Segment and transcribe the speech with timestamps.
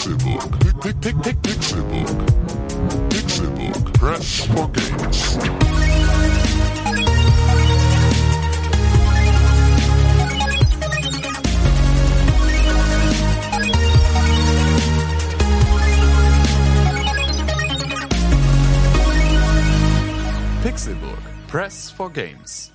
[0.00, 0.50] Pixelbook.
[1.42, 2.18] Pixelbook.
[3.10, 3.92] Pixelbook.
[3.98, 5.36] Press for games.
[20.62, 21.22] Pixelburg.
[21.46, 22.72] Press for Games.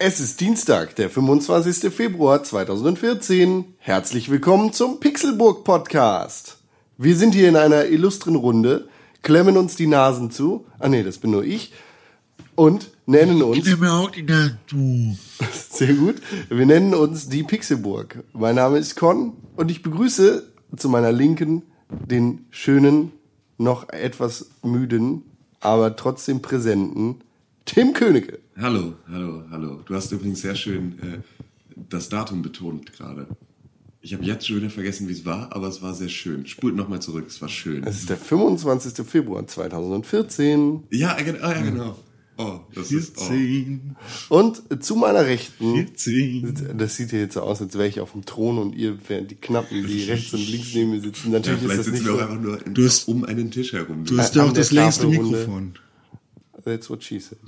[0.00, 1.92] Es ist Dienstag, der 25.
[1.92, 3.64] Februar 2014.
[3.78, 6.58] Herzlich willkommen zum Pixelburg Podcast.
[6.96, 8.88] Wir sind hier in einer illustren Runde,
[9.22, 10.66] klemmen uns die Nasen zu.
[10.78, 11.72] Ah nee, das bin nur ich.
[12.54, 13.66] Und nennen uns.
[13.76, 15.18] mir auch die Nase zu.
[15.68, 16.22] Sehr gut.
[16.48, 18.22] Wir nennen uns die Pixelburg.
[18.32, 20.46] Mein Name ist Con und ich begrüße
[20.76, 23.10] zu meiner Linken den schönen,
[23.56, 25.24] noch etwas müden,
[25.58, 27.16] aber trotzdem präsenten
[27.68, 28.38] Tim Königke.
[28.56, 29.80] Hallo, hallo, hallo.
[29.84, 31.18] Du hast übrigens sehr schön äh,
[31.90, 33.26] das Datum betont gerade.
[34.00, 36.46] Ich habe jetzt schon wieder vergessen, wie es war, aber es war sehr schön.
[36.46, 37.84] Spult nochmal zurück, es war schön.
[37.84, 39.06] Es ist der 25.
[39.06, 40.84] Februar 2014.
[40.90, 41.98] Ja, äh, gen- ah, ja genau.
[42.38, 43.18] Oh, das ist.
[43.18, 43.24] Oh.
[43.24, 43.96] 14,
[44.30, 46.78] Und zu meiner Rechten, 14.
[46.78, 49.26] das sieht ja jetzt so aus, als wäre ich auf dem Thron und ihr wären
[49.26, 51.32] die Knappen, die rechts und links neben mir sitzen.
[51.32, 52.32] Ja, Natürlich vielleicht ist das sitzen nicht wir auch so.
[52.32, 54.04] einfach nur in, Du hast- um einen Tisch herum.
[54.04, 55.06] Du hast ja auch das längste.
[55.08, 55.74] Mikrofon.
[56.64, 57.38] That's what she said.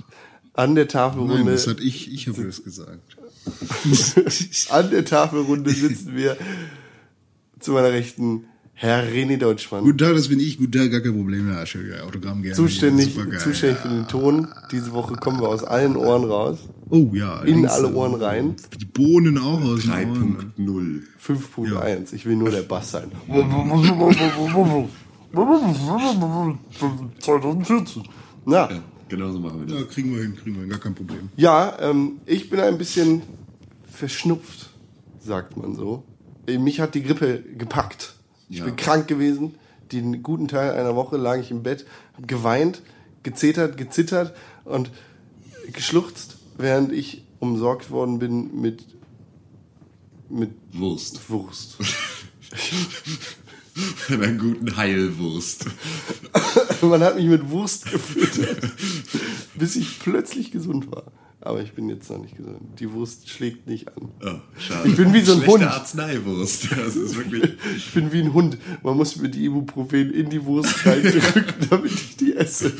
[0.53, 3.17] An der Nein, Tafelrunde, das hat ich, ich habe das gesagt.
[4.69, 6.37] an der Tafelrunde sitzen wir
[7.59, 9.83] zu meiner Rechten Herr René Deutschmann.
[9.83, 10.57] Guten Tag, das bin ich.
[10.57, 11.47] Guten Tag, gar kein Problem.
[11.49, 12.55] Ja, schön, ja, Autogramm gerne.
[12.55, 14.47] zuständig, zuständig für den Ton.
[14.71, 16.57] Diese Woche kommen wir aus allen Ohren raus.
[16.89, 17.41] Oh ja.
[17.41, 18.55] In links, alle äh, Ohren rein.
[18.79, 20.53] Die Bohnen auch aus den Ohren.
[20.57, 21.01] 3.0.
[21.23, 22.13] 5.1.
[22.15, 23.11] Ich will nur der Bass sein.
[27.19, 28.03] 2014.
[28.45, 29.93] Na, Ja, genau so machen wir Ja, das.
[29.93, 31.29] kriegen wir hin, kriegen wir hin, gar kein Problem.
[31.37, 33.21] Ja, ähm, ich bin ein bisschen
[33.89, 34.69] verschnupft,
[35.19, 36.03] sagt man so.
[36.47, 38.15] Äh, Mich hat die Grippe gepackt.
[38.49, 38.65] Ich Ja.
[38.65, 39.55] bin krank gewesen.
[39.91, 42.81] Den guten Teil einer Woche lag ich im Bett, hab geweint,
[43.23, 44.33] gezetert, gezittert
[44.65, 44.89] und
[45.73, 48.85] geschluchzt, während ich umsorgt worden bin mit,
[50.29, 51.29] mit Wurst.
[51.29, 51.77] Wurst.
[54.09, 55.65] Einer guten Heilwurst.
[56.81, 58.71] Man hat mich mit Wurst gefüttert,
[59.55, 61.11] bis ich plötzlich gesund war.
[61.43, 62.59] Aber ich bin jetzt noch nicht gesund.
[62.79, 64.09] Die Wurst schlägt nicht an.
[64.23, 64.87] Oh, schade.
[64.87, 65.63] Ich bin wie so ein Schlechte Hund.
[65.63, 66.71] Arzneiwurst.
[66.71, 67.53] Das ist wirklich.
[67.75, 68.59] Ich bin wie ein Hund.
[68.83, 72.71] Man muss mit Ibuprofen in die Wurst reindrücken, damit ich die esse.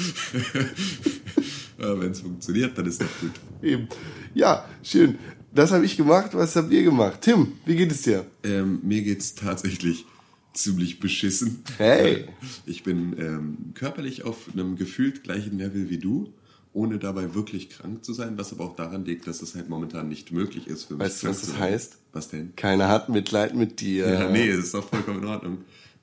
[1.78, 3.32] Wenn es funktioniert, dann ist das gut.
[3.64, 3.88] Eben.
[4.36, 5.18] Ja, schön.
[5.54, 6.30] Das habe ich gemacht.
[6.34, 7.22] Was habt ihr gemacht?
[7.22, 8.28] Tim, wie geht es dir?
[8.44, 10.06] Ähm, mir geht's tatsächlich
[10.54, 11.64] ziemlich beschissen.
[11.78, 12.26] Hey.
[12.66, 16.34] Ich bin ähm, körperlich auf einem gefühlt gleichen Level wie du,
[16.74, 20.08] ohne dabei wirklich krank zu sein, was aber auch daran liegt, dass es halt momentan
[20.08, 21.06] nicht möglich ist für mich.
[21.06, 21.98] Weißt du, was das heißt?
[22.14, 22.56] Was denn?
[22.56, 24.08] Keiner hat Mitleid mit dir.
[24.08, 25.58] Ja, nee, es ist auch vollkommen in Ordnung.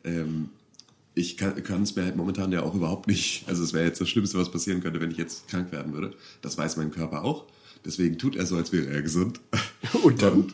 [0.04, 0.50] Ähm,
[1.14, 3.44] ich kann es mir halt momentan ja auch überhaupt nicht.
[3.48, 6.14] Also es wäre jetzt das Schlimmste, was passieren könnte, wenn ich jetzt krank werden würde.
[6.42, 7.46] Das weiß mein Körper auch.
[7.84, 9.40] Deswegen tut er so, als wäre er gesund.
[10.02, 10.32] Und dann?
[10.32, 10.52] Und,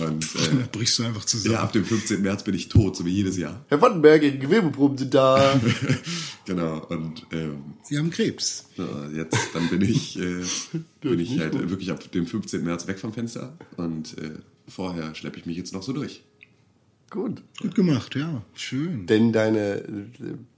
[0.00, 1.54] und Da äh, brichst du einfach zusammen.
[1.54, 2.22] ja, ab dem 15.
[2.22, 3.64] März bin ich tot, so wie jedes Jahr.
[3.68, 5.60] Herr Wattenberg, Ihre Gewebeproben sind da.
[6.46, 6.84] Genau.
[6.88, 8.66] Und ähm, Sie haben Krebs.
[8.76, 10.42] Ja, jetzt, dann bin ich, äh,
[11.00, 12.62] bin ich halt wirklich ab dem 15.
[12.62, 14.32] März weg vom Fenster und äh,
[14.68, 16.22] vorher schleppe ich mich jetzt noch so durch.
[17.08, 17.42] Gut.
[17.62, 18.42] Gut gemacht, ja.
[18.54, 19.06] Schön.
[19.06, 19.86] Denn deine äh,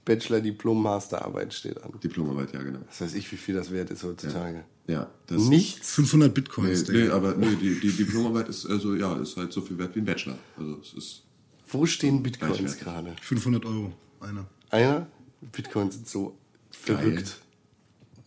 [0.05, 1.91] Bachelor-Diplom-Masterarbeit steht an.
[2.03, 2.79] Diplomarbeit, ja genau.
[2.87, 4.57] Was weiß ich, wie viel das wert ist heutzutage.
[4.57, 5.91] Ja, das Nichts.
[5.95, 7.13] 500 Nee, Bitcoins, nee, Digga.
[7.15, 10.05] aber nee, die, die Diplomarbeit ist also ja ist halt so viel wert wie ein
[10.05, 10.37] Bachelor.
[10.57, 11.23] Also es ist
[11.67, 13.13] Wo stehen Bitcoins gerade?
[13.21, 14.47] 500 Euro, einer.
[14.69, 15.07] Einer?
[15.51, 16.37] Bitcoins sind so
[16.71, 17.37] verrückt.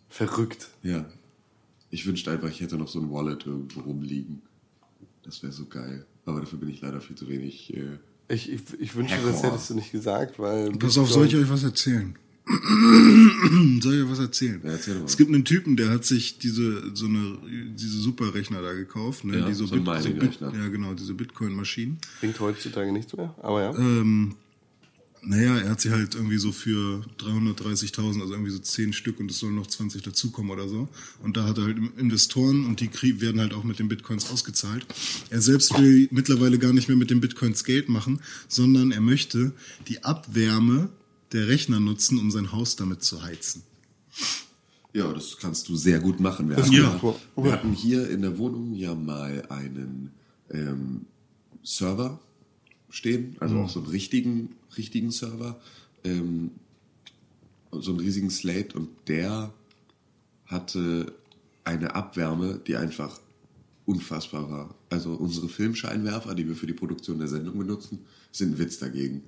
[0.09, 0.69] Verrückt.
[0.83, 1.05] ja.
[1.93, 4.43] Ich wünschte einfach, ich hätte noch so ein Wallet irgendwo rumliegen.
[5.25, 6.07] Das wäre so geil.
[6.25, 7.75] Aber dafür bin ich leider viel zu wenig.
[7.75, 7.99] Äh,
[8.29, 9.33] Ich, ich, ich wünsche, Hacker.
[9.33, 10.71] das hättest du nicht gesagt, weil.
[10.73, 12.15] Pass auf, soll ich euch was erzählen?
[13.81, 14.61] soll ich was erzählen?
[14.65, 17.39] Ja, erzähl es gibt einen Typen, der hat sich diese so eine
[17.75, 19.39] diese Superrechner da gekauft, ne?
[19.39, 21.99] Ja, die so, so Bit, so Bit, ja genau, diese Bitcoin-Maschinen.
[22.19, 23.79] Klingt heutzutage nichts mehr, aber ja.
[23.79, 24.35] Ähm,
[25.23, 29.31] naja, er hat sie halt irgendwie so für 330.000, also irgendwie so 10 Stück und
[29.31, 30.89] es sollen noch 20 dazukommen oder so.
[31.23, 34.87] Und da hat er halt Investoren und die werden halt auch mit den Bitcoins ausgezahlt.
[35.29, 39.53] Er selbst will mittlerweile gar nicht mehr mit den Bitcoins Geld machen, sondern er möchte
[39.89, 40.89] die Abwärme
[41.33, 43.63] der Rechner nutzen, um sein Haus damit zu heizen.
[44.93, 46.49] Ja, das kannst du sehr gut machen.
[46.49, 50.11] Wir, Das hatten, ja, wir hatten hier in der Wohnung ja mal einen
[50.51, 51.07] ähm,
[51.63, 52.19] Server
[52.89, 55.61] stehen, also auch so einen richtigen, richtigen Server,
[56.03, 56.51] ähm,
[57.71, 59.55] so einen riesigen Slate und der
[60.47, 61.13] hatte
[61.63, 63.21] eine Abwärme, die einfach
[63.87, 64.75] unfassbar war.
[64.89, 68.01] Also unsere Filmscheinwerfer, die wir für die Produktion der Sendung benutzen,
[68.33, 69.23] sind ein Witz dagegen.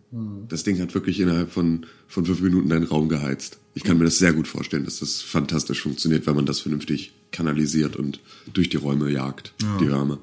[0.49, 3.59] Das Ding hat wirklich innerhalb von, von fünf Minuten deinen Raum geheizt.
[3.75, 7.13] Ich kann mir das sehr gut vorstellen, dass das fantastisch funktioniert, wenn man das vernünftig
[7.33, 8.21] kanalisiert und
[8.53, 10.19] durch die Räume jagt, die Wärme.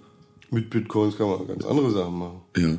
[0.51, 2.41] Mit Bitcoins kann man ganz andere Sachen machen.
[2.55, 2.77] Ja,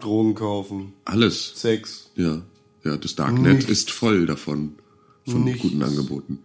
[0.00, 1.52] Drogen kaufen, alles.
[1.56, 2.10] Sex.
[2.16, 2.42] Ja,
[2.84, 3.70] ja, das Darknet Nichts.
[3.70, 4.76] ist voll davon,
[5.26, 5.62] von Nichts.
[5.62, 6.38] guten Angeboten.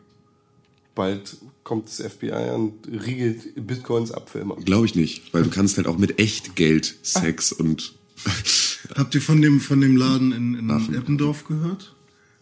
[0.94, 4.56] Bald kommt das FBI und riegelt Bitcoins ab für immer.
[4.56, 7.97] Glaube ich nicht, weil du kannst halt auch mit Echtgeld Sex und
[8.96, 11.94] Habt ihr von dem, von dem Laden in, in Eppendorf gehört?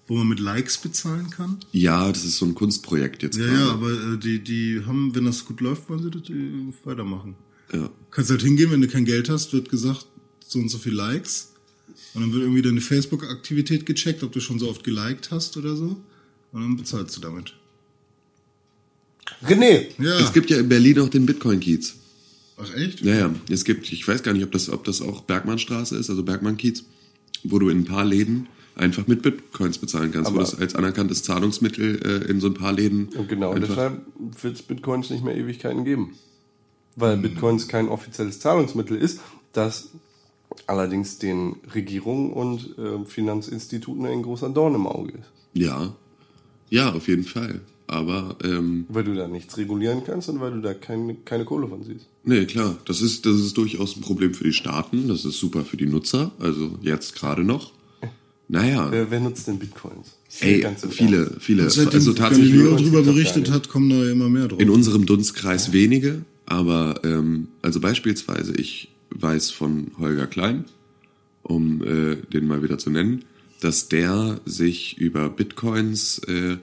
[0.07, 1.57] Wo man mit Likes bezahlen kann?
[1.72, 3.60] ja, das ist so ein Kunstprojekt jetzt Ja, gerade.
[3.60, 7.36] ja, aber äh, die, die haben, wenn das gut läuft, wollen sie das äh, weitermachen.
[7.74, 7.89] ja.
[8.12, 10.06] Kannst halt hingehen, wenn du kein Geld hast, wird gesagt,
[10.48, 11.54] so und so viel Likes.
[12.13, 15.75] Und dann wird irgendwie deine Facebook-Aktivität gecheckt, ob du schon so oft geliked hast oder
[15.75, 15.98] so.
[16.51, 17.54] Und dann bezahlst du damit.
[19.44, 20.19] René, Ja.
[20.19, 21.95] Es gibt ja in Berlin auch den Bitcoin-Kiez.
[22.57, 23.02] Ach echt?
[23.02, 23.36] Ja, ja.
[23.50, 26.84] Es gibt, ich weiß gar nicht, ob das, ob das auch Bergmannstraße ist, also Bergmann-Kiez,
[27.44, 30.75] wo du in ein paar Läden einfach mit Bitcoins bezahlen kannst, wo Aber- das als
[30.75, 33.10] anerkanntes Zahlungsmittel äh, in so ein paar Läden.
[33.18, 34.02] und genau deshalb
[34.42, 36.16] wird es Bitcoins nicht mehr Ewigkeiten geben.
[36.98, 39.19] Weil Bitcoins kein offizielles Zahlungsmittel ist,
[39.51, 39.90] das
[40.66, 45.30] allerdings den Regierungen und äh, Finanzinstituten ein großer Dorn im Auge ist.
[45.54, 45.94] Ja.
[46.69, 47.60] Ja, auf jeden Fall.
[47.88, 51.68] Aber ähm, Weil du da nichts regulieren kannst und weil du da keine, keine Kohle
[51.68, 52.08] von siehst.
[52.24, 55.64] Nee, klar, das ist, das ist durchaus ein Problem für die Staaten, das ist super
[55.66, 57.74] für die Nutzer, also jetzt gerade noch.
[58.48, 60.18] Naja, Wer, wer nutzt denn Bitcoins?
[60.40, 61.36] ey, viele, Ernst.
[61.42, 64.60] viele, Seitdem also tatsächlich Galileo drüber gibt doch berichtet hat, kommen da immer mehr drauf.
[64.60, 70.66] in unserem Dunstkreis wenige, aber ähm, also beispielsweise, ich weiß von Holger Klein,
[71.42, 73.26] um äh, den mal wieder zu nennen,
[73.62, 76.58] dass der sich über Bitcoins äh,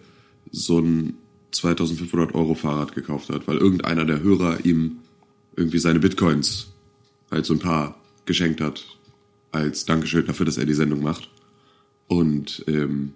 [0.52, 1.14] so ein
[1.50, 4.98] 2500 Euro Fahrrad gekauft hat, weil irgendeiner der Hörer ihm
[5.56, 6.68] irgendwie seine Bitcoins
[7.30, 8.84] halt so ein paar geschenkt hat
[9.50, 11.28] als Dankeschön dafür, dass er die Sendung macht.
[12.08, 13.12] Und ähm,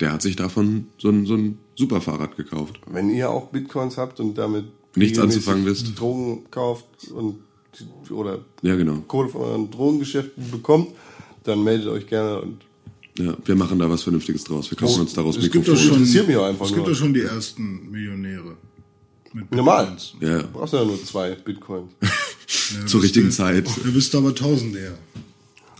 [0.00, 2.80] der hat sich davon so ein, so ein super Fahrrad gekauft.
[2.86, 5.98] Wenn ihr auch Bitcoins habt und damit Nichts anzufangen wisst.
[5.98, 7.40] Drogen kauft und
[8.10, 9.02] oder Ja, genau.
[9.06, 10.88] Kohle von euren Drogengeschäften bekommt,
[11.44, 12.62] dann meldet euch gerne und
[13.18, 14.70] Ja, wir machen da was Vernünftiges draus.
[14.70, 16.06] Wir kaufen uns daraus es gibt doch Mikrofone.
[16.06, 18.56] schon, mich auch einfach es gibt doch schon die ersten Millionäre.
[19.32, 19.86] Mit normal.
[19.86, 20.14] Bitcoins.
[20.20, 21.92] Ja, Du brauchst ja nur zwei Bitcoins.
[22.78, 23.66] Ja, zur richtigen du- Zeit.
[23.66, 24.96] Da bist du aber Tausendär.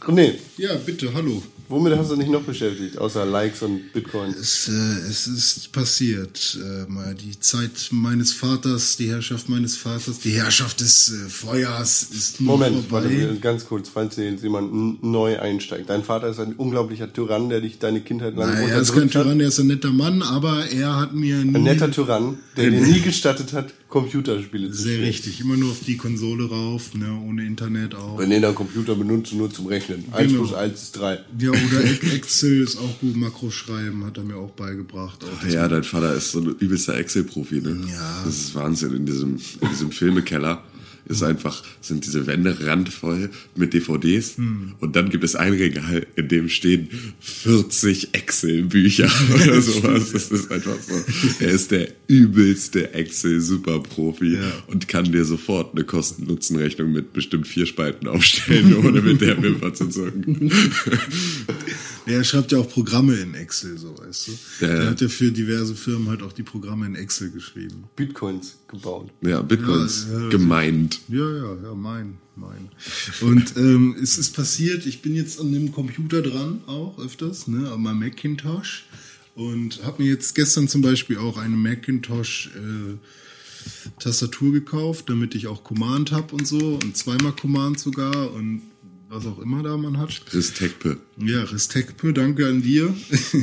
[0.06, 1.42] René, Ja, bitte, hallo.
[1.68, 4.36] womit hast du dich noch beschäftigt, außer Likes und Bitcoins?
[4.36, 6.56] Es, äh, es ist passiert.
[6.62, 12.04] Äh, mal die Zeit meines Vaters, die Herrschaft meines Vaters, die Herrschaft des äh, Feuers
[12.14, 13.04] ist nun Moment, vorbei.
[13.20, 15.90] warte, ganz kurz, falls hier jetzt jemand neu einsteigt.
[15.90, 19.10] Dein Vater ist ein unglaublicher Tyrann, der dich deine Kindheit lang Nein, er ist kein.
[19.10, 21.38] Tyrann, er ist ein netter Mann, aber er hat mir.
[21.38, 25.06] Ein netter Tyrann, der dir nie gestattet hat, Computerspiele zu Sehr spielen.
[25.08, 28.18] richtig, immer nur auf die Konsole rauf, ne, ohne Internet auch.
[28.20, 30.04] René, dein Computer benutzt nur zum Rechnen.
[30.12, 30.42] 1 Genau.
[30.44, 31.18] plus 1 ist 3.
[31.38, 35.22] Ja, oder Ex- Excel ist auch gut, Makros schreiben hat er mir auch beigebracht.
[35.24, 37.78] Auch das Ja, dein Vater ist so ein übelster Excel-Profi, ne?
[37.88, 38.22] Ja.
[38.24, 38.94] Das ist Wahnsinn.
[38.94, 40.64] In diesem, in diesem Filmekeller
[41.06, 44.36] ist einfach, sind diese Wände randvoll mit DVDs.
[44.36, 44.74] Hm.
[44.80, 46.88] Und dann gibt es ein Regal, in dem stehen
[47.20, 50.12] 40 Excel-Bücher oder sowas.
[50.12, 50.94] Das ist einfach so.
[51.40, 54.40] Er ist der übelste Excel-Superprofi Ja.
[54.66, 59.72] und kann dir sofort eine Kosten-Nutzen-Rechnung mit bestimmt vier Spalten aufstellen, ohne mit der Wimper
[59.74, 60.50] zu zucken.
[62.06, 64.32] Er schreibt ja auch Programme in Excel, so weißt du.
[64.64, 64.74] Ja, ja.
[64.82, 67.84] Er hat ja für diverse Firmen halt auch die Programme in Excel geschrieben.
[67.96, 69.10] Bitcoins gebaut.
[69.22, 70.28] Ja, Bitcoins Ja, ja.
[70.28, 71.00] gemeint.
[71.08, 72.68] Ja, ja, ja, mein, mein.
[73.20, 77.70] Und ähm, es ist passiert, ich bin jetzt an dem Computer dran, auch öfters, ne,
[77.72, 78.86] an meinem Macintosh.
[79.34, 82.94] Und habe mir jetzt gestern zum Beispiel auch eine Macintosh äh,
[83.98, 86.78] Tastatur gekauft, damit ich auch Command hab und so.
[86.82, 88.62] Und zweimal Command sogar und
[89.08, 90.20] was auch immer da man hat.
[90.32, 90.98] Restekpe.
[91.16, 92.94] Ja, Restekpe, danke an dir.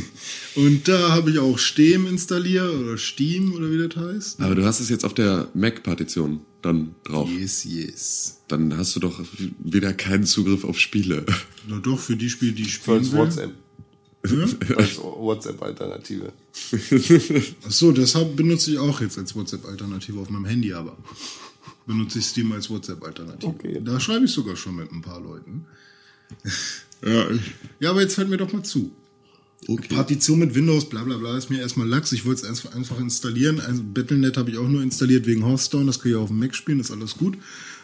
[0.56, 4.42] und da habe ich auch Steam installiert oder Steam oder wie das heißt.
[4.42, 7.30] Aber du hast es jetzt auf der Mac-Partition dann drauf.
[7.30, 8.42] Yes, yes.
[8.48, 9.22] Dann hast du doch
[9.60, 11.26] wieder keinen Zugriff auf Spiele.
[11.68, 13.20] Na doch, für die Spiele, die ich So spielen als will.
[13.20, 13.52] WhatsApp.
[14.26, 14.76] Ja?
[14.78, 16.32] Als WhatsApp-Alternative.
[17.66, 20.96] Ach so, das hab, benutze ich auch jetzt als WhatsApp-Alternative auf meinem Handy, aber
[21.86, 23.48] benutze ich Steam als WhatsApp-Alternative.
[23.48, 23.82] Okay.
[23.84, 25.66] Da schreibe ich sogar schon mit ein paar Leuten.
[27.06, 27.26] ja,
[27.80, 28.92] ja, aber jetzt hört mir doch mal zu.
[29.68, 29.96] Okay.
[29.96, 32.12] Partition mit Windows, bla bla bla, ist mir erstmal Lachs.
[32.12, 33.62] Ich wollte es einfach installieren.
[33.62, 36.40] Also Battle.net habe ich auch nur installiert wegen Hearthstone, das kann ich auch auf dem
[36.40, 37.38] Mac spielen, ist alles gut.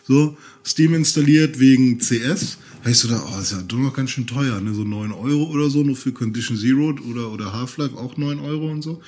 [0.08, 2.58] So, Steam installiert wegen CS.
[2.84, 4.74] Heißt du da, oh, ist ja doch noch ganz schön teuer, ne?
[4.74, 8.72] So 9 Euro oder so, nur für Condition Zero oder, oder Half-Life auch 9 Euro
[8.72, 9.02] und so.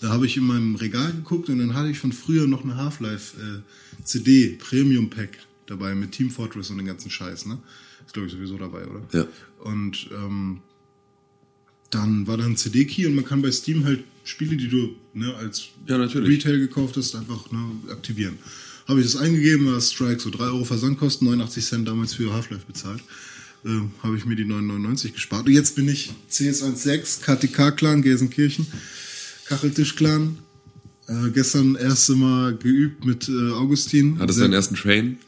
[0.00, 2.76] Da habe ich in meinem Regal geguckt und dann hatte ich von früher noch eine
[2.76, 3.60] Half-Life äh,
[4.04, 7.58] CD, Premium Pack dabei mit Team Fortress und den ganzen Scheiß, ne?
[8.04, 9.02] Ist glaube ich sowieso dabei, oder?
[9.12, 9.26] Ja.
[9.60, 10.60] Und ähm,
[11.90, 15.34] dann war da ein CD-Key und man kann bei Steam halt Spiele, die du ne,
[15.34, 16.44] als Ja, natürlich.
[16.44, 18.38] Retail gekauft hast, einfach ne, aktivieren.
[18.86, 22.66] Habe ich das eingegeben, war Strike so 3 Euro Versandkosten, 89 Cent damals für Half-Life
[22.66, 23.02] bezahlt.
[23.64, 25.46] Äh, habe ich mir die 9,99 gespart.
[25.46, 28.66] Und jetzt bin ich CS16, KTK-Clan, Gelsenkirchen,
[29.46, 30.38] Kacheltisch-Clan.
[31.08, 34.18] Äh, gestern erste Mal geübt mit äh, Augustin.
[34.18, 35.18] Hattest du deinen ersten Train?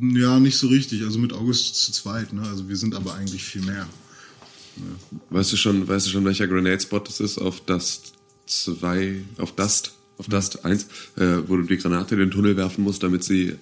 [0.00, 1.02] Ja, nicht so richtig.
[1.04, 2.32] Also mit August zu zweit.
[2.32, 2.42] Ne?
[2.42, 3.88] Also wir sind aber eigentlich viel mehr.
[5.30, 8.12] Weißt du schon, weißt du schon, welcher Grenade-Spot das ist auf Dust
[8.46, 12.84] 2, auf Dust, auf Dust 1, äh, wo du die Granate in den Tunnel werfen
[12.84, 13.56] musst, damit sie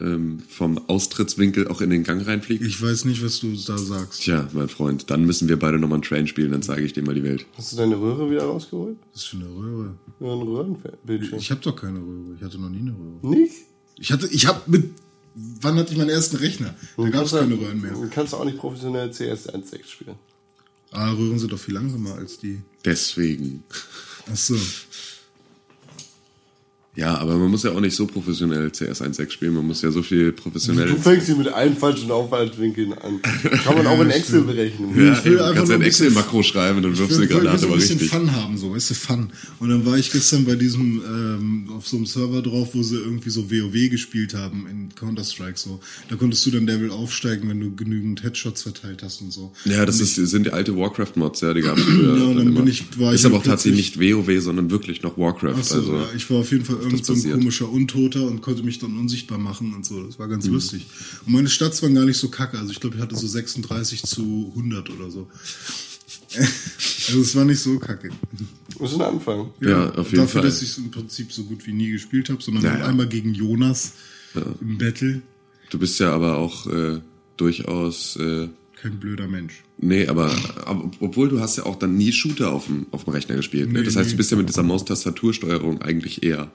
[0.00, 2.64] ähm, vom Austrittswinkel auch in den Gang reinfliegt?
[2.64, 4.22] Ich weiß nicht, was du da sagst.
[4.22, 7.02] Tja, mein Freund, dann müssen wir beide nochmal einen Train spielen, dann zeige ich dir
[7.02, 7.46] mal die Welt.
[7.56, 8.96] Hast du deine Röhre wieder rausgeholt?
[9.12, 9.94] Was ist für eine Röhre?
[10.20, 11.38] Ja, ein Röhrenbildschirm.
[11.38, 12.34] Ich habe doch keine Röhre.
[12.36, 13.34] Ich hatte noch nie eine Röhre.
[13.36, 13.54] Nicht?
[13.96, 14.90] Ich hatte, ich habe mit,
[15.34, 16.74] wann hatte ich meinen ersten Rechner?
[16.96, 17.92] Da gab es keine Röhren mehr.
[17.92, 20.16] Du kannst auch nicht professionell CS 1.6 spielen.
[20.90, 22.60] Ah, Röhren sind doch viel langsamer als die.
[22.84, 23.64] Deswegen.
[24.30, 24.56] Ach so.
[26.96, 29.90] Ja, aber man muss ja auch nicht so professionell CS 1.6 spielen, man muss ja
[29.90, 30.86] so viel professionell.
[30.88, 33.20] Du fängst hier mit allen falschen Aufwandwinkeln an.
[33.22, 34.90] Kann man auch in Excel berechnen.
[34.96, 37.20] Ja, Ich will ey, du einfach kannst ein ein Excel-Makro schreiben und dann wirfst du
[37.20, 38.10] die Ich wollte Granate so ein aber bisschen richtig.
[38.16, 39.30] Fun haben, so, weißt du, Fun.
[39.58, 42.96] Und dann war ich gestern bei diesem, ähm, auf so einem Server drauf, wo sie
[42.98, 45.80] irgendwie so WoW gespielt haben in Counter-Strike, so.
[46.10, 49.52] Da konntest du dann Level aufsteigen, wenn du genügend Headshots verteilt hast und so.
[49.64, 52.16] Ja, das ist, sind die alte Warcraft-Mods, ja, die gab es früher.
[52.18, 52.60] Ja, und dann immer.
[52.60, 55.54] bin ich- war ich ist aber auch dann tatsächlich nicht WoW, sondern wirklich noch Warcraft.
[55.58, 57.34] Ach so, also, ja, ich war auf jeden Fall irgend so ein passiert.
[57.38, 60.02] komischer Untoter und konnte mich dann unsichtbar machen und so.
[60.04, 60.32] Das war Mhm.
[60.32, 60.86] ganz lustig.
[61.26, 62.58] Und meine Stats waren gar nicht so kacke.
[62.58, 65.28] Also ich glaube, ich hatte so 36 zu 100 oder so.
[66.36, 68.10] also es war nicht so kacke.
[68.78, 69.50] Das ist ein Anfang.
[69.60, 70.42] Ja, auf jeden Dafür, Fall.
[70.42, 72.86] dass ich es im Prinzip so gut wie nie gespielt habe, sondern Ja, nur ja.
[72.86, 73.92] einmal gegen Jonas
[74.60, 75.22] im Battle.
[75.70, 77.00] du bist ja aber auch äh,
[77.36, 78.16] durchaus.
[78.16, 78.48] Äh,
[78.84, 79.62] Kein blöder Mensch.
[79.78, 80.30] Nee, aber,
[80.66, 83.72] aber obwohl du hast ja auch dann nie Shooter auf dem, auf dem Rechner gespielt.
[83.72, 83.78] Ne?
[83.78, 86.52] Nee, Das heißt, du bist ja mit dieser Maustastatursteuerung eigentlich eher,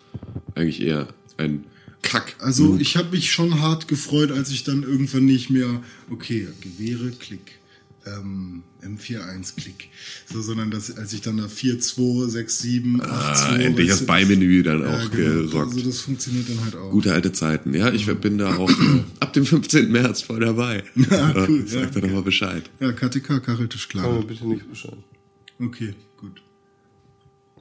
[0.54, 1.08] eigentlich eher
[1.38, 1.64] ein
[2.04, 2.36] Kack.
[2.38, 5.82] Also ich habe mich schon hart gefreut, als ich dann irgendwann nicht mehr,
[6.12, 7.59] okay, Gewehre, Klick,
[8.06, 9.90] ähm, M41, Klick,
[10.32, 13.90] so, sondern dass, als ich dann da 4, 2, 6, 7, 8, ah, 2, endlich
[13.90, 15.48] das Beimenü dann ja, auch genau.
[15.48, 15.74] gerockt.
[15.74, 16.92] Also das funktioniert dann halt auch.
[16.92, 17.74] Gute alte Zeiten.
[17.74, 19.92] Ja, ich bin da auch äh, ab dem 15.
[19.92, 20.84] März voll dabei.
[21.10, 21.86] Ja, cool, Sag ja.
[21.88, 22.70] dir doch mal Bescheid.
[22.80, 24.20] Ja, KTK, Kacheltisch, Kann klar.
[24.20, 24.98] mir bitte nicht Bescheid.
[25.60, 26.42] Okay, gut.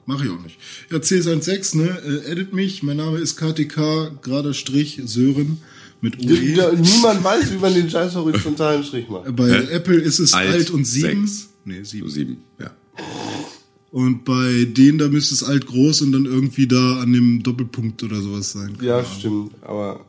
[0.05, 0.57] Mache ich auch nicht.
[0.91, 1.99] Ja, CS16, ne?
[2.05, 2.83] Äh, edit mich.
[2.83, 5.57] Mein Name ist KTK, gerader Strich, Sören
[6.01, 6.33] mit OE.
[6.55, 9.35] Ja, Niemand weiß, wie man den scheiß horizontalen Strich macht.
[9.35, 9.67] Bei Hä?
[9.73, 11.27] Apple ist es alt, Alt und 7.
[11.27, 11.49] sechs.
[11.65, 12.09] Nee, 7.
[12.09, 12.37] Sieben.
[12.59, 12.71] Ja.
[13.91, 18.03] Und bei denen, da müsste es alt groß und dann irgendwie da an dem Doppelpunkt
[18.03, 18.75] oder sowas sein.
[18.77, 19.11] Keine Ja, Ahnung.
[19.17, 19.51] stimmt.
[19.63, 20.05] Aber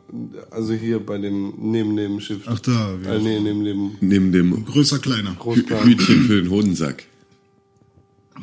[0.51, 2.41] also hier bei dem neben dem Schiff.
[2.45, 5.35] Ach da, Äh, wie nee, neben dem Neben dem größer, kleiner.
[5.39, 5.87] Großplan.
[5.87, 7.05] Hütchen für den Hodensack.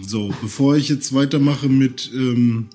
[0.07, 2.67] So, bevor ich jetzt weitermache mit ähm,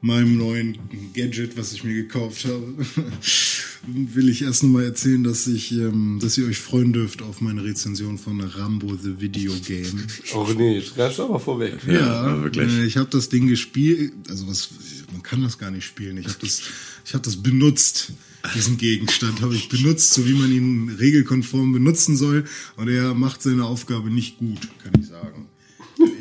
[0.00, 0.78] meinem neuen
[1.14, 2.74] Gadget, was ich mir gekauft habe,
[3.86, 7.64] will ich erst nochmal erzählen, dass ich, ähm, dass ihr euch freuen dürft auf meine
[7.64, 10.06] Rezension von Rambo the Video Game.
[10.34, 11.78] Oh nee, jetzt greifst du aber vorweg.
[11.86, 12.70] Ja, aber wirklich.
[12.70, 14.68] äh, ich habe das Ding gespielt, also was,
[15.12, 16.18] man kann das gar nicht spielen.
[16.18, 16.62] Ich habe das,
[17.04, 18.12] ich habe das benutzt.
[18.54, 22.44] Diesen Gegenstand habe ich benutzt, so wie man ihn regelkonform benutzen soll.
[22.76, 25.48] Und er macht seine Aufgabe nicht gut, kann ich sagen.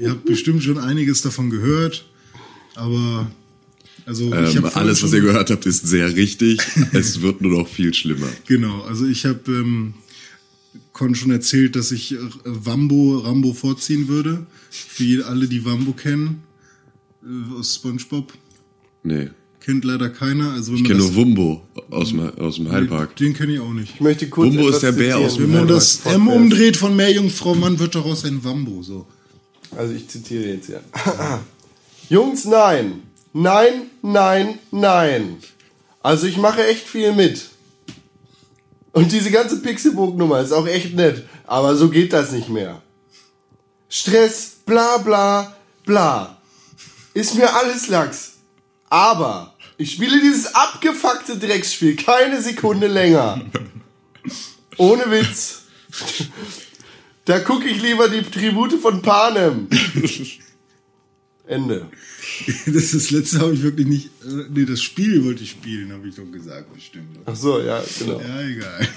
[0.01, 2.05] Ihr habt bestimmt schon einiges davon gehört,
[2.73, 3.29] aber
[4.05, 6.59] also ich Ähm, alles, was ihr gehört habt, ist sehr richtig.
[6.93, 8.27] es wird nur noch viel schlimmer.
[8.47, 9.93] Genau, also ich habe ähm,
[10.93, 14.45] Con schon erzählt, dass ich Wambo Rambo vorziehen würde.
[14.69, 16.43] Für alle, die Wambo kennen
[17.23, 18.33] äh, aus SpongeBob,
[19.03, 19.29] Nee.
[19.59, 20.51] kennt leider keiner.
[20.53, 23.15] Also wenn Ich kenne nur Wumbo aus dem, aus dem Heidepark.
[23.17, 23.95] Den kenne ich auch nicht.
[23.95, 25.25] Ich möchte kurz Wumbo ist der Bär zitieren.
[25.25, 28.81] aus dem Wenn man das M umdreht von Meerjungfrau Mann, wird daraus ein Wambo.
[28.83, 29.05] So.
[29.75, 30.81] Also ich zitiere jetzt hier.
[32.09, 33.01] Jungs, nein.
[33.37, 35.43] Nein, nein, nein.
[36.01, 37.49] Also ich mache echt viel mit.
[38.93, 41.27] Und diese ganze Pixelburg-Nummer ist auch echt nett.
[41.45, 42.81] Aber so geht das nicht mehr.
[43.89, 45.53] Stress, bla bla
[45.85, 46.37] bla.
[47.13, 48.37] Ist mir alles Lachs.
[48.89, 53.41] Aber ich spiele dieses abgefuckte Drecksspiel keine Sekunde länger.
[54.77, 55.63] Ohne Witz.
[57.25, 59.67] Da gucke ich lieber die Tribute von Panem.
[61.47, 61.89] Ende.
[62.65, 64.09] Das, ist das letzte habe ich wirklich nicht.
[64.23, 67.07] Äh, nee, das Spiel wollte ich spielen, habe ich doch gesagt, bestimmt.
[67.25, 68.19] Ach so, ja, genau.
[68.21, 68.87] Ja, egal.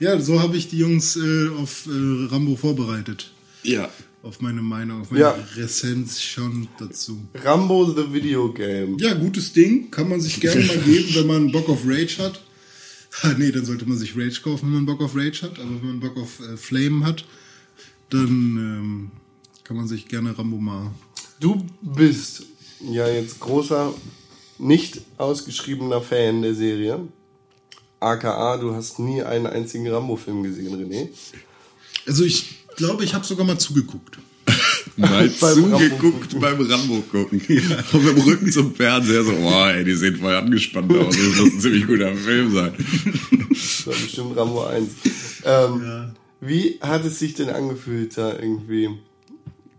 [0.00, 3.32] Ja, so habe ich die Jungs äh, auf äh, Rambo vorbereitet.
[3.62, 3.90] Ja.
[4.22, 5.48] Auf meine Meinung, auf meine Ja.
[5.56, 7.20] Rezenz schon dazu.
[7.34, 8.98] Rambo the Video Game.
[8.98, 9.90] Ja, gutes Ding.
[9.90, 12.40] Kann man sich gerne mal geben, wenn man Bock auf Rage hat.
[13.22, 15.58] Ah, nee, dann sollte man sich Rage kaufen, wenn man Bock auf Rage hat.
[15.58, 17.24] Aber wenn man Bock auf äh, Flame hat,
[18.10, 19.10] dann ähm,
[19.62, 20.90] kann man sich gerne Rambo mal.
[21.40, 22.44] Du bist
[22.92, 23.92] ja jetzt großer,
[24.58, 27.00] nicht ausgeschriebener Fan der Serie.
[28.00, 31.08] AKA, du hast nie einen einzigen Rambo-Film gesehen, René.
[32.06, 34.18] Also ich glaube, ich habe sogar mal zugeguckt.
[34.96, 37.40] Mal Beim zugeguckt beim Rambo gucken.
[37.40, 41.16] Und mit dem Rücken zum Fernseher so, boah, ey, die sehen voll angespannt aus.
[41.16, 42.74] Das muss ein ziemlich guter Film sein.
[43.48, 44.88] Das war bestimmt Rambo 1.
[45.44, 48.90] Ähm, Wie hat es sich denn angefühlt, da irgendwie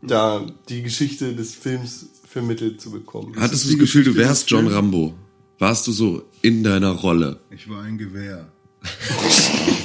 [0.02, 3.34] da die Geschichte des Films vermittelt zu bekommen?
[3.40, 4.68] Hattest du das Gefühl, du wärst John?
[4.68, 5.14] Rambo?
[5.58, 7.40] Warst du so in deiner Rolle?
[7.50, 8.52] Ich war ein Gewehr.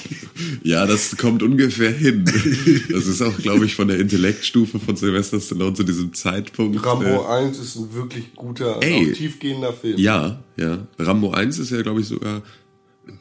[0.63, 2.25] Ja, das kommt ungefähr hin.
[2.25, 6.85] Das ist auch, glaube ich, von der Intellektstufe von Sylvester Stallone zu diesem Zeitpunkt.
[6.85, 9.11] Rambo äh, 1 ist ein wirklich guter, Ey.
[9.11, 9.99] auch tiefgehender Film.
[9.99, 10.87] Ja, ja.
[10.99, 12.43] Rambo 1 ist ja, glaube ich, sogar.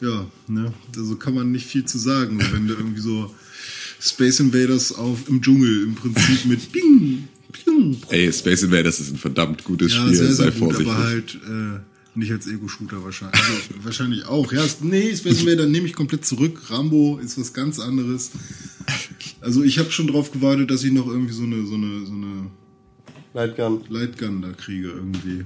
[0.00, 3.34] ja, ne, also kann man nicht viel zu sagen, wenn du irgendwie so
[4.02, 9.16] Space Invaders auf im Dschungel im Prinzip mit Ping, Ping, Ey, Space Invaders ist ein
[9.16, 10.88] verdammt gutes ja, Spiel, sehr, sehr sei gut, vorsichtig.
[10.88, 13.40] aber halt äh, nicht als Ego-Shooter wahrscheinlich.
[13.40, 14.52] Also, wahrscheinlich auch.
[14.52, 16.70] Ja, nee, Space Invader nehme ich komplett zurück.
[16.70, 18.32] Rambo ist was ganz anderes.
[19.40, 22.12] Also ich habe schon drauf gewartet, dass ich noch irgendwie so eine so eine so
[22.12, 22.50] eine
[23.34, 23.82] Lightgun.
[23.88, 25.44] Lightgun da kriege irgendwie.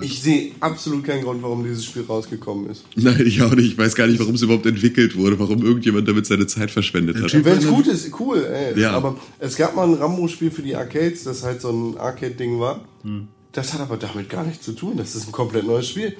[0.00, 2.84] Ich sehe absolut keinen Grund, warum dieses Spiel rausgekommen ist.
[2.96, 3.72] Nein, ich auch nicht.
[3.72, 7.16] Ich weiß gar nicht, warum es überhaupt entwickelt wurde, warum irgendjemand damit seine Zeit verschwendet
[7.22, 7.44] hat.
[7.44, 8.80] Wenn es gut ist, cool, ey.
[8.80, 8.92] Ja.
[8.92, 12.84] Aber es gab mal ein Rambo-Spiel für die Arcades, das halt so ein Arcade-Ding war.
[13.02, 13.28] Hm.
[13.52, 14.96] Das hat aber damit gar nichts zu tun.
[14.96, 16.16] Das ist ein komplett neues Spiel.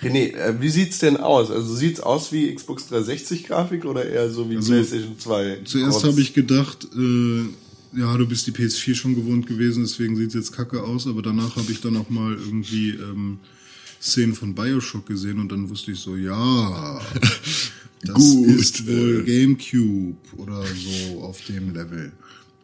[0.00, 1.50] René, äh, wie sieht's denn aus?
[1.50, 5.58] Also sieht's aus wie Xbox 360 Grafik oder eher so wie Also, PlayStation 2?
[5.64, 7.44] Zuerst habe ich gedacht, äh,
[7.94, 11.22] ja, du bist die PS4 schon gewohnt gewesen, deswegen sieht es jetzt kacke aus, aber
[11.22, 13.40] danach habe ich dann auch mal irgendwie ähm,
[14.00, 17.00] Szenen von Bioshock gesehen und dann wusste ich so, ja,
[18.02, 19.24] das Gut, ist wohl.
[19.24, 22.12] Gamecube oder so auf dem Level.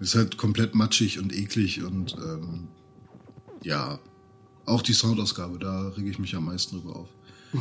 [0.01, 2.69] Ist halt komplett matschig und eklig und ähm,
[3.63, 3.99] ja,
[4.65, 7.09] auch die Soundausgabe, da rege ich mich am meisten drüber auf.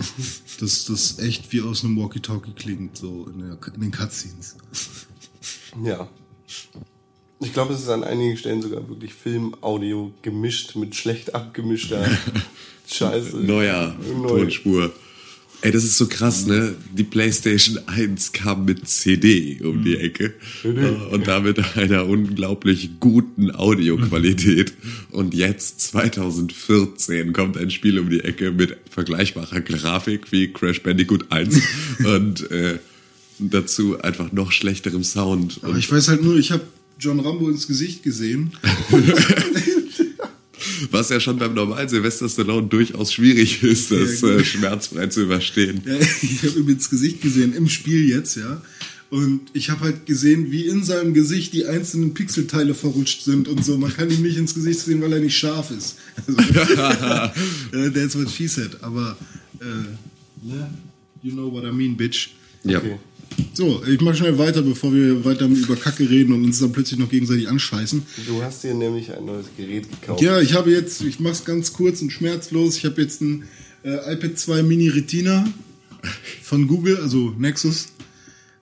[0.60, 4.58] Dass das echt wie aus einem Walkie-Talkie klingt, so in, der, in den Cutscenes.
[5.84, 6.10] Ja.
[7.39, 12.06] Ich glaube, es ist an einigen Stellen sogar wirklich Film, Audio gemischt mit schlecht abgemischter
[12.88, 13.38] Scheiße.
[13.38, 14.28] Neuer Neu.
[14.28, 14.91] Tonspur.
[15.62, 16.76] Ey, das ist so krass, ne?
[16.93, 23.50] Die PlayStation 1 kam mit CD um die Ecke äh, und damit einer unglaublich guten
[23.50, 24.73] Audioqualität.
[25.10, 31.32] Und jetzt, 2014, kommt ein Spiel um die Ecke mit vergleichbarer Grafik wie Crash Bandicoot
[31.32, 31.60] 1
[32.06, 32.78] und äh,
[33.39, 35.60] dazu einfach noch schlechterem Sound.
[35.63, 36.62] Aber ich weiß halt nur, ich habe
[37.00, 38.52] John Rambo ins Gesicht gesehen.
[40.92, 45.24] Was ja schon beim normalen Silvester Stallone durchaus schwierig ist, das Ja, äh, schmerzfrei zu
[45.24, 45.82] überstehen.
[45.86, 48.62] Ja, ich habe ihm ins Gesicht gesehen, im Spiel jetzt, ja.
[49.10, 53.64] Und ich habe halt gesehen, wie in seinem Gesicht die einzelnen Pixelteile verrutscht sind und
[53.64, 53.78] so.
[53.78, 55.96] Man kann ihm nicht ins Gesicht sehen, weil er nicht scharf ist.
[56.28, 56.42] Also,
[57.78, 58.78] äh, that's what she said.
[58.82, 59.18] Aber,
[59.62, 59.66] äh,
[60.46, 60.70] ne?
[61.24, 62.32] you know what I mean, bitch.
[62.64, 62.82] Ja.
[63.54, 67.00] So, ich mach schnell weiter, bevor wir weiter über Kacke reden und uns dann plötzlich
[67.00, 68.04] noch gegenseitig anscheißen.
[68.28, 70.22] Du hast dir nämlich ein neues Gerät gekauft.
[70.22, 72.78] Ja, ich habe jetzt, ich mach's ganz kurz und schmerzlos.
[72.78, 73.44] Ich habe jetzt ein
[73.84, 75.48] äh, iPad 2 Mini Retina
[76.44, 77.88] von Google, also Nexus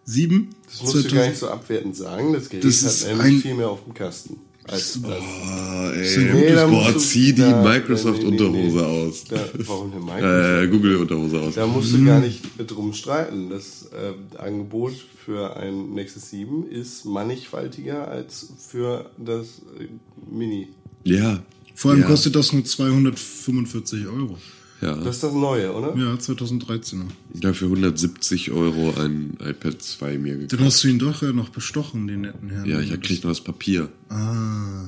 [0.05, 0.49] 7.
[0.67, 2.33] Das musst du gar nicht so abwertend sagen.
[2.33, 4.37] Das Gerät Das hat ist nämlich ein- viel mehr auf dem Kasten.
[4.67, 5.03] Als das.
[5.03, 6.67] Nee, da ey.
[6.67, 9.07] Musst du- zieh die Microsoft-Unterhose nee, nee, nee.
[9.07, 9.23] aus.
[9.25, 10.63] Da, warum eine Microsoft?
[10.63, 11.53] Äh, Google-Unterhose aus.
[11.55, 13.49] Da musst du gar nicht drum streiten.
[13.49, 19.87] Das äh, Angebot für ein Nexus 7 ist mannigfaltiger als für das äh,
[20.31, 20.69] Mini.
[21.03, 21.43] Ja.
[21.75, 22.07] Vor allem ja.
[22.07, 24.37] kostet das nur 245 Euro.
[24.81, 24.95] Ja.
[24.97, 25.95] Das ist das Neue, oder?
[25.97, 27.03] Ja, 2013.
[27.41, 30.53] ja, für 170 Euro ein iPad 2 mir gekauft.
[30.53, 32.65] Dann hast du ihn doch ja noch bestochen, den netten Herrn.
[32.69, 34.83] Ja, ich krieg noch das Papier Ah,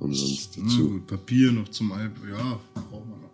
[0.00, 0.88] umsonst dazu.
[0.90, 2.10] gut, Papier noch zum iPad.
[2.30, 3.28] Ja, brauchen wir noch.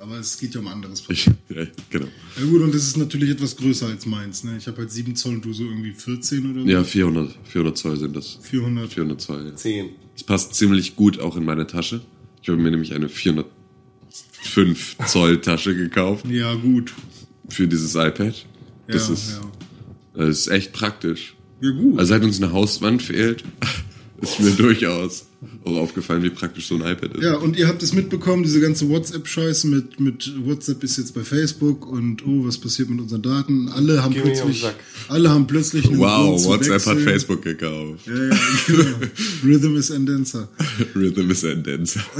[0.00, 1.32] Aber es geht ja um anderes Papier.
[1.48, 2.06] Ich, ja, genau.
[2.40, 4.42] Ja gut, und das ist natürlich etwas größer als meins.
[4.42, 4.56] Ne?
[4.58, 6.68] Ich habe halt 7 Zoll und du so irgendwie 14 oder so.
[6.68, 8.38] Ja, 400, 400 Zoll sind das.
[8.42, 8.92] 400.
[8.92, 9.46] 400 Zoll.
[9.46, 9.54] Ja.
[9.54, 9.90] 10.
[10.16, 12.00] Es passt ziemlich gut auch in meine Tasche.
[12.42, 13.08] Ich habe mir nämlich eine
[14.42, 16.92] 405 Zoll Tasche gekauft Ja, gut.
[17.48, 18.46] für dieses iPad.
[18.88, 19.50] Das ja, ist, ja.
[20.26, 21.34] das ist echt praktisch.
[21.60, 21.98] Ja, gut.
[21.98, 23.44] Also seit uns eine Hauswand fehlt,
[24.20, 25.26] ist mir durchaus
[25.64, 27.22] auch aufgefallen, wie praktisch so ein iPad ist.
[27.24, 31.22] Ja, und ihr habt es mitbekommen, diese ganze WhatsApp-Scheiße mit, mit WhatsApp ist jetzt bei
[31.22, 33.68] Facebook und oh, was passiert mit unseren Daten?
[33.68, 34.64] Alle haben Geh plötzlich,
[35.08, 36.98] alle haben plötzlich einen Grund Wow, zu WhatsApp hat.
[37.00, 38.06] Facebook gekauft.
[38.06, 38.36] Ja, ja,
[38.68, 38.84] genau.
[39.44, 40.48] Rhythm is and Dancer.
[40.94, 42.00] Rhythm is a Dancer.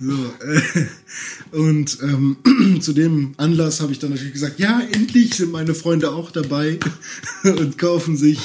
[0.00, 0.12] So,
[0.44, 2.36] äh, und ähm,
[2.80, 6.78] zu dem Anlass habe ich dann natürlich gesagt, ja, endlich sind meine Freunde auch dabei
[7.44, 8.38] und kaufen sich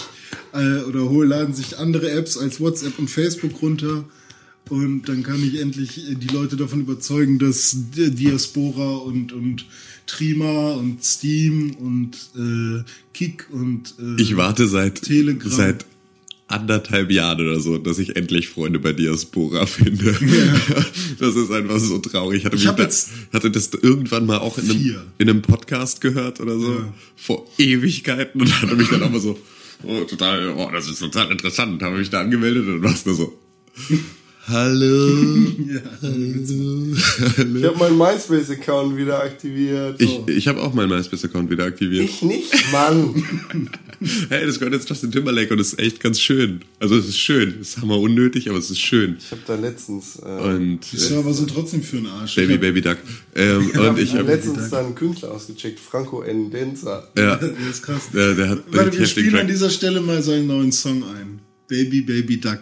[0.53, 4.03] äh, oder hol, laden sich andere Apps als WhatsApp und Facebook runter.
[4.69, 9.65] Und dann kann ich endlich äh, die Leute davon überzeugen, dass Di- Diaspora und, und
[10.07, 12.83] Trima und Steam und äh,
[13.13, 15.51] Kik und äh, Ich warte seit, Telegram.
[15.51, 15.85] seit
[16.47, 20.15] anderthalb Jahren oder so, dass ich endlich Freunde bei Diaspora finde.
[21.19, 22.39] Das ist einfach so traurig.
[22.39, 25.99] Ich hatte, Ich da, jetzt hatte das irgendwann mal auch in einem, in einem Podcast
[26.01, 26.93] gehört oder so, Ja.
[27.15, 29.37] vor Ewigkeiten und hatte mich dann auch mal so,
[29.83, 33.37] oh, total, oh, das ist total interessant, habe mich da angemeldet und warst nur so,
[34.47, 35.07] hallo,
[35.67, 40.01] ja, Ich habe meinen MySpace-Account wieder aktiviert.
[40.01, 42.05] Ich, ich habe auch meinen MySpace-Account wieder aktiviert.
[42.05, 43.23] Ich nicht, Mann.
[44.29, 46.61] Hey, das gehört jetzt Justin Timberlake und das ist echt ganz schön.
[46.79, 49.17] Also es ist schön, es ist hammer unnötig, aber es ist schön.
[49.17, 52.35] Ich habe da letztens, äh, Und die Server sind trotzdem für einen Arsch.
[52.35, 52.97] Baby Baby Duck.
[53.33, 56.51] Ähm, und ich habe letztens da einen Künstler ausgecheckt, Franco N.
[56.51, 57.09] Denzer.
[57.17, 58.09] ja, Das ist krass.
[58.13, 59.41] der, der hat Warte, wir spielen Track.
[59.41, 61.39] an dieser Stelle mal seinen neuen Song ein.
[61.67, 62.59] Baby, Baby Duck.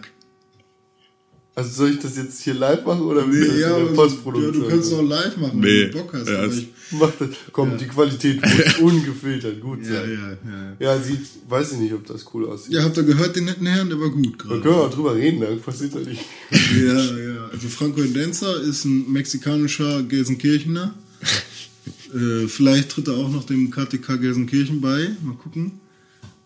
[1.57, 3.91] Also soll ich das jetzt hier live machen oder du das ja, in der ja,
[3.93, 4.53] Postproduktion?
[4.53, 5.83] du kannst es auch live machen, Nee.
[5.83, 6.27] wenn du Bock hast.
[6.27, 7.29] Ja, ich, Mach das.
[7.53, 10.37] Komm, die Qualität muss ungefiltert gut ja, sein.
[10.79, 10.95] ja, ja.
[10.97, 12.73] Ja, sieht, weiß ich nicht, ob das cool aussieht.
[12.73, 13.87] Ja, habt ihr gehört, den netten Herrn?
[13.89, 14.61] Der war gut Da gerade.
[14.61, 16.21] können wir auch drüber reden, da passiert doch nicht.
[16.51, 17.49] Ja, ja.
[17.53, 20.93] Also Franco Endenza ist ein mexikanischer Gelsenkirchener.
[22.13, 25.09] äh, vielleicht tritt er auch noch dem KTK Gelsenkirchen bei.
[25.23, 25.79] Mal gucken.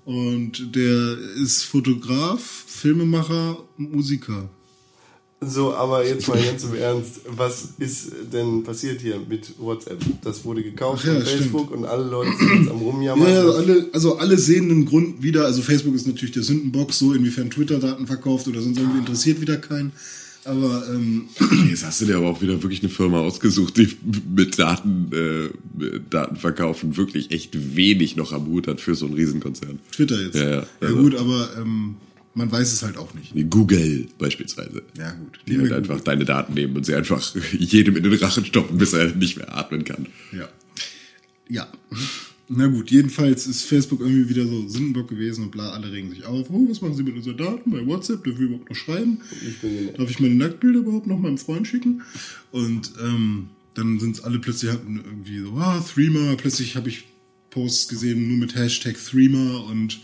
[0.06, 4.50] Und der ist Fotograf, Filmemacher und Musiker.
[5.42, 7.22] So, aber jetzt mal ganz im Ernst.
[7.26, 10.00] Was ist denn passiert hier mit WhatsApp?
[10.22, 13.28] Das wurde gekauft ja, von Facebook und alle Leute sind jetzt am Rumjammern.
[13.28, 15.46] Ja, ja, alle, also alle sehen einen Grund wieder.
[15.46, 19.40] Also Facebook ist natürlich der Sündenbock, so inwiefern Twitter Daten verkauft oder sonst irgendwie interessiert
[19.40, 19.94] wieder keinen.
[20.44, 21.30] Aber ähm,
[21.70, 23.90] Jetzt hast du dir aber auch wieder wirklich eine Firma ausgesucht, die
[24.36, 29.80] mit Daten, äh, Datenverkaufen wirklich echt wenig noch am Hut hat für so einen Riesenkonzern.
[29.92, 30.36] Twitter jetzt.
[30.36, 30.56] Ja, ja.
[30.56, 31.96] ja Also- gut, aber ähm,
[32.40, 33.34] man weiß es halt auch nicht.
[33.52, 34.82] Google beispielsweise.
[34.98, 35.40] Ja gut.
[35.46, 38.94] Die halt einfach deine Daten nehmen und sie einfach jedem in den Rachen stoppen, bis
[38.94, 40.08] er nicht mehr atmen kann.
[40.32, 40.48] Ja.
[41.50, 41.68] Ja.
[42.48, 46.26] Na gut, jedenfalls ist Facebook irgendwie wieder so Sündenbock gewesen und bla, alle regen sich
[46.26, 46.50] auf.
[46.50, 48.24] Oh, was machen sie mit unseren Daten bei WhatsApp?
[48.24, 49.20] Dürfen wir überhaupt noch schreiben?
[49.98, 52.02] Darf ich meine Nacktbilder überhaupt noch meinem Freund schicken?
[52.52, 57.04] Und ähm, dann sind alle plötzlich hatten irgendwie so, ah, Threema, plötzlich habe ich
[57.50, 60.00] Posts gesehen nur mit Hashtag Threema und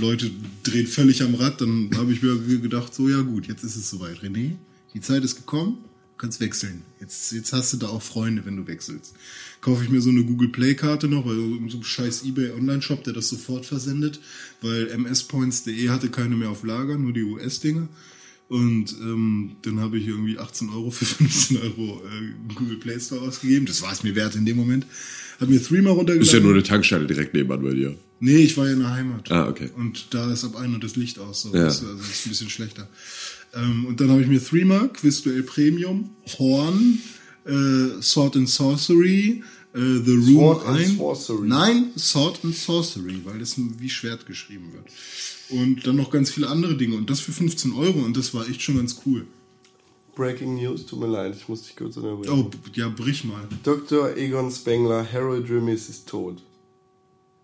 [0.00, 0.30] Leute
[0.62, 1.60] drehen völlig am Rad.
[1.60, 4.22] Dann habe ich mir gedacht, so ja gut, jetzt ist es soweit.
[4.22, 4.52] René,
[4.94, 5.78] die Zeit ist gekommen.
[6.18, 6.82] kannst wechseln.
[7.00, 9.14] Jetzt, jetzt hast du da auch Freunde, wenn du wechselst.
[9.60, 11.36] Kaufe ich mir so eine Google Play-Karte noch, weil
[11.68, 14.20] so ein scheiß eBay Online-Shop, der das sofort versendet,
[14.62, 17.88] weil mspoints.de hatte keine mehr auf Lager, nur die US-Dinge.
[18.48, 23.22] Und ähm, dann habe ich irgendwie 18 Euro für 15 Euro äh, Google Play Store
[23.22, 23.66] ausgegeben.
[23.66, 24.86] Das war es mir wert in dem Moment.
[25.40, 26.22] Hab mir Threema runtergeladen.
[26.22, 27.96] Ist ja nur eine Tankstelle direkt nebenan bei dir.
[28.20, 29.30] Nee, ich war ja in der Heimat.
[29.30, 29.70] Ah, okay.
[29.76, 31.42] Und da ist ab 1 Uhr das Licht aus.
[31.42, 31.54] So.
[31.54, 31.64] Ja.
[31.64, 32.88] Das, also das ist ein bisschen schlechter.
[33.54, 37.00] Ähm, und dann habe ich mir Threema, Quizduell Premium, Horn,
[37.44, 39.42] äh, Sword and Sorcery,
[39.74, 40.96] äh, The Room Sword and ein.
[40.96, 41.48] Sorcery.
[41.48, 44.86] Nein, Sword and Sorcery, weil das wie Schwert geschrieben wird.
[45.50, 46.96] Und dann noch ganz viele andere Dinge.
[46.96, 47.98] Und das für 15 Euro.
[48.00, 49.26] Und das war echt schon ganz cool.
[50.14, 52.32] Breaking News, tut mir leid, ich muss dich kurz unterbrechen.
[52.32, 53.48] Oh, ja, brich mal.
[53.64, 54.16] Dr.
[54.16, 56.40] Egon Spengler, Harold Ramis ist tot.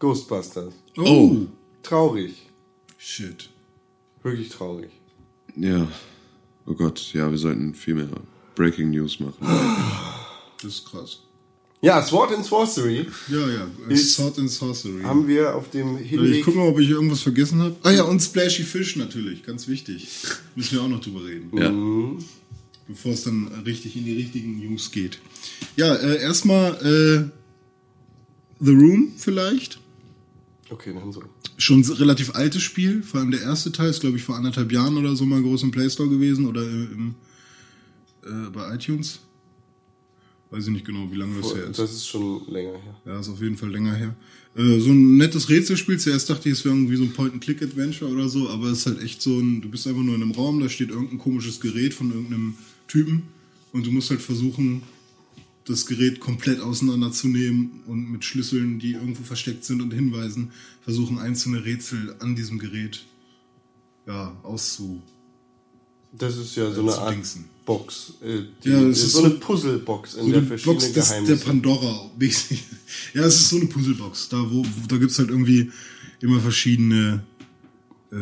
[0.00, 0.72] Ghostbusters.
[0.98, 1.46] Oh.
[1.82, 2.34] Traurig.
[2.98, 3.48] Shit.
[4.22, 4.90] Wirklich traurig.
[5.56, 5.86] Ja.
[6.66, 8.08] Oh Gott, ja, wir sollten viel mehr
[8.54, 9.36] Breaking News machen.
[10.62, 11.20] Das ist krass.
[11.82, 13.66] Ja, Sword and Sorcery Ja, ja.
[13.88, 15.02] äh, Ist- Sword and Sorcery.
[15.02, 16.44] haben wir auf dem Ich Hinweg.
[16.44, 17.76] guck mal, ob ich irgendwas vergessen habe.
[17.82, 20.06] Ah ja, und Splashy Fish natürlich, ganz wichtig.
[20.54, 21.50] Müssen wir auch noch drüber reden.
[21.56, 21.70] Ja.
[22.86, 25.18] Bevor es dann richtig in die richtigen News geht.
[25.76, 27.30] Ja, äh, erstmal äh,
[28.62, 29.79] The Room vielleicht.
[30.70, 31.22] Okay, dann so.
[31.59, 34.70] Schon ein relativ altes Spiel, vor allem der erste Teil ist, glaube ich, vor anderthalb
[34.70, 37.14] Jahren oder so mal groß im Play Store gewesen oder im,
[38.24, 39.20] äh, bei iTunes.
[40.50, 41.78] Weiß ich nicht genau, wie lange das her ist.
[41.78, 43.00] Das ist schon länger her.
[43.04, 44.16] Ja, ist auf jeden Fall länger her.
[44.56, 45.98] Äh, so ein nettes Rätselspiel.
[45.98, 49.02] Zuerst dachte ich, es wäre irgendwie so ein Point-and-Click-Adventure oder so, aber es ist halt
[49.02, 51.94] echt so ein, du bist einfach nur in einem Raum, da steht irgendein komisches Gerät
[51.94, 52.54] von irgendeinem
[52.88, 53.22] Typen
[53.72, 54.83] und du musst halt versuchen,
[55.66, 61.64] das Gerät komplett auseinanderzunehmen und mit Schlüsseln, die irgendwo versteckt sind und Hinweisen, versuchen einzelne
[61.64, 63.05] Rätsel an diesem Gerät
[64.07, 65.03] ja, auszu.
[66.12, 67.44] Das ist ja so eine Art dingsen.
[67.64, 68.14] Box.
[68.20, 71.09] Äh, die, Ja, das ist so eine Puzzlebox, in So der eine verschiedene Box des,
[71.09, 71.44] der Geheimnisse.
[71.44, 72.11] Pandora.
[72.18, 72.64] mäßig.
[73.14, 74.29] Ja, es ist so eine Puzzlebox.
[74.29, 75.70] Da, wo, wo, da gibt's halt irgendwie
[76.20, 77.23] immer verschiedene
[78.11, 78.16] äh,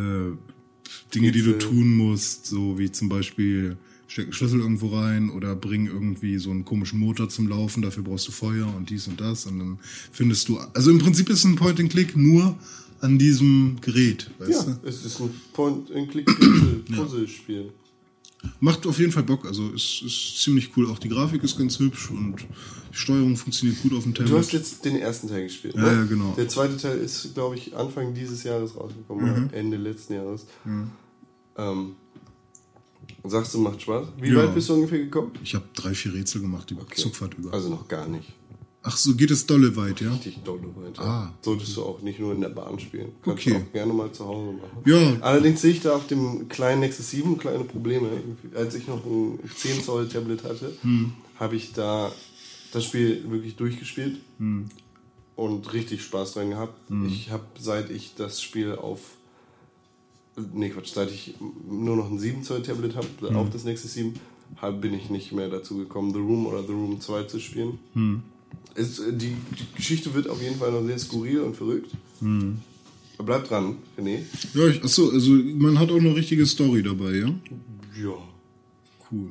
[1.15, 1.71] Dinge, die du Rätsel.
[1.71, 2.47] tun musst.
[2.47, 6.99] So wie zum Beispiel steck einen Schlüssel irgendwo rein oder bring irgendwie so einen komischen
[6.99, 7.83] Motor zum Laufen.
[7.83, 9.47] Dafür brauchst du Feuer und dies und das.
[9.47, 9.79] Und dann
[10.11, 10.59] findest du...
[10.75, 12.57] Also im Prinzip ist es ein Point-and-Click nur
[13.01, 14.31] an diesem Gerät.
[14.39, 14.89] Weißt ja, du?
[14.89, 17.73] es ist ein Point-and-Click-Puzzle-Spiel.
[18.61, 19.45] Macht auf jeden Fall Bock.
[19.47, 20.89] Also es ist ziemlich cool.
[20.91, 22.37] Auch die Grafik ist ganz hübsch und
[22.93, 24.33] die Steuerung funktioniert gut auf dem Tablet.
[24.33, 25.93] Du hast jetzt den ersten Teil gespielt, Ja, ne?
[25.93, 26.35] ja, genau.
[26.37, 29.49] Der zweite Teil ist, glaube ich, Anfang dieses Jahres rausgekommen, Mhm.
[29.53, 30.47] Ende letzten Jahres.
[31.57, 31.93] Ähm,
[33.25, 34.09] sagst du, macht Spaß?
[34.21, 34.37] Wie Ja.
[34.45, 35.33] weit bist du ungefähr gekommen?
[35.43, 37.53] Ich habe drei, vier Rätsel gemacht, die Zugfahrt über.
[37.53, 38.33] Also noch gar nicht.
[38.83, 40.13] Ach so, geht es dolle weit, ja?
[40.13, 41.03] Richtig dolle weiter.
[41.03, 41.35] Ah.
[41.43, 43.13] Solltest du auch nicht nur in der Bahn spielen.
[43.23, 43.51] Kannst Okay.
[43.51, 44.83] du auch gerne mal zu Hause machen.
[44.87, 45.17] Ja.
[45.21, 48.09] Allerdings sehe ich da auf dem kleinen Nexus 7 kleine Probleme.
[48.55, 51.13] Als ich noch ein 10 Zoll Tablet hatte, Hm.
[51.37, 52.13] habe ich da
[52.73, 54.67] das Spiel wirklich durchgespielt Hm.
[55.37, 56.79] und richtig Spaß dran gehabt.
[57.09, 59.01] Ich habe, seit ich das Spiel auf
[60.55, 61.35] nee Quatsch, seit ich
[61.69, 63.37] nur noch ein 7 Zoll Tablet habe, Hm.
[63.37, 64.15] auch das Nexus 7,
[64.57, 67.79] hab, bin ich nicht mehr dazu gekommen, The Room oder The Room 2 zu spielen.
[67.95, 68.23] Hm.
[68.75, 69.35] Es, äh, die
[69.77, 71.91] Geschichte wird auf jeden Fall noch sehr skurril und verrückt.
[72.21, 72.59] Hm.
[73.25, 74.21] Bleib dran, René.
[74.55, 77.27] Ja, ich, ach so, also man hat auch eine richtige Story dabei, ja?
[78.01, 78.15] Ja.
[79.11, 79.31] Cool.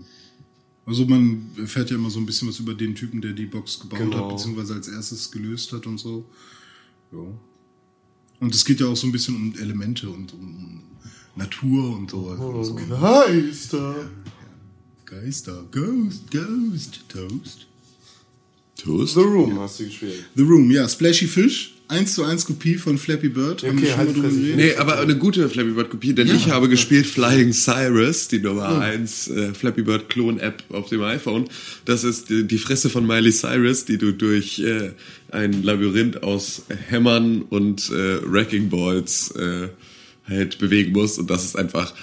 [0.86, 3.80] Also man erfährt ja immer so ein bisschen was über den Typen, der die Box
[3.80, 4.18] gebaut Genau.
[4.30, 6.26] hat, beziehungsweise als erstes gelöst hat und so.
[7.14, 7.20] Ja.
[8.40, 10.77] Und es geht ja auch so ein bisschen um Elemente und um
[11.38, 12.30] Natur und so.
[12.30, 12.76] Also so.
[12.76, 13.96] Geister.
[15.06, 17.68] Geister, Ghost, Ghost, Toast.
[18.76, 19.14] Toast?
[19.14, 20.26] The Room hast du gespielt.
[20.36, 23.64] The Room, ja, Splashy Fish, 1 zu 1 Kopie von Flappy Bird.
[23.64, 24.56] Haben Okay, wir schon halt mal drüber geredet?
[24.58, 28.80] Nee, aber eine gute Flappy Bird Kopie, denn ich habe gespielt Flying Cyrus, die Nummer
[28.82, 31.48] 1 äh, Flappy Bird Klon App auf dem iPhone.
[31.86, 34.92] Das ist die, die Fresse von Miley Cyrus, die du durch äh,
[35.32, 39.70] ein Labyrinth aus Hämmern und äh, Wrecking Balls äh,
[40.28, 41.94] halt bewegen musst und das ist einfach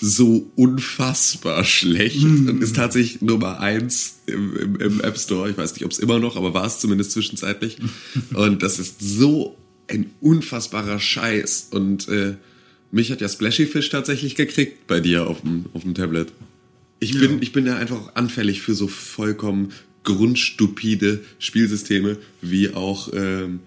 [0.00, 5.50] so unfassbar schlecht und ist tatsächlich Nummer eins im, im, im App Store.
[5.50, 7.76] Ich weiß nicht, ob es immer noch, aber war es zumindest zwischenzeitlich.
[8.34, 11.68] Und das ist so ein unfassbarer Scheiß.
[11.72, 12.36] Und äh,
[12.90, 16.32] mich hat ja Splashy Fish tatsächlich gekriegt bei dir auf dem, auf dem Tablet.
[16.98, 19.72] Ich bin, ich bin ja einfach anfällig für so vollkommen
[20.04, 23.60] grundstupide Spielsysteme, wie auch ähm,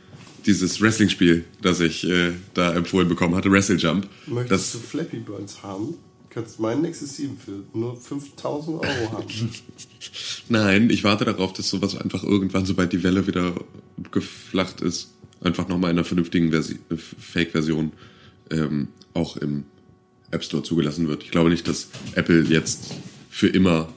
[0.46, 4.08] dieses Wrestling-Spiel, das ich äh, da empfohlen bekommen hatte, Wrestle Jump.
[4.28, 5.96] Möchtest Das, du Flappy Birds haben?
[6.30, 9.28] Kannst meinen Nexus 7 für nur 5000 Euro haben.
[10.50, 13.54] Nein, ich warte darauf, dass sowas einfach irgendwann, sobald die Welle wieder
[14.12, 16.80] geflacht ist, einfach nochmal in einer vernünftigen Versi
[17.20, 17.92] Fake-Version
[18.50, 19.66] ähm, auch im
[20.32, 21.24] App Store zugelassen wird.
[21.24, 22.96] Ich glaube nicht, dass Apple jetzt
[23.30, 23.94] für immer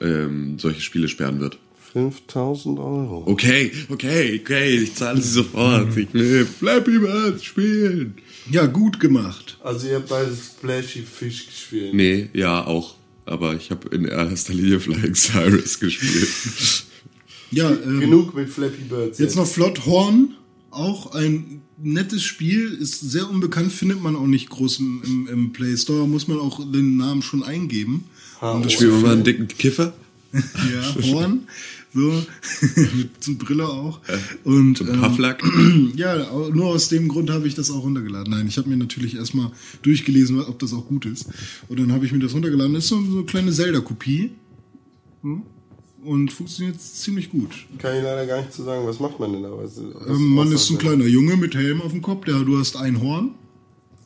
[0.00, 1.58] ähm, solche Spiele sperren wird.
[1.96, 3.22] 5000 Euro.
[3.24, 5.96] Okay, okay, okay, ich zahle sie sofort.
[5.96, 8.16] Ich will Flappy Bird spielen.
[8.50, 9.56] Ja, gut gemacht.
[9.64, 11.94] Also ihr habt beide Splashy Fish gespielt.
[11.94, 12.96] Nee, ja, auch.
[13.24, 16.28] Aber ich habe in erster Linie Flying Cyrus gespielt.
[17.50, 19.18] Ja, ähm, Genug mit Flappy Birds.
[19.18, 20.34] Jetzt noch Flott Horn,
[20.70, 25.52] auch ein nettes Spiel, ist sehr unbekannt, findet man auch nicht groß im, im, im
[25.54, 28.04] Play Store, muss man auch den Namen schon eingeben.
[28.42, 29.94] Und das Spielen wir mal einen dicken Kiffer?
[30.32, 31.48] ja, Horn,
[31.96, 32.22] so,
[32.96, 34.00] mit so Brille auch.
[34.44, 35.42] Und, ein Pufflack?
[35.96, 38.30] ja, au- nur aus dem Grund habe ich das auch runtergeladen.
[38.32, 39.50] Nein, ich habe mir natürlich erstmal
[39.82, 41.26] durchgelesen, ob das auch gut ist.
[41.68, 42.74] Und dann habe ich mir das runtergeladen.
[42.74, 44.30] Das ist so, eine kleine Zelda-Kopie.
[45.22, 45.42] Hm?
[46.04, 47.50] Und funktioniert ziemlich gut.
[47.78, 49.50] Kann ich leider gar nicht zu sagen, was macht man denn da?
[49.50, 52.24] Was, was Ähm, man ist ein kleiner Junge mit Helm auf dem Kopf.
[52.26, 53.30] Der, du hast ein Horn.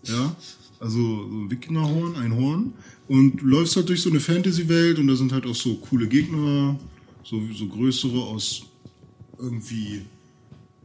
[0.05, 0.35] Ja.
[0.79, 2.73] Also so ein Wikingerhorn, ein Horn.
[3.07, 6.07] Und du läufst halt durch so eine Fantasy-Welt und da sind halt auch so coole
[6.09, 6.79] Gegner,
[7.23, 8.63] so, so größere aus
[9.39, 10.03] irgendwie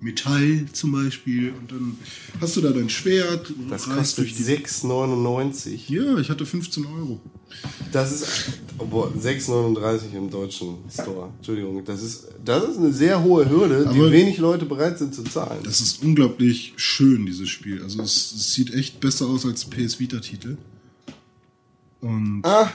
[0.02, 1.52] Metall zum Beispiel.
[1.54, 1.98] Und dann
[2.42, 5.80] hast du da dein Schwert, Das kostet 6,99.
[5.88, 7.20] Ja, ich hatte 15 Euro.
[7.92, 11.30] Das ist obwohl, 6,39 im deutschen Store.
[11.38, 11.84] Entschuldigung.
[11.86, 15.24] Das ist, das ist eine sehr hohe Hürde, Aber- die wenig Leute bereit sind zu
[15.24, 15.62] zahlen.
[15.64, 17.82] Das ist unglaublich schön, dieses Spiel.
[17.82, 20.58] Also es, es sieht echt besser aus als PS Vita-Titel.
[22.02, 22.72] Und ah,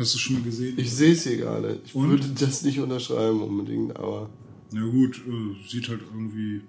[0.00, 0.74] hast du schon mal gesehen?
[0.76, 1.80] ich sehe es hier gerade.
[1.84, 2.10] Ich Und?
[2.10, 4.30] würde das nicht unterschreiben unbedingt, aber.
[4.72, 6.62] Ja gut, äh, sieht halt irgendwie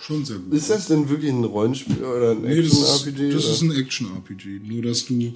[0.00, 3.30] schon sehr gut Ist das denn wirklich ein Rollenspiel oder ein Nee, das ist, Action-RPG?
[3.34, 4.60] das ist ein Action-RPG.
[4.64, 5.34] Nur, dass du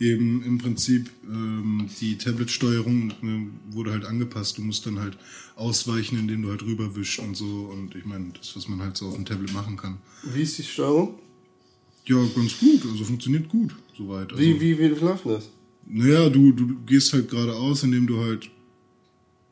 [0.00, 4.56] eben im Prinzip ähm, die Tablet-Steuerung ne, wurde halt angepasst.
[4.58, 5.18] Du musst dann halt
[5.56, 7.70] ausweichen, indem du halt rüberwischst und so.
[7.72, 9.98] Und ich meine, das, was man halt so auf dem Tablet machen kann.
[10.22, 11.18] Wie ist die Steuerung?
[12.06, 12.80] Ja, ganz gut.
[12.90, 14.30] Also funktioniert gut, soweit.
[14.32, 15.50] Also, Wie, wie, wie läuft das?
[15.90, 18.50] Naja, du, du gehst halt geradeaus, indem du halt,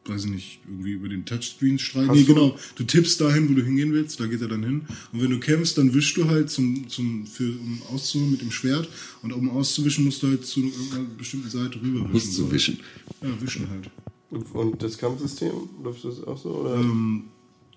[0.05, 2.13] weiß ich nicht, irgendwie über den Touchscreen streichst.
[2.13, 2.59] Nee, du- genau.
[2.77, 4.83] Du tippst dahin, wo du hingehen willst, da geht er dann hin.
[5.13, 8.51] Und wenn du kämpfst, dann wischst du halt zum, zum, für, um auszuholen mit dem
[8.51, 8.89] Schwert.
[9.23, 12.13] Und um auszuwischen, musst du halt zu irgendeiner bestimmten Seite rüberwischen.
[12.13, 12.79] Musst du wischen.
[13.23, 13.91] Ja, wischen halt.
[14.31, 16.51] Und, und das Kampfsystem, läuft das auch so?
[16.51, 16.75] Oder?
[16.77, 17.25] Ähm,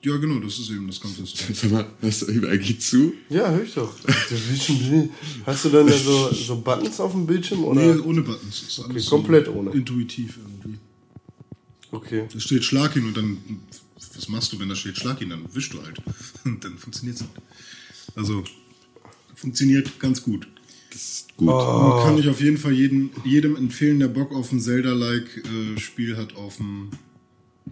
[0.01, 1.53] ja, genau, das ist eben das Kampfsystem.
[1.53, 3.13] Sag mal, hörst du ihm eigentlich zu?
[3.29, 3.93] Ja, hör ich doch.
[5.45, 7.65] Hast du dann da so, so Buttons auf dem Bildschirm?
[7.65, 7.95] Oder?
[7.95, 8.61] Nee, ohne Buttons.
[8.61, 9.71] Das ist alles Okay, komplett ohne.
[9.71, 10.79] Intuitiv irgendwie.
[11.91, 12.27] Okay.
[12.31, 13.37] Da steht Schlag hin und dann,
[14.15, 15.29] was machst du, wenn da steht Schlag hin?
[15.29, 15.97] Dann wischst du halt.
[16.45, 17.31] Und dann funktioniert's halt.
[18.15, 18.43] Also,
[19.35, 20.47] funktioniert ganz gut.
[20.91, 21.49] Das ist gut.
[21.49, 22.01] Oh.
[22.03, 26.17] Kann ich auf jeden Fall jedem, jedem empfehlen, der Bock auf ein Zelda-like äh, Spiel
[26.17, 26.89] hat auf dem,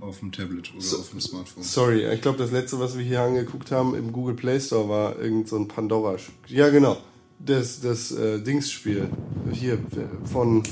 [0.01, 1.63] auf dem Tablet oder auf dem Smartphone.
[1.63, 5.19] Sorry, ich glaube, das letzte, was wir hier angeguckt haben im Google Play Store, war
[5.19, 6.17] irgend so ein Pandora.
[6.47, 6.97] Ja, genau.
[7.39, 9.09] Das, das äh, Dingsspiel.
[9.51, 10.63] Hier, äh, von.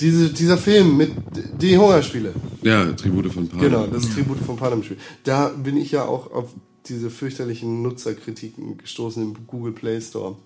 [0.00, 1.12] Diese, dieser Film mit
[1.60, 2.34] die Hungerspiele.
[2.62, 3.64] Ja, Tribute von Panem.
[3.64, 4.98] Genau, das Tribute von Panem Spiel.
[5.22, 6.50] Da bin ich ja auch auf
[6.86, 10.36] diese fürchterlichen Nutzerkritiken gestoßen im Google Play Store.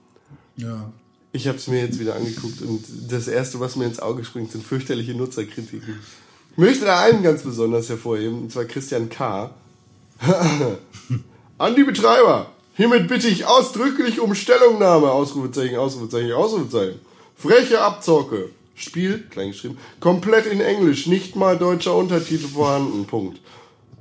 [0.57, 0.93] Ja.
[1.33, 4.53] Ich habe es mir jetzt wieder angeguckt und das erste, was mir ins Auge springt,
[4.53, 5.97] sind fürchterliche Nutzerkritiken.
[6.57, 9.51] Ich möchte da einen ganz besonders hervorheben, und zwar Christian K.
[11.59, 12.47] An die Betreiber.
[12.75, 15.11] Hiermit bitte ich ausdrücklich um Stellungnahme.
[15.11, 17.01] Ausrufezeichen, Ausrufezeichen, Ausrufezeichen.
[17.37, 18.49] Freche Abzocke.
[18.75, 23.05] Spiel, klein geschrieben, komplett in Englisch, nicht mal deutscher Untertitel vorhanden.
[23.05, 23.39] Punkt.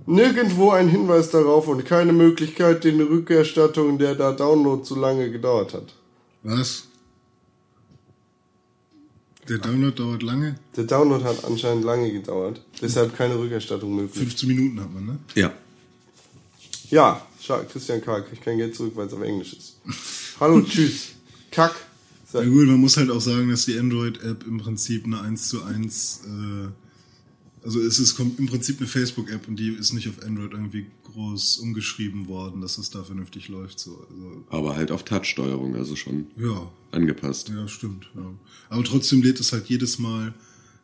[0.06, 5.74] Nirgendwo ein Hinweis darauf und keine Möglichkeit den Rückerstattung, der da Download zu lange gedauert
[5.74, 5.94] hat.
[6.44, 6.88] Was?
[9.48, 10.56] Der Download dauert lange.
[10.76, 14.18] Der Download hat anscheinend lange gedauert, deshalb keine Rückerstattung möglich.
[14.18, 15.20] 15 Minuten hat man, ne?
[15.36, 15.54] Ja.
[16.90, 18.22] Ja, schade, Christian K.
[18.22, 19.78] kriegt kein Geld zurück, weil es auf Englisch ist.
[20.40, 21.10] Hallo, tschüss.
[21.52, 21.76] Kack.
[22.34, 25.64] Ja gut, man muss halt auch sagen, dass die Android-App im Prinzip eine 1 zu
[25.64, 26.68] 1, äh,
[27.66, 31.58] also es ist im Prinzip eine Facebook-App und die ist nicht auf Android irgendwie groß
[31.58, 33.80] umgeschrieben worden, dass es da vernünftig läuft.
[33.80, 34.06] So.
[34.10, 37.50] Also, Aber halt auf Touch-Steuerung, also schon ja, angepasst.
[37.50, 38.08] ja, stimmt.
[38.16, 38.32] Ja.
[38.70, 40.34] Aber trotzdem lädt es halt jedes Mal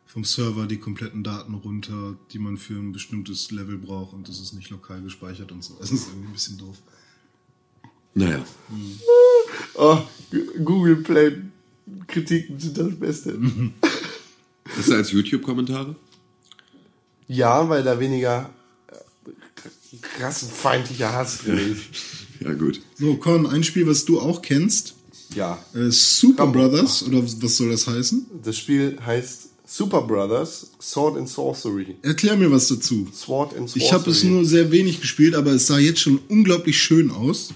[0.08, 4.42] vom Server die kompletten Daten runter, die man für ein bestimmtes Level braucht und das
[4.42, 5.76] ist nicht lokal gespeichert und so.
[5.80, 6.78] Das ist irgendwie ein bisschen doof.
[8.14, 8.44] Naja.
[9.76, 10.00] Oh,
[10.32, 11.38] G- Google Play
[12.08, 13.40] Kritiken sind das Beste.
[14.80, 15.96] Ist da als YouTube-Kommentare?
[17.34, 18.50] Ja, weil da weniger
[18.92, 21.82] äh, rassenfeindlicher Hass drin ist.
[22.44, 22.82] Ja, gut.
[22.98, 24.96] So, Con, ein Spiel, was du auch kennst,
[25.36, 26.58] Ja, äh, Super Rambo.
[26.58, 28.26] Brothers, oder was soll das heißen?
[28.44, 31.98] das Spiel heißt Super Brothers Sword and Sorcery.
[32.02, 33.08] Erklär mir was dazu.
[33.14, 33.86] Sword and Sorcery.
[33.86, 37.50] Ich habe es nur sehr wenig gespielt, aber es sah jetzt schon unglaublich schön aus.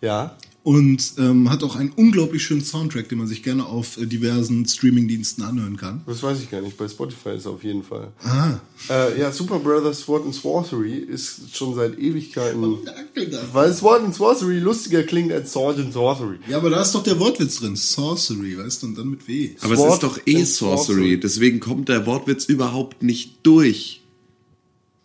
[0.00, 4.06] Ja, und ähm, hat auch einen unglaublich schönen Soundtrack, den man sich gerne auf äh,
[4.06, 6.00] diversen Streamingdiensten anhören kann.
[6.06, 6.78] Das weiß ich gar nicht.
[6.78, 8.08] Bei Spotify ist es auf jeden Fall.
[8.22, 8.58] Ah,
[8.88, 12.78] Äh, ja, Super Brothers Sword and Sorcery ist schon seit Ewigkeiten.
[12.82, 13.40] Dafür.
[13.52, 16.38] Weil Sword and Sorcery lustiger klingt als Sword and Sorcery.
[16.48, 17.76] Ja, aber da ist doch der Wortwitz drin.
[17.76, 19.50] Sorcery, weißt du, und dann mit W.
[19.60, 21.20] Aber Sword es ist doch eh Sorcery.
[21.20, 24.00] deswegen kommt der Wortwitz überhaupt nicht durch.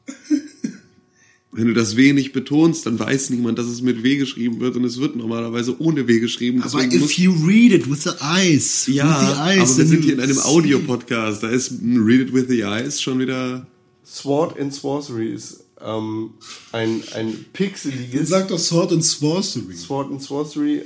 [1.51, 4.75] Wenn du das W nicht betonst, dann weiß niemand, dass es mit W geschrieben wird
[4.75, 6.61] und es wird normalerweise ohne W geschrieben.
[6.61, 9.85] Aber Deswegen if you read it with the eyes, ja, with the eyes, aber wir
[9.87, 10.37] sind hier in einem.
[10.37, 11.41] Audio-Podcast.
[11.41, 13.65] Da ist Read It With The Eyes schon wieder...
[14.03, 16.31] Sword and Sorcery ist ähm,
[16.71, 19.75] ein, ein pixeliges Sag doch Sword and Sorcery.
[19.75, 20.83] Sword and Sorcery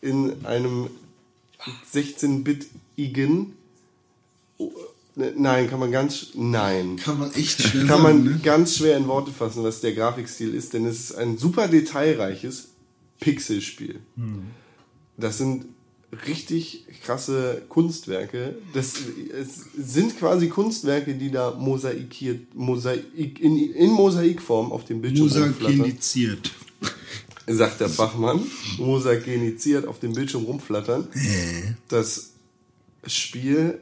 [0.00, 0.88] in einem
[1.92, 3.52] 16-bit-igen.
[5.14, 6.28] Ne, Nein, kann man ganz.
[6.34, 6.96] Nein.
[6.96, 8.40] Kann man echt schwer Kann sagen, man ne?
[8.42, 12.68] ganz schwer in Worte fassen, was der Grafikstil ist, denn es ist ein super detailreiches
[13.20, 14.00] Pixelspiel.
[15.16, 15.66] Das sind
[16.26, 18.56] richtig krasse Kunstwerke.
[18.72, 18.94] Das
[19.32, 23.04] es sind quasi Kunstwerke, die da mosaikiert, Mosaik,
[23.40, 26.50] in, in Mosaikform auf dem Bildschirm Musakendiziert.
[27.46, 28.40] sagt der Fachmann,
[28.78, 31.08] mosagenisiert auf dem Bildschirm rumflattern.
[31.88, 32.30] Das
[33.06, 33.78] Spiel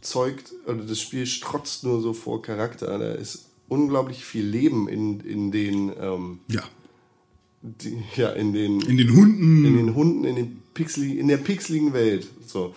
[0.00, 2.98] zeugt, oder das Spiel strotzt nur so vor Charakter.
[2.98, 6.62] Da ist unglaublich viel Leben in, in den, ähm, Ja.
[7.62, 9.64] die, ja, in den, In den Hunden.
[9.64, 12.26] in den Hunden, in den Pixeli, in der pixeligen Welt.
[12.46, 12.74] So.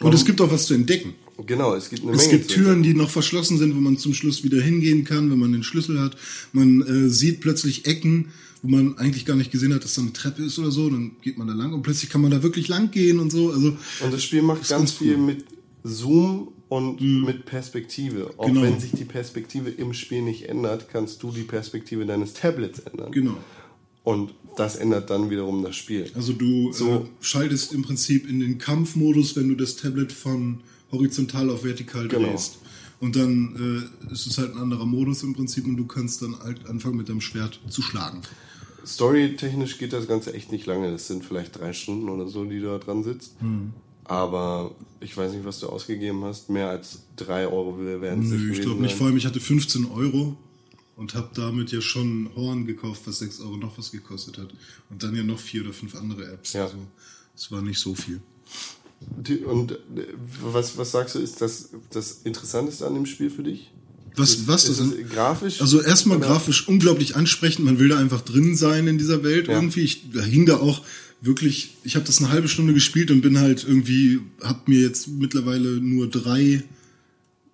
[0.00, 1.14] Und es gibt auch was zu entdecken.
[1.46, 2.38] Genau, es gibt eine Es Menge.
[2.38, 5.38] gibt zu- Türen, die noch verschlossen sind, wo man zum Schluss wieder hingehen kann, wenn
[5.38, 6.16] man den Schlüssel hat.
[6.52, 8.28] Man äh, sieht plötzlich Ecken,
[8.62, 10.88] wo man eigentlich gar nicht gesehen hat, dass da eine Treppe ist oder so.
[10.88, 13.52] Dann geht man da lang und plötzlich kann man da wirklich lang gehen und so.
[13.52, 15.18] Also Und das Spiel macht ganz ganz viel cool.
[15.18, 15.26] Mhm.
[15.26, 15.44] mit
[15.86, 18.32] Zoom und mit Perspektive.
[18.36, 18.62] Auch Genau.
[18.62, 23.12] wenn sich die Perspektive im Spiel nicht ändert, kannst du die Perspektive deines Tablets ändern.
[23.12, 23.36] genau.
[24.04, 26.10] Und das ändert dann wiederum das Spiel.
[26.14, 26.88] Also du So.
[26.94, 30.60] äh, schaltest im Prinzip in den Kampfmodus, wenn du das Tablet von
[30.92, 32.28] horizontal auf vertikal Genau.
[32.28, 32.58] drehst.
[33.00, 36.38] Und dann äh, ist es halt ein anderer Modus im Prinzip und du kannst dann
[36.38, 38.22] halt anfangen mit deinem Schwert zu schlagen.
[38.86, 40.90] Storytechnisch geht das Ganze echt nicht lange.
[40.92, 43.32] Das sind vielleicht drei Stunden oder so, die du da dran sitzt.
[43.40, 43.72] Hm.
[44.08, 46.48] Aber ich weiß nicht, was du ausgegeben hast.
[46.50, 48.96] Mehr als drei Euro werden es nicht Nö, ich glaube nicht.
[48.96, 50.36] Vor allem, ich hatte 15 Euro
[50.96, 54.48] und habe damit ja schon Horn gekauft, was 6 Euro noch was gekostet hat.
[54.90, 56.52] Und dann ja noch vier oder fünf andere Apps.
[56.52, 56.64] Ja.
[56.64, 56.76] Also
[57.34, 58.20] es war nicht so viel.
[59.00, 59.76] Die- Und äh,
[60.42, 63.72] was, was sagst du, ist das das Interessanteste an dem Spiel für dich?
[64.18, 65.60] Was, was ist das es grafisch?
[65.60, 67.66] Also erstmal grafisch unglaublich ansprechend.
[67.66, 69.54] Man will da einfach drin sein in dieser Welt Ja.
[69.54, 69.82] irgendwie.
[69.82, 70.80] Ich da hing da auch
[71.20, 71.76] wirklich.
[71.84, 75.80] Ich habe das eine halbe Stunde gespielt und bin halt irgendwie, habe mir jetzt mittlerweile
[75.80, 76.62] nur drei,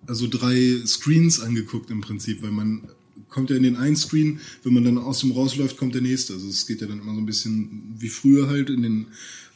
[0.05, 2.87] also drei Screens angeguckt im Prinzip, weil man
[3.29, 6.33] kommt ja in den einen Screen, wenn man dann aus dem rausläuft, kommt der nächste.
[6.33, 9.07] Also es geht ja dann immer so ein bisschen wie früher halt in den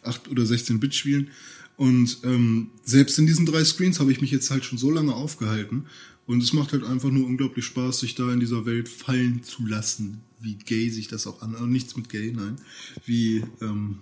[0.03, 1.29] 8 oder 16 Bit Spielen.
[1.75, 5.13] Und ähm, selbst in diesen drei Screens habe ich mich jetzt halt schon so lange
[5.13, 5.85] aufgehalten.
[6.25, 9.65] Und es macht halt einfach nur unglaublich Spaß, sich da in dieser Welt fallen zu
[9.65, 10.21] lassen.
[10.39, 11.53] Wie gay sich das auch an.
[11.53, 12.57] Also nichts mit gay, nein.
[13.05, 13.99] Wie, ähm,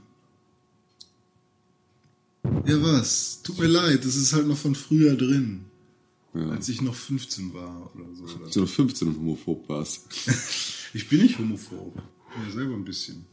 [2.66, 3.42] ja was?
[3.44, 5.66] Tut mir leid, das ist halt noch von früher drin.
[6.34, 8.24] Als ich noch 15 war oder so.
[8.24, 10.06] Oder So 15 und homophob warst.
[10.94, 11.94] Ich bin nicht homophob.
[11.98, 13.26] Ja selber ein bisschen.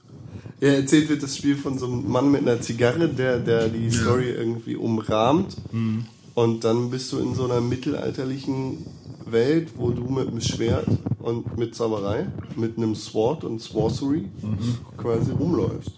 [0.61, 3.89] Ja, erzählt wird das Spiel von so einem Mann mit einer Zigarre, der, der die
[3.89, 5.57] Story irgendwie umrahmt.
[5.73, 6.07] Mhm.
[6.35, 8.85] Und dann bist du in so einer mittelalterlichen
[9.27, 10.89] Welt, wo du mit einem Schwert
[11.23, 14.77] und mit Zauberei, mit einem Sword und Sorcery Mhm.
[14.97, 15.93] quasi rumläufst.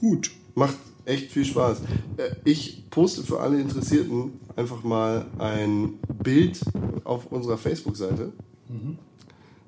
[0.00, 0.30] Gut.
[0.54, 1.80] Macht echt viel Spaß.
[2.16, 6.60] Äh, Ich poste für alle Interessierten einfach mal ein Bild
[7.04, 8.32] auf unserer Facebook-Seite.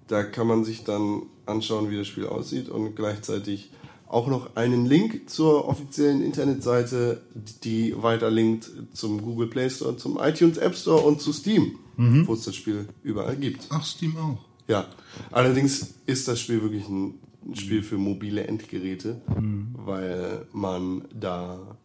[0.09, 3.70] Da kann man sich dann anschauen, wie das Spiel aussieht und gleichzeitig
[4.09, 7.22] auch noch einen Link zur offiziellen Internetseite,
[7.64, 12.44] die weiterlinkt zum Google Play Store, zum iTunes App Store und zu Steam, wo es
[12.44, 13.66] das Spiel überall gibt.
[13.70, 14.38] Ach, Steam auch.
[14.68, 14.88] Ja,
[15.30, 17.14] allerdings ist das Spiel wirklich ein
[17.54, 19.20] Spiel für mobile Endgeräte,
[19.84, 21.76] weil man da,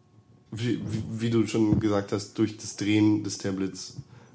[0.50, 3.94] wie, wie, wie du schon gesagt hast, durch das Drehen des Tablets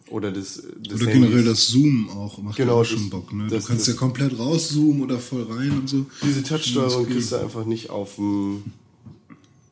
[0.09, 0.63] oder des, des
[1.01, 3.33] Oder Handys, generell das Zoom auch macht Genau, ja auch das- schon Bock.
[3.33, 3.47] Ne?
[3.49, 6.05] das- du kannst das- ja komplett rauszoomen oder voll rein und so.
[6.23, 8.63] diese Touchsteuerung kriegst du einfach nicht auf dem,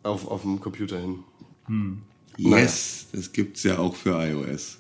[0.04, 1.20] auf, auf dem Computer hin.
[2.38, 4.78] Yes, das gibt's ja auch für iOS.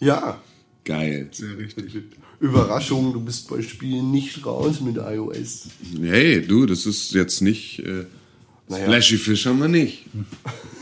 [0.00, 0.40] Ja,
[0.84, 1.28] Geil.
[1.30, 1.94] Sehr richtig.
[2.40, 5.68] Überraschung, du bist bei Spielen nicht raus mit iOS.
[6.00, 7.80] Hey, du, das ist jetzt nicht.
[7.80, 8.06] Äh,
[8.68, 8.84] Naja.
[8.84, 10.04] Splashy Fish haben wir nicht.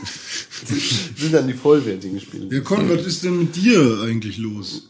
[1.17, 2.47] sind dann die vollwertigen Spiele.
[2.55, 4.89] Ja, Con, was ist denn mit dir eigentlich los?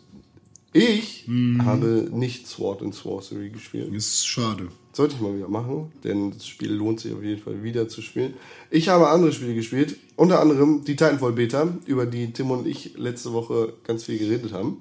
[0.72, 1.66] Ich Mhm.
[1.66, 3.88] habe nicht Sword and Sorcery gespielt.
[3.94, 4.68] Das ist schade.
[4.94, 8.02] Sollte ich mal wieder machen, denn das Spiel lohnt sich auf jeden Fall wieder zu
[8.02, 8.34] spielen.
[8.70, 12.94] Ich habe andere Spiele gespielt, unter anderem die Titanfall Beta, über die Tim und ich
[12.98, 14.78] letzte Woche ganz viel geredet haben.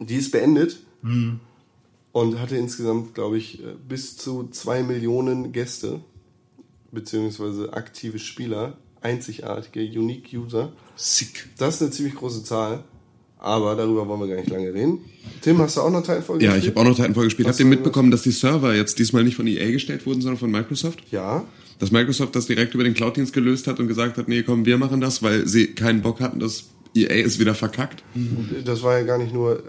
[0.00, 0.78] Die ist beendet
[2.12, 6.00] und hatte insgesamt, glaube ich, äh, bis zu zwei Millionen Gäste,
[6.92, 10.72] beziehungsweise aktive Spieler, einzigartige, unique User.
[10.96, 11.48] Sick.
[11.58, 12.84] Das ist eine ziemlich große Zahl,
[13.38, 15.00] aber darüber wollen wir gar nicht lange reden.
[15.42, 16.64] Tim, hast du auch noch Titanfall Ja, gespielt?
[16.64, 17.48] ich habe auch noch Titanfall gespielt.
[17.48, 20.50] Habt ihr mitbekommen, dass die Server jetzt diesmal nicht von EA gestellt wurden, sondern von
[20.50, 21.02] Microsoft?
[21.10, 21.44] Ja,
[21.78, 24.78] Dass Microsoft das direkt über den Cloud-Dienst gelöst hat und gesagt hat, nee, komm, wir
[24.78, 28.02] machen das, weil sie keinen Bock hatten, dass EA ist wieder verkackt.
[28.64, 29.62] das war ja gar nicht nur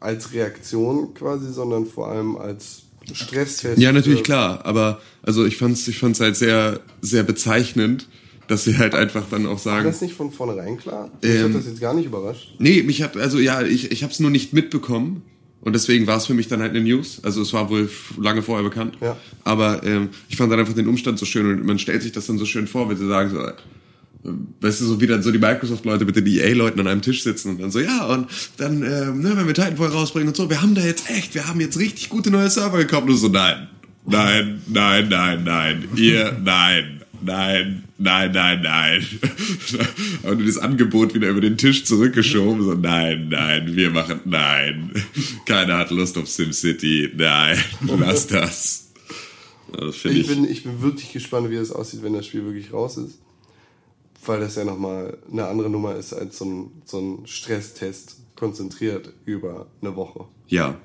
[0.00, 2.82] als Reaktion quasi, sondern vor allem als
[3.12, 3.78] Stresstest.
[3.78, 8.08] Ja, natürlich klar, aber also ich fand's, ich fand's halt sehr, sehr bezeichnend,
[8.48, 11.10] dass sie halt einfach dann auch War sagen, das nicht von vornherein klar?
[11.22, 12.54] Mich Ähm, hat das jetzt gar nicht überrascht.
[12.58, 15.22] nee, mich hat, also ja, ich, ich hab's nur nicht mitbekommen
[15.60, 17.20] und deswegen war es für mich dann halt eine News.
[17.24, 17.90] Also es war wohl
[18.20, 18.98] lange vorher bekannt.
[19.00, 19.16] Ja.
[19.42, 22.26] Aber ähm, ich fand dann einfach den Umstand so schön und man stellt sich das
[22.26, 23.40] dann so schön vor, wenn sie sagen so,
[24.60, 27.50] weißt du, so wie dann so die Microsoft-Leute mit den EA-Leuten an einem Tisch sitzen
[27.50, 30.62] und dann so, ja, und dann, ähm, ne, wenn wir Titanfall rausbringen und so, wir
[30.62, 33.68] haben da jetzt echt, wir haben jetzt richtig gute neue Server gekauft und so, nein,
[34.04, 39.06] nein, nein, nein, nein, ihr, nein, nein, nein, nein, nein.
[40.22, 44.90] Und das Angebot wieder über den Tisch zurückgeschoben, so, nein, nein, wir machen, nein,
[45.46, 47.58] keiner hat Lust auf SimCity, nein,
[47.98, 48.92] lass das.
[49.72, 52.72] Das Ich ich, bin, ich bin wirklich gespannt, wie das aussieht, wenn das Spiel wirklich
[52.72, 53.18] raus ist.
[54.26, 59.12] Weil das ja nochmal eine andere Nummer ist als so ein, so ein Stresstest konzentriert
[59.24, 60.24] über eine Woche.
[60.48, 60.78] Ja.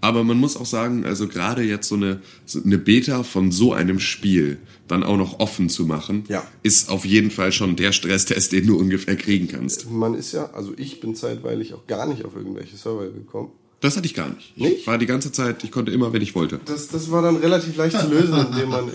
[0.00, 3.72] Aber man muss auch sagen, also gerade jetzt so eine, so eine Beta von so
[3.72, 6.46] einem Spiel dann auch noch offen zu machen, Ja.
[6.62, 9.90] ist auf jeden Fall schon der Stresstest, den du ungefähr kriegen kannst.
[9.90, 13.50] Man ist ja, also ich bin zeitweilig auch gar nicht auf irgendwelche Server gekommen.
[13.80, 14.52] Das hatte ich gar nicht.
[14.56, 14.86] Ich Nicht?
[14.86, 16.60] war die ganze Zeit, ich konnte immer, wenn ich wollte.
[16.66, 18.90] Das, das war dann relativ leicht zu lösen, indem man,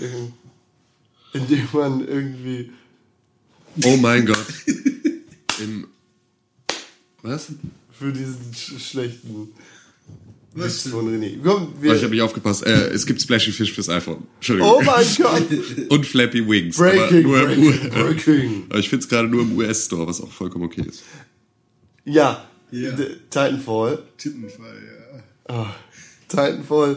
[1.32, 2.70] indem man irgendwie
[3.84, 4.44] Oh mein Gott.
[5.62, 5.86] Im,
[7.22, 7.48] was?
[7.92, 9.48] für diesen sch schlechten
[10.54, 11.38] Was von René.
[11.44, 12.64] Komm, wir, Oh, ich habe nicht aufgepasst.
[12.66, 14.26] Äh, es gibt Splashy Fish fürs iPhone.
[14.36, 14.72] Entschuldigung.
[14.78, 15.46] oh mein Gott!
[15.90, 16.76] Und Flappy Wings.
[16.76, 18.62] Breaking, aber breaking, breaking.
[18.70, 21.02] Aber ich finde es gerade nur im US-Store, was auch vollkommen okay ist.
[22.04, 22.90] Ja, Ja.
[22.92, 24.02] D- Titanfall.
[24.16, 24.74] Tippenfall,
[25.48, 25.54] ja.
[25.54, 25.74] Ah,
[26.28, 26.96] Titanfall.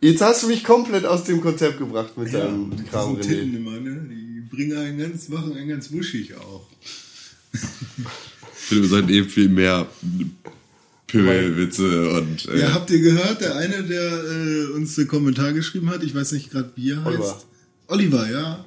[0.00, 3.52] Jetzt hast du mich komplett aus dem Konzept gebracht mit deinem Die Kram, sind Titten
[3.52, 3.56] René.
[3.56, 4.06] immer, ne?
[4.10, 4.17] Die
[4.58, 6.66] bringen einen ganz, machen einen ganz wuschig auch.
[7.52, 7.60] Ich
[8.66, 9.86] finde, wir sollten eben viel mehr
[11.06, 15.88] Pimmelwitze und äh, Ja, habt ihr gehört, der eine, der äh, uns den Kommentar geschrieben
[15.90, 17.06] hat, ich weiß nicht gerade, wie er heißt.
[17.06, 17.42] Oliver.
[17.86, 18.64] Oliver, ja.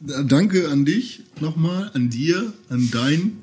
[0.00, 3.38] Da- Danke an dich nochmal, an dir, an dein.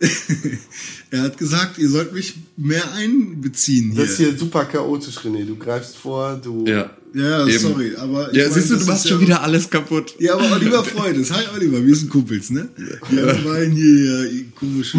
[1.10, 4.00] er hat gesagt, ihr sollt mich mehr einbeziehen hier.
[4.02, 5.44] Das ist hier super chaotisch, René.
[5.44, 6.64] Du greifst vor, du.
[6.66, 6.90] ja.
[7.16, 7.58] Ja, Eben.
[7.58, 8.34] sorry, aber.
[8.34, 10.14] Ja, mein, siehst du, du machst ist schon ja- wieder alles kaputt.
[10.18, 11.30] Ja, aber Oliver freut es.
[11.30, 12.68] Hi Oliver, wir sind Kumpels, ne?
[13.10, 14.98] Ja, wir waren hier ja, komische.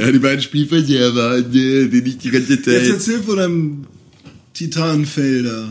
[0.00, 2.88] Ja, die beiden Spielverderber, die, die nicht die ganze Jetzt Zeit.
[2.88, 3.84] erzähl von deinem
[4.54, 5.68] Titanfelder.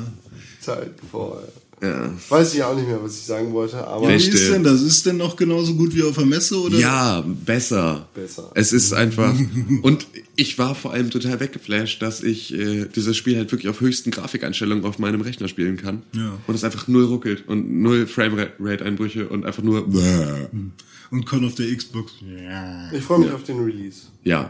[0.60, 1.48] Titanfall.
[1.82, 2.12] Ja.
[2.28, 4.32] Weiß ich auch nicht mehr, was ich sagen wollte, aber Wie Rechte.
[4.32, 4.82] ist denn das?
[4.82, 6.78] Ist denn noch genauso gut wie auf der Messe oder?
[6.78, 8.10] ja, besser.
[8.14, 8.52] Besser.
[8.54, 9.34] Es ist einfach.
[9.82, 13.80] Und ich war vor allem total weggeflasht, dass ich äh, dieses Spiel halt wirklich auf
[13.80, 16.04] höchsten Grafikeinstellungen auf meinem Rechner spielen kann.
[16.14, 16.38] Ja.
[16.48, 19.88] Und es einfach null ruckelt und null Framerate-Einbrüche und einfach nur.
[21.12, 22.14] Und Con auf der Xbox.
[22.22, 22.92] Ja.
[22.92, 24.02] ich freue mich auf den Release.
[24.24, 24.50] Ja,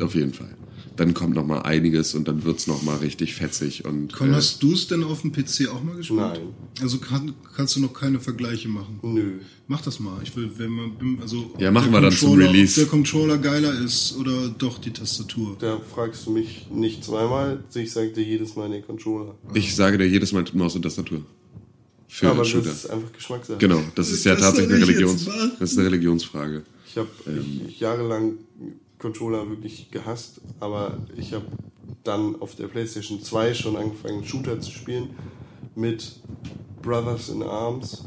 [0.00, 0.54] auf jeden Fall.
[0.96, 4.12] Dann kommt noch mal einiges und dann wird's noch mal richtig fetzig und.
[4.14, 6.20] Con, äh, hast du es denn auf dem PC auch mal gespielt?
[6.20, 6.40] Nein.
[6.80, 8.98] Also kann, kannst du noch keine Vergleiche machen?
[9.02, 9.32] Nö.
[9.68, 10.18] Mach das mal.
[10.22, 12.80] Ich will, wenn man, also Ja, machen wir dann zum Controller- Release.
[12.80, 15.56] Ob der Controller geiler ist oder doch die Tastatur.
[15.58, 17.62] Da fragst du mich nicht zweimal.
[17.74, 19.34] Ich sag dir jedes Mal den Controller.
[19.54, 21.20] ich sage dir jedes Mal Maus und Tastatur.
[22.08, 22.68] Für aber den Shooter.
[22.68, 23.58] das ist einfach Geschmackssache.
[23.58, 25.28] Genau, das ist ja Das tatsächlich eine Religions,
[25.58, 26.62] das ist eine Religionsfrage.
[26.88, 27.08] Ich habe
[27.78, 28.34] jahrelang
[28.98, 31.46] Controller wirklich gehasst, aber ich habe
[32.04, 35.10] dann auf der PlayStation 2 schon angefangen, Shooter zu spielen
[35.74, 36.20] mit
[36.82, 38.04] Brothers in Arms.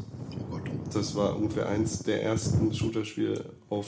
[0.92, 3.86] Das war ungefähr eins der ersten Shooter-Spiele auf,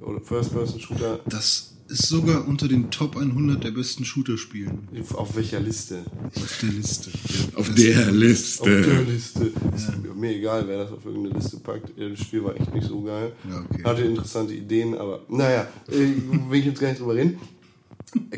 [0.00, 1.20] oder First-Person-Shooter.
[1.26, 6.04] Das ist sogar unter den Top 100 der besten Shooter-Spielen Auf welcher Liste?
[6.34, 7.10] auf der Liste.
[7.54, 9.00] Auf der Auf der Liste.
[9.00, 9.52] Liste.
[9.74, 11.92] Ist mir egal, wer das auf irgendeine Liste packt.
[11.96, 13.32] Das Spiel war echt nicht so geil.
[13.48, 13.84] Ja, okay.
[13.84, 16.12] Hatte interessante Ideen, aber naja, äh,
[16.50, 17.38] will ich jetzt gar nicht drüber reden.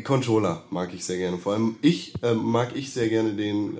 [0.03, 1.37] Controller mag ich sehr gerne.
[1.37, 3.77] Vor allem ich äh, mag ich sehr gerne den,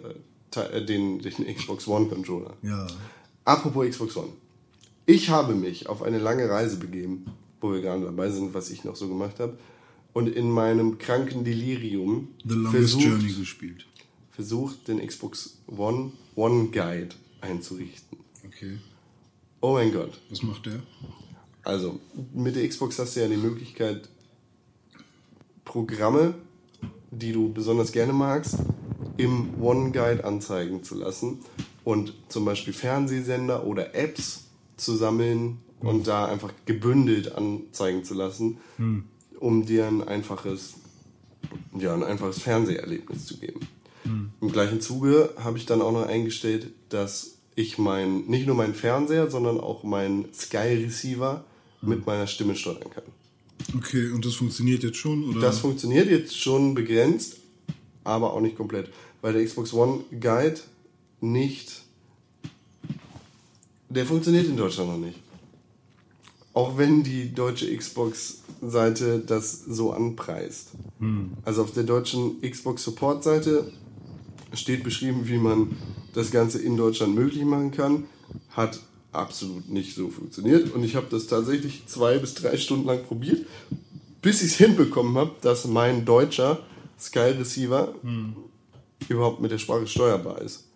[0.55, 2.53] äh, äh, den, den Xbox One Controller.
[2.61, 2.87] Ja.
[3.45, 4.29] Apropos Xbox One.
[5.05, 7.25] Ich habe mich auf eine lange Reise begeben,
[7.61, 9.57] wo wir gerade dabei sind, was ich noch so gemacht habe.
[10.13, 13.85] Und in meinem kranken Delirium The versucht, Journey gespielt.
[14.31, 18.17] versucht, den Xbox One One Guide einzurichten.
[18.45, 18.77] Okay.
[19.61, 20.19] Oh mein Gott.
[20.29, 20.81] Was macht der?
[21.63, 21.99] Also,
[22.33, 24.09] mit der Xbox hast du ja die Möglichkeit,
[25.63, 26.33] Programme,
[27.11, 28.57] die du besonders gerne magst,
[29.17, 31.39] im One Guide anzeigen zu lassen
[31.83, 34.45] und zum Beispiel Fernsehsender oder Apps
[34.77, 38.57] zu sammeln und da einfach gebündelt anzeigen zu lassen,
[39.39, 40.75] um dir ein einfaches,
[41.77, 43.61] ja, ein einfaches Fernseherlebnis zu geben.
[44.41, 48.73] Im gleichen Zuge habe ich dann auch noch eingestellt, dass ich mein, nicht nur meinen
[48.73, 51.43] Fernseher, sondern auch meinen Sky Receiver
[51.81, 53.03] mit meiner Stimme steuern kann.
[53.77, 55.29] Okay, und das funktioniert jetzt schon?
[55.29, 55.41] Oder?
[55.41, 57.37] Das funktioniert jetzt schon begrenzt,
[58.03, 58.89] aber auch nicht komplett,
[59.21, 60.59] weil der Xbox One Guide
[61.19, 61.83] nicht.
[63.89, 65.19] Der funktioniert in Deutschland noch nicht.
[66.53, 70.71] Auch wenn die deutsche Xbox-Seite das so anpreist.
[71.45, 73.71] Also auf der deutschen Xbox Support-Seite
[74.53, 75.77] steht beschrieben, wie man
[76.13, 78.03] das Ganze in Deutschland möglich machen kann.
[78.49, 78.79] Hat
[79.13, 80.73] absolut nicht so funktioniert.
[80.73, 83.45] Und ich habe das tatsächlich zwei bis drei Stunden lang probiert,
[84.21, 86.59] bis ich es hinbekommen habe, dass mein deutscher
[86.99, 87.95] Sky Receiver
[89.07, 90.67] überhaupt mit der Sprache steuerbar ist.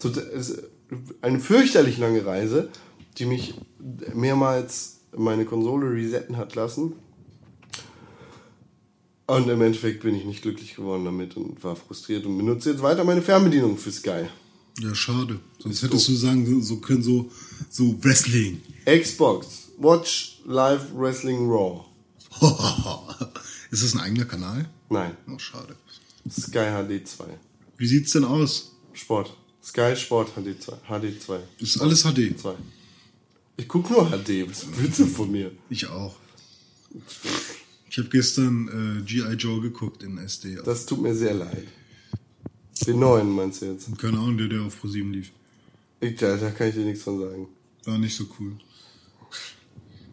[0.00, 0.62] So, das ist
[1.22, 2.70] eine fürchterlich lange Reise,
[3.18, 3.54] die mich
[4.14, 6.92] mehrmals meine Konsole resetten hat lassen.
[9.26, 12.82] Und im Endeffekt bin ich nicht glücklich geworden damit und war frustriert und benutze jetzt
[12.82, 14.24] weiter meine Fernbedienung für Sky.
[14.80, 15.40] Ja, schade.
[15.58, 17.30] Sonst hättest du sagen so können so,
[17.68, 18.62] so Wrestling.
[18.86, 21.84] Xbox, Watch Live Wrestling Raw.
[23.70, 24.68] Ist das ein eigener Kanal?
[24.88, 25.76] Nein, Oh, schade.
[26.30, 27.24] Sky HD 2.
[27.76, 28.76] Wie sieht's denn aus?
[28.92, 29.34] Sport.
[29.62, 30.72] Sky Sport HD 2.
[30.88, 31.40] HD 2.
[31.58, 32.38] Ist alles HD?
[32.38, 32.54] 2.
[33.58, 34.48] Ich guck nur HD.
[34.48, 35.50] Was willst du von mir?
[35.68, 36.14] Ich auch.
[37.90, 39.34] Ich habe gestern äh, G.I.
[39.34, 40.58] Joe geguckt in SD.
[40.64, 41.66] Das tut mir sehr leid.
[42.86, 43.98] Den neuen meinst du jetzt?
[43.98, 45.32] Keine Ahnung, der, der auf ProSieben lief.
[46.00, 47.48] Ich, da, da kann ich dir nichts von sagen.
[47.84, 48.52] War nicht so cool.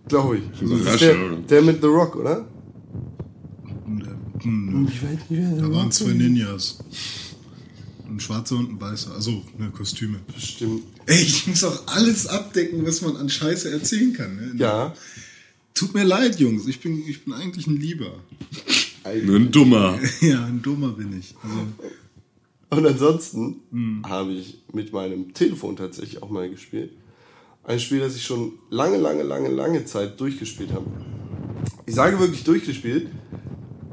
[0.08, 0.44] Glaube ich.
[0.60, 2.48] Das ist der, der mit The Rock, oder?
[3.86, 6.80] Und, äh, hm, Ich weiß nicht, wer da waren zwei Ninjas.
[8.16, 9.14] Ein schwarzer und ein weißer.
[9.14, 10.20] Also, ne, Kostüme.
[10.34, 10.84] Bestimmt.
[11.06, 14.38] Ey, ich muss auch alles abdecken, was man an Scheiße erzählen kann.
[14.38, 14.54] Ne?
[14.56, 14.94] Ja.
[15.74, 16.66] Tut mir leid, Jungs.
[16.66, 18.24] Ich bin, ich bin eigentlich ein Lieber.
[19.04, 20.00] Ein dummer.
[20.22, 21.36] ja, ein Dummer bin ich.
[21.44, 21.68] Also,
[22.70, 26.94] Und ansonsten habe ich mit meinem Telefon tatsächlich auch mal gespielt.
[27.66, 30.86] Ein Spiel, das ich schon lange, lange, lange, lange Zeit durchgespielt habe.
[31.86, 33.10] Ich sage wirklich durchgespielt,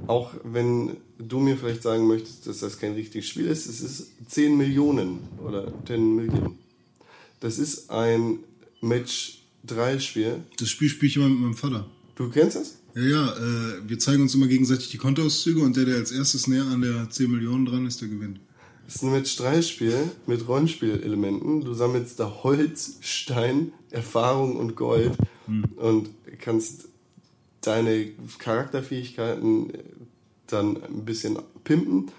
[0.07, 0.99] auch wenn
[1.29, 3.67] du mir vielleicht sagen möchtest, dass das kein richtiges Spiel ist.
[3.67, 6.59] Es ist 10 Millionen oder 10 Millionen.
[7.41, 8.41] Das ist ein
[8.81, 10.43] Match 3 Spiel.
[10.59, 11.87] das Spiel spiele ich immer mit meinem Vater.
[12.15, 12.79] Du kennst das?
[12.95, 16.47] Ja, ja, äh, wir zeigen uns immer gegenseitig die Kontoauszüge und der, der als erstes
[16.47, 18.41] näher an der 10 Millionen dran ist, der gewinnt.
[18.87, 21.63] Es ist ein Match-3-Spiel mit Rollenspielelementen.
[21.63, 25.13] Du sammelst da Holz, Stein, Erfahrung und Gold
[25.77, 26.11] und
[26.41, 26.89] kannst
[27.63, 29.73] deine Charakterfähigkeiten
[30.53, 32.11] dann ein bisschen pimpen,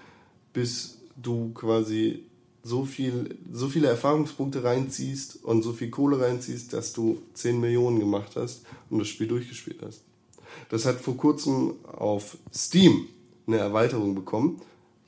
[0.52, 2.24] bis du quasi
[2.62, 8.00] so viel, so viele Erfahrungspunkte reinziehst und so viel Kohle reinziehst, dass du 10 Millionen
[8.00, 10.02] gemacht hast und das Spiel durchgespielt hast.
[10.70, 13.06] Das hat vor kurzem auf Steam
[13.46, 14.60] eine Erweiterung bekommen.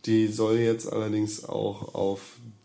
[0.05, 2.21] Die soll jetzt allerdings auch auf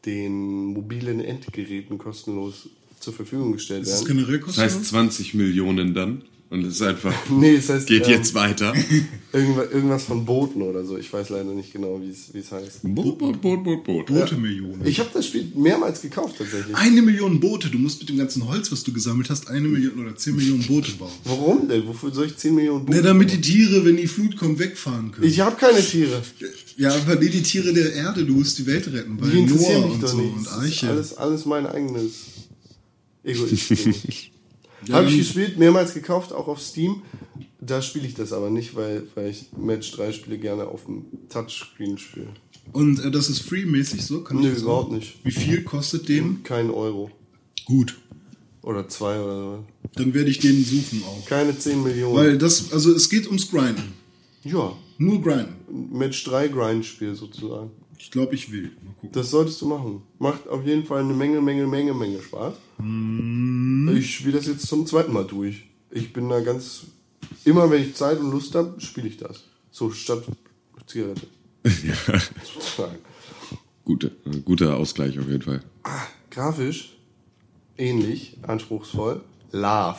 [0.05, 4.18] den mobilen Endgeräten kostenlos zur Verfügung gestellt Ist das werden.
[4.18, 4.74] generell Das kostenlos?
[4.76, 6.24] heißt 20 Millionen dann.
[6.52, 7.14] Und es ist einfach.
[7.30, 8.74] Nee, das heißt, Geht ähm, jetzt weiter.
[9.34, 10.97] Irgendwas, von Booten oder so.
[10.97, 12.80] Ich weiß leider nicht genau, wie es wie es heißt.
[12.84, 14.06] Boot, Boot, Boot, Boot, Boot.
[14.08, 14.86] Boote-Millionen.
[14.86, 16.76] Ich habe das Spiel mehrmals gekauft tatsächlich.
[16.76, 17.70] Eine Million Boote.
[17.70, 20.64] Du musst mit dem ganzen Holz, was du gesammelt hast, eine Million oder 10 Millionen
[20.64, 21.10] Boote bauen.
[21.24, 21.88] Warum denn?
[21.88, 23.02] Wofür soll ich 10 Millionen Ne, Boote?
[23.04, 25.26] damit die Tiere, wenn die Flut kommt, wegfahren können.
[25.26, 26.22] ich habe keine Tiere.
[26.76, 29.18] ja, aber nee, die Tiere der Erde, du musst die Welt retten.
[29.22, 30.36] Weil Die interessieren Noah mich und doch so nicht.
[30.36, 30.89] und Das ist Eiche.
[30.89, 32.12] alles, alles mein eigenes
[33.24, 33.70] Egoismus.
[34.94, 37.02] Habe ich dann- gespielt, mehrmals gekauft, auch auf Steam.
[37.60, 41.06] Da spiele ich das aber nicht, weil, weil ich Match 3 Spiele gerne auf dem
[41.30, 42.28] Touchscreen spiele.
[42.74, 44.22] Und äh, das ist free-mäßig so?
[44.24, 44.96] Kann ich Nö, das überhaupt sagen?
[45.00, 45.24] nicht.
[45.24, 46.42] Wie viel kostet den?
[46.44, 47.12] Kein Euro.
[47.66, 48.00] Gut.
[48.64, 49.64] Oder zwei oder so.
[49.96, 51.26] Dann werde ich den suchen auch.
[51.26, 52.16] Keine 10 Millionen.
[52.16, 53.94] Weil das, also es geht ums Grinden.
[54.44, 55.56] ja, Nur Grinden.
[55.98, 57.72] Match 3 Grind-Spiel sozusagen.
[58.02, 58.72] Ich glaube, ich will.
[58.84, 59.12] Mal gucken.
[59.12, 60.02] Das solltest du machen.
[60.18, 62.56] Macht auf jeden Fall eine Menge, Menge, Menge, Menge Spaß.
[63.95, 65.68] Ich spiele das jetzt zum zweiten Mal durch.
[65.91, 66.88] Ich bin da ganz.
[67.45, 69.43] Immer wenn ich Zeit und Lust habe, spiele ich das.
[69.70, 70.24] So statt
[70.88, 71.28] Zigarette.
[71.64, 72.97] Sozusagen.
[73.86, 75.62] Gute, äh, guter Ausgleich auf jeden Fall.
[76.32, 76.97] Grafisch
[77.78, 79.22] ähnlich, anspruchsvoll.
[79.52, 79.97] Love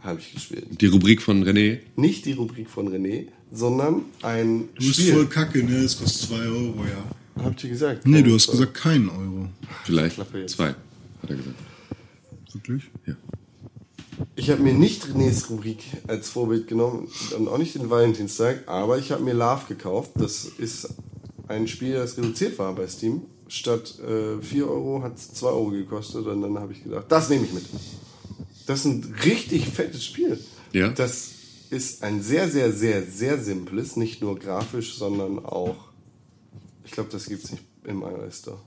[0.00, 0.80] habe ich gespielt.
[0.80, 1.80] Die Rubrik von René.
[1.96, 5.12] Nicht die Rubrik von René, sondern ein Du bist Spiel.
[5.14, 5.76] voll kacke, ne?
[5.78, 7.42] Es kostet 2 Euro, ja.
[7.42, 8.06] Habt ihr gesagt?
[8.06, 9.48] Nee, du hast gesagt keinen Euro.
[9.84, 10.16] Vielleicht
[10.50, 10.76] zwei, hat
[11.28, 11.56] er gesagt.
[12.52, 12.84] Wirklich?
[13.06, 13.14] Ja.
[14.36, 18.98] Ich habe mir nicht Renés Rubrik als Vorbild genommen und auch nicht den Valentinstag, aber
[18.98, 20.12] ich habe mir Love gekauft.
[20.14, 20.94] Das ist
[21.48, 23.22] ein Spiel, das reduziert war bei Steam.
[23.48, 27.28] Statt äh, 4 Euro hat es 2 Euro gekostet und dann habe ich gedacht, das
[27.28, 27.64] nehme ich mit.
[28.66, 30.38] Das ist ein richtig fettes Spiel.
[30.72, 30.88] Ja.
[30.88, 31.30] Das
[31.74, 35.76] ist ein sehr, sehr, sehr, sehr simples, nicht nur grafisch, sondern auch,
[36.84, 38.60] ich glaube, das gibt es nicht im iOS Store.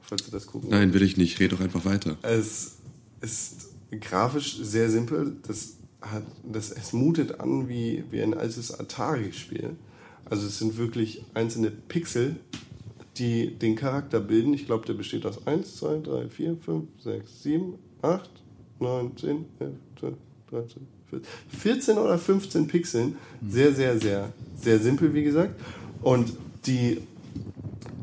[0.00, 1.38] Falls ihr das gucken Nein, will ich nicht.
[1.40, 2.18] Red doch einfach weiter.
[2.22, 2.76] es
[3.20, 3.68] ist
[4.00, 5.36] grafisch sehr simpel.
[5.46, 9.76] Das hat, das, es mutet an wie, wie ein altes Atari-Spiel.
[10.24, 12.36] Also es sind wirklich einzelne Pixel,
[13.18, 14.52] die den Charakter bilden.
[14.54, 18.30] Ich glaube, der besteht aus 1, 2, 3, 4, 5, 6, 7, 8,
[18.80, 20.14] 9, 10, 11, 12,
[20.50, 21.26] 13, 14,
[21.58, 23.16] 14 oder 15 Pixeln.
[23.46, 25.60] Sehr, sehr, sehr, sehr simpel, wie gesagt.
[26.02, 26.32] Und
[26.66, 26.98] die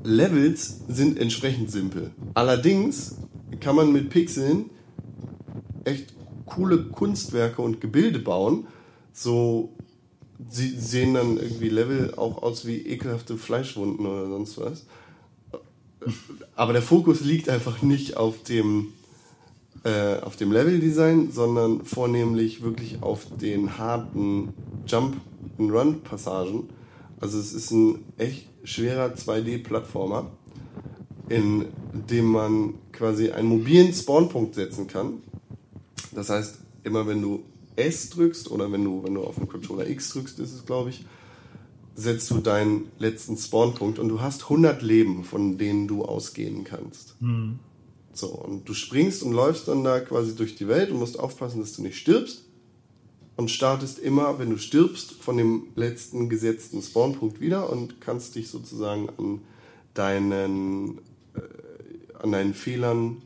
[0.03, 2.11] Levels sind entsprechend simpel.
[2.33, 3.15] Allerdings
[3.59, 4.69] kann man mit Pixeln
[5.83, 6.13] echt
[6.45, 8.67] coole Kunstwerke und Gebilde bauen.
[9.11, 9.73] So
[10.47, 14.85] sie sehen dann irgendwie Level auch aus wie ekelhafte Fleischwunden oder sonst was.
[16.55, 18.93] Aber der Fokus liegt einfach nicht auf dem
[19.83, 24.53] äh, auf dem Leveldesign, sondern vornehmlich wirklich auf den harten
[24.87, 26.69] Jump-and-Run-Passagen.
[27.19, 30.31] Also es ist ein echt schwerer 2D-Plattformer,
[31.29, 35.21] in dem man quasi einen mobilen Spawnpunkt setzen kann.
[36.11, 37.43] Das heißt, immer wenn du
[37.75, 40.89] S drückst oder wenn du, wenn du auf den Controller X drückst, ist es glaube
[40.89, 41.05] ich,
[41.95, 47.15] setzt du deinen letzten Spawnpunkt und du hast 100 Leben, von denen du ausgehen kannst.
[48.19, 51.61] So, und du springst und läufst dann da quasi durch die Welt und musst aufpassen,
[51.61, 52.43] dass du nicht stirbst.
[53.37, 58.49] Und startest immer, wenn du stirbst, von dem letzten gesetzten Spawnpunkt wieder und kannst dich
[58.49, 59.39] sozusagen an
[59.93, 60.97] deinen,
[61.33, 63.21] äh, an deinen Fehlern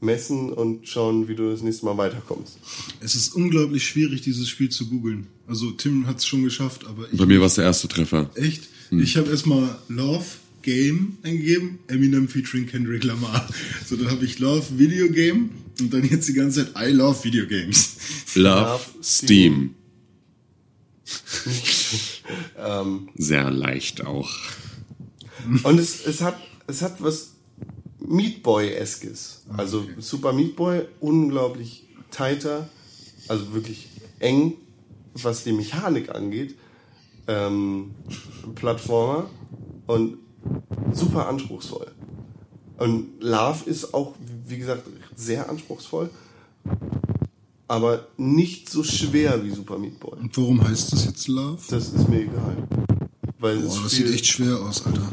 [0.00, 2.58] messen und schauen, wie du das nächste Mal weiterkommst.
[3.00, 5.26] Es ist unglaublich schwierig, dieses Spiel zu googeln.
[5.48, 8.30] Also Tim hat es schon geschafft, aber ich Bei mir war es der erste Treffer.
[8.36, 8.68] echt.
[8.92, 10.24] Ich habe erstmal Love
[10.62, 13.48] Game eingegeben, Eminem featuring Kendrick Lamar.
[13.86, 15.50] So, dann habe ich Love Video Game
[15.80, 17.96] und dann jetzt die ganze Zeit I Love Video Games.
[18.34, 19.74] Love, Love, Steam.
[22.56, 24.30] Ähm, Sehr leicht auch.
[25.64, 27.32] Und es, es, hat, es hat was
[27.98, 29.42] Meat Boy-eskes.
[29.56, 32.68] Also Super Meat Boy, unglaublich tighter,
[33.28, 33.88] also wirklich
[34.20, 34.54] eng,
[35.14, 36.54] was die Mechanik angeht.
[37.26, 37.92] Ähm,
[38.54, 39.30] Plattformer
[39.86, 40.18] und
[40.92, 41.90] super anspruchsvoll.
[42.78, 44.14] Und Love ist auch,
[44.46, 44.82] wie gesagt,
[45.14, 46.10] sehr anspruchsvoll,
[47.68, 50.18] aber nicht so schwer wie Super Meat Boy.
[50.20, 51.58] Und warum heißt das jetzt Love?
[51.70, 52.56] Das ist mir egal.
[53.38, 55.10] Weil Boah, das sieht echt schwer aus, Alter.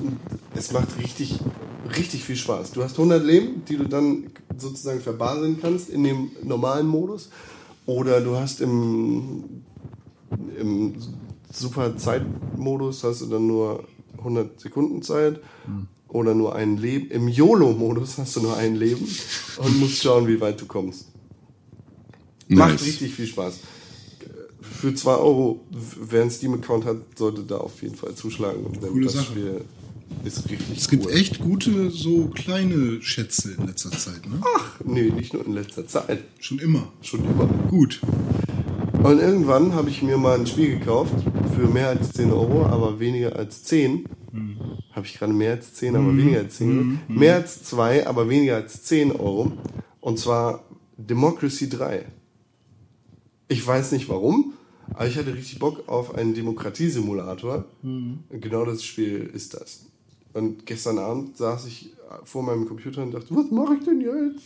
[0.56, 1.40] es macht richtig,
[1.98, 2.72] richtig viel Spaß.
[2.72, 7.30] Du hast 100 Leben, die du dann sozusagen verbaseln kannst in dem normalen Modus.
[7.86, 9.64] Oder du hast im,
[10.60, 10.96] im
[11.52, 13.84] super Zeitmodus hast du dann nur
[14.20, 15.40] 100 Sekunden Zeit.
[16.08, 17.12] Oder nur ein Leben.
[17.12, 19.08] Im YOLO-Modus hast du nur ein Leben
[19.58, 21.10] und musst schauen, wie weit du kommst.
[22.48, 22.86] Macht Nice.
[22.86, 23.60] richtig viel Spaß.
[24.62, 28.64] Für 2 Euro, wer einen Steam-Account hat, sollte da auf jeden Fall zuschlagen.
[28.82, 29.26] Coole das Sache.
[29.26, 29.62] Spiel
[30.26, 31.12] ist richtig Es gibt cool.
[31.14, 34.42] echt gute, so kleine Schätze in letzter Zeit, ne?
[34.58, 36.24] Ach, nee, nicht nur in letzter Zeit.
[36.40, 36.92] Schon immer.
[37.02, 37.46] Schon immer.
[37.70, 38.02] Gut.
[39.04, 41.14] Und irgendwann habe ich mir mal ein Spiel gekauft
[41.56, 44.06] für mehr als 10 Euro, aber weniger als 10.
[44.92, 47.00] Habe ich gerade mehr als 10, aber weniger als 10.
[47.08, 49.52] Mehr als 2, aber weniger als 10 Euro.
[50.02, 50.64] Und zwar
[50.98, 52.06] Democracy 3.
[53.48, 54.54] Ich weiß nicht warum,
[54.94, 57.66] aber ich hatte richtig Bock auf einen Demokratiesimulator.
[58.30, 59.86] Genau das Spiel ist das.
[60.34, 61.94] Und gestern Abend saß ich
[62.24, 64.46] vor meinem Computer und dachte, was mache ich denn jetzt?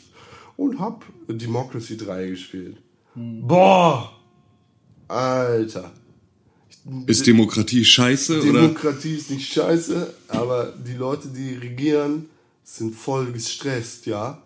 [0.56, 2.78] Und hab Democracy 3 gespielt.
[3.16, 4.12] Boah!
[5.08, 5.92] Alter.
[7.08, 8.62] Ist Demokratie scheiße oder?
[8.62, 12.26] Demokratie ist nicht scheiße, aber die Leute, die regieren,
[12.64, 14.42] sind voll gestresst, ja.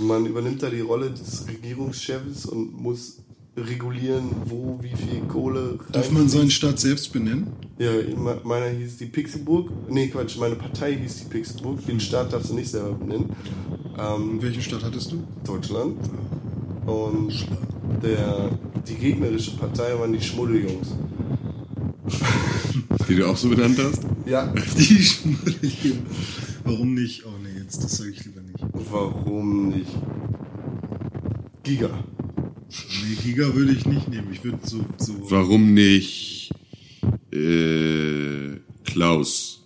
[0.00, 3.18] Man übernimmt da die Rolle des Regierungschefs und muss
[3.56, 7.46] regulieren, wo wie viel Kohle Darf man seinen Staat selbst benennen?
[7.78, 9.70] Ja, me- meiner hieß die Pixelburg.
[9.88, 11.84] Nee, Quatsch, meine Partei hieß die Pixelburg.
[11.86, 13.30] Den Staat darfst du nicht selber benennen.
[13.98, 15.22] Ähm, welchen Staat hattest du?
[15.44, 15.96] Deutschland.
[16.86, 17.46] Und
[18.02, 18.50] der,
[18.86, 20.88] die gegnerische Partei waren die Schmuddeljungs.
[23.08, 24.02] Die du auch so benannt hast?
[24.26, 24.46] Ja,
[24.78, 26.06] Die Schmuddeljungen.
[26.64, 27.24] Warum nicht?
[27.26, 28.64] Oh nee, jetzt, das sage ich lieber nicht.
[28.90, 29.90] warum nicht?
[31.62, 31.90] Giga.
[32.70, 34.28] Nee, Giga würde ich nicht nehmen.
[34.32, 35.14] Ich würde so, so.
[35.30, 36.50] Warum nicht
[37.32, 39.64] äh, Klaus?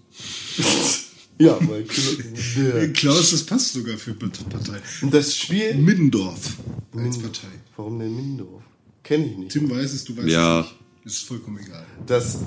[1.39, 1.85] ja, weil
[2.93, 4.79] Klaus, das passt sogar für Partei.
[5.03, 5.75] Und das Spiel.
[5.75, 6.57] Middendorf
[6.97, 7.49] als Partei.
[7.77, 8.63] Warum denn Mindorf?
[9.03, 9.53] Kenne ich nicht.
[9.53, 10.61] Tim weiß es, du weißt Ja.
[10.61, 10.77] es nicht.
[11.05, 11.87] Ist vollkommen egal.
[12.07, 12.39] Das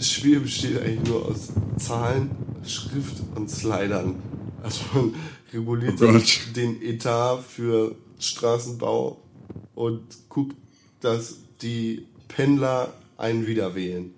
[0.00, 2.30] Spiel besteht eigentlich nur aus Zahlen,
[2.66, 4.16] Schrift und Slidern.
[4.62, 5.14] Also man
[5.52, 6.18] reguliert Oh
[6.54, 9.22] den Etat für Straßenbau
[9.74, 10.56] und guckt,
[11.00, 14.12] dass die Pendler einen wieder wählen.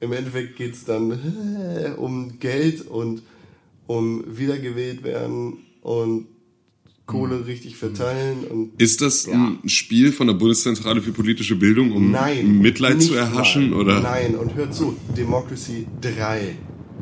[0.00, 3.22] Im Endeffekt geht es dann um Geld und
[3.86, 6.26] um wiedergewählt werden und
[7.06, 12.12] Kohle richtig verteilen und Ist das ein Spiel von der Bundeszentrale für politische Bildung, um
[12.12, 12.58] Nein.
[12.58, 13.70] Mitleid zu erhaschen?
[13.70, 13.80] mal.
[13.80, 14.00] Oder?
[14.00, 16.54] Nein, und hör zu, Democracy 3.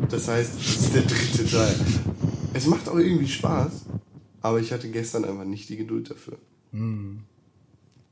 [0.09, 1.75] Das heißt, das ist der dritte Teil.
[2.55, 3.85] Es macht auch irgendwie Spaß,
[4.41, 6.39] aber ich hatte gestern einfach nicht die Geduld dafür.
[6.73, 7.19] Hm.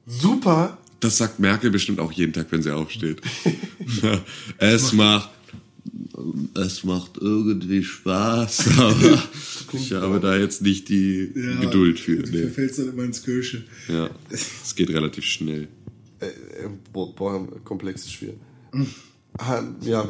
[0.05, 3.21] Super, Das sagt Merkel bestimmt auch jeden Tag, wenn sie aufsteht.
[4.59, 5.31] es macht,
[6.55, 9.23] es macht irgendwie Spaß, aber
[9.73, 11.31] ich habe da jetzt nicht die
[11.61, 12.17] Geduld für.
[12.23, 12.43] Du Nee.
[12.43, 13.65] verfällst dann immer ins Kirsche.
[13.89, 15.69] Ja, es geht relativ schnell.
[16.21, 16.27] äh,
[16.93, 18.35] boah, boah, komplexes Spiel.
[19.39, 20.03] Ah, Ja,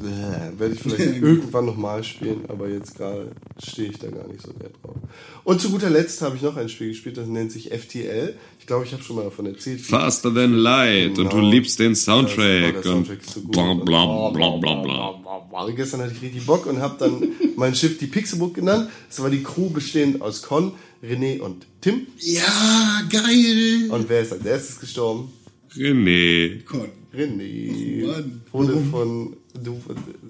[0.00, 3.32] äh, werde ich vielleicht irgendwann nochmal spielen, aber jetzt gerade
[3.62, 4.96] stehe ich da gar nicht so sehr drauf.
[5.44, 8.34] Und zu guter Letzt habe ich noch ein Spiel gespielt, das nennt sich FTL.
[8.60, 9.80] Ich glaube, ich habe schon mal davon erzählt.
[9.80, 11.50] Faster than light und du Genau.
[11.50, 13.52] liebst den Ja, Soundtrack der und Soundtrack ist so gut.
[13.52, 15.12] bla Und bla bla bla bla.
[15.50, 15.70] bla.
[15.74, 18.90] Gestern hatte ich richtig Bock und habe dann mein Schiff die Pixelbook genannt.
[19.08, 20.72] Das war die Crew bestehend aus Con,
[21.02, 22.06] René und Tim.
[22.18, 23.88] Ja, geil!
[23.90, 25.32] Und wer ist als erstes gestorben?
[25.74, 26.62] René.
[26.64, 26.88] Con.
[27.12, 28.06] René.
[28.06, 28.90] Mann, Wurde warum?
[28.90, 29.36] von.
[29.62, 29.80] Du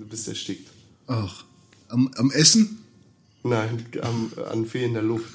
[0.08, 0.68] bist erstickt.
[1.06, 1.44] Ach,
[1.88, 2.78] am, am Essen?
[3.42, 5.32] Nein, am, an fehlender Luft.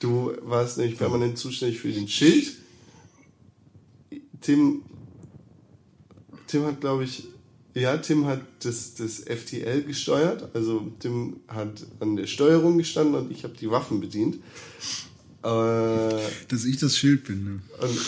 [0.00, 2.56] Du warst nämlich permanent zuständig für den Schild.
[4.40, 4.82] Tim,
[6.46, 7.24] Tim hat, glaube ich,
[7.74, 10.48] ja, Tim hat das, das FTL gesteuert.
[10.54, 14.36] Also Tim hat an der Steuerung gestanden und ich habe die Waffen bedient.
[15.42, 15.48] Äh,
[16.48, 17.60] Dass ich das Schild bin, ne?
[17.80, 17.98] und,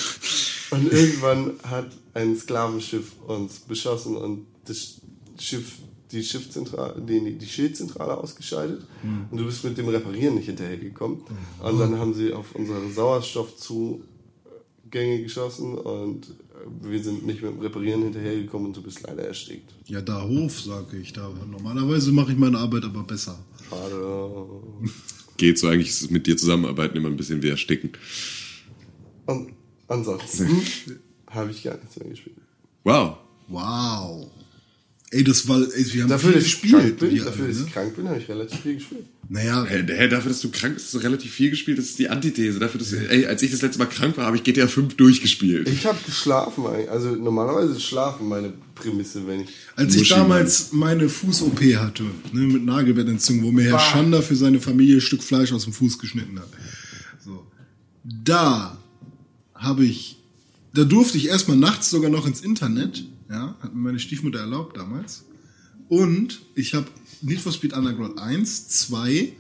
[0.70, 5.00] und irgendwann hat ein Sklavenschiff uns beschossen und das
[5.38, 5.78] Schiff,
[6.12, 8.84] die Schiffzentrale, die, die Schildzentrale ausgeschaltet.
[9.30, 11.20] Und du bist mit dem Reparieren nicht hinterhergekommen.
[11.62, 16.34] Und dann haben sie auf unsere Sauerstoffzugänge geschossen und
[16.82, 19.72] wir sind nicht mit dem Reparieren hinterhergekommen und du bist leider erstickt.
[19.86, 21.12] Ja, da Hof, sage ich.
[21.12, 23.38] Da, normalerweise mache ich meine Arbeit aber besser.
[23.68, 24.46] Schade.
[25.36, 27.92] Geht so eigentlich ist es mit dir zusammenarbeiten immer ein bisschen wie ersticken.
[29.26, 29.52] Und
[29.90, 30.62] ansonsten
[31.28, 32.36] habe ich gar nichts mehr gespielt.
[32.84, 33.18] Wow.
[33.48, 34.30] Wow.
[35.12, 36.98] Ey, das war, ey, wir haben Dafür, viel dass ich krank gespielt.
[37.00, 37.66] bin, wir dafür, alle, dass ne?
[37.66, 39.04] ich krank bin, habe ich relativ viel gespielt.
[39.28, 41.78] Naja, Hä, hä, dafür, dass du krank bist, hast du relativ viel gespielt.
[41.78, 42.60] Das ist die Antithese.
[42.60, 45.68] Dafür, dass, ey, als ich das letzte Mal krank war, habe ich GTA 5 durchgespielt.
[45.68, 46.90] Ich habe geschlafen eigentlich.
[46.90, 49.48] Also normalerweise ist Schlafen meine Prämisse, wenn ich.
[49.74, 54.60] als ich damals meine Fuß-OP hatte, ne, mit Nagelbettentzündung, wo mir Herr Schander für seine
[54.60, 56.48] Familie ein Stück Fleisch aus dem Fuß geschnitten hat.
[57.24, 57.46] So.
[58.04, 58.79] Da
[59.60, 60.16] habe ich,
[60.74, 64.76] da durfte ich erstmal nachts sogar noch ins Internet, ja, hat mir meine Stiefmutter erlaubt
[64.76, 65.24] damals.
[65.88, 66.86] Und ich habe
[67.22, 69.32] Need for Speed Underground 1, 2,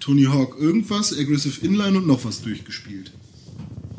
[0.00, 3.12] Tony Hawk irgendwas, Aggressive Inline und noch was durchgespielt.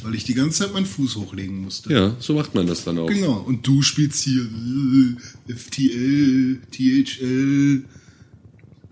[0.04, 1.92] Weil ich die ganze Zeit meinen Fuß hochlegen musste.
[1.92, 3.08] Ja, so macht man das dann auch.
[3.08, 7.84] Genau, und du spielst hier äh, FTL, THL,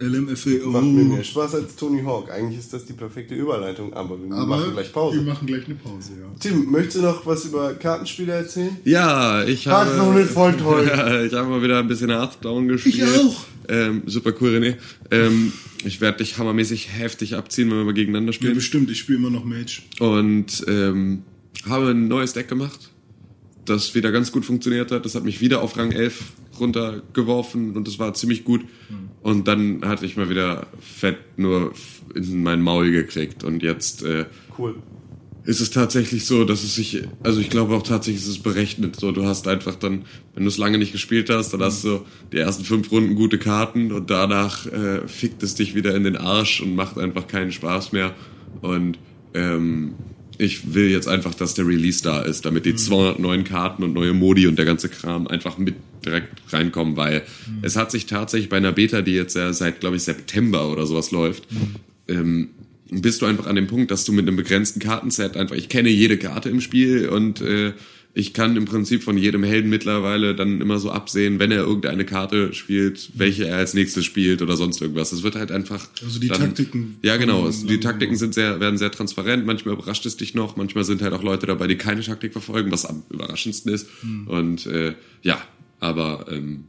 [0.04, 0.70] LMFAO.
[0.70, 2.30] Macht mir mehr Spaß als Tony Hawk.
[2.32, 5.22] Eigentlich ist das die perfekte Überleitung, aber wir Aber machen gleich wir Pause.
[5.22, 6.28] machen gleich eine Pause, ja.
[6.40, 8.78] Tim, möchtest du noch was über Kartenspiele erzählen?
[8.86, 9.98] Ja, ich Hat habe.
[9.98, 10.86] noch nicht voll toll.
[10.88, 12.96] Ja, ich habe mal wieder ein bisschen Hearthstone gespielt.
[12.96, 13.46] Ich auch.
[13.70, 14.76] Ähm, super cool, René.
[15.12, 15.54] Ähm,
[15.86, 18.56] ich werde dich hammermäßig heftig abziehen, wenn wir mal gegeneinander Ja, spielen.
[18.56, 19.82] bestimmt, ich spiele immer noch Mage.
[20.00, 21.24] Und ähm,
[21.68, 22.90] habe ein neues Deck gemacht,
[23.66, 25.06] das wieder ganz gut funktioniert hat.
[25.06, 26.22] Das hat mich wieder auf Rang 11
[26.60, 28.62] runtergeworfen und das war ziemlich gut.
[29.22, 31.74] Und dann hatte ich mal wieder fett nur
[32.16, 33.44] in mein Maul gekriegt.
[33.44, 34.26] Und jetzt äh,
[34.58, 34.76] Cool.
[35.46, 38.98] ist es tatsächlich so, dass es sich, also ich glaube auch tatsächlich ist es berechnet.
[38.98, 40.04] So, du hast einfach dann,
[40.36, 42.02] wenn du es lange nicht gespielt hast, dann hast du
[42.32, 46.18] die ersten fünf Runden gute Karten und danach äh, fickt es dich wieder in den
[46.18, 48.14] Arsch und macht einfach keinen Spaß mehr.
[48.62, 49.00] Und
[49.34, 49.96] ähm,
[50.38, 53.94] ich will jetzt einfach, dass der Release da ist, damit die 200 neuen Karten und
[53.94, 55.76] neue Modi und der ganze Kram einfach mit
[56.06, 57.24] direkt reinkommen, weil
[57.62, 60.86] es hat sich tatsächlich bei einer Beta, die jetzt ja seit, glaube ich, September oder
[60.86, 61.48] sowas läuft,
[62.08, 62.50] ähm,
[62.90, 65.90] bist du einfach an dem Punkt, dass du mit einem begrenzten Kartenset einfach, ich kenne
[65.90, 67.74] jede Karte im Spiel und äh,
[68.16, 72.06] ich kann im Prinzip von jedem Helden mittlerweile dann immer so absehen, wenn er irgendeine
[72.06, 75.12] Karte spielt, welche er als nächstes spielt oder sonst irgendwas.
[75.12, 75.88] Es wird halt einfach.
[76.04, 77.48] Also die dann, Taktiken Ja, genau.
[77.48, 79.46] Es, die Taktiken sind sehr, werden sehr transparent.
[79.46, 80.58] Manchmal überrascht es dich noch.
[80.58, 83.88] Manchmal sind halt auch Leute dabei, die keine Taktik verfolgen, was am überraschendsten ist.
[84.28, 84.94] Und äh,
[85.24, 85.42] ja,
[85.80, 86.66] aber ähm,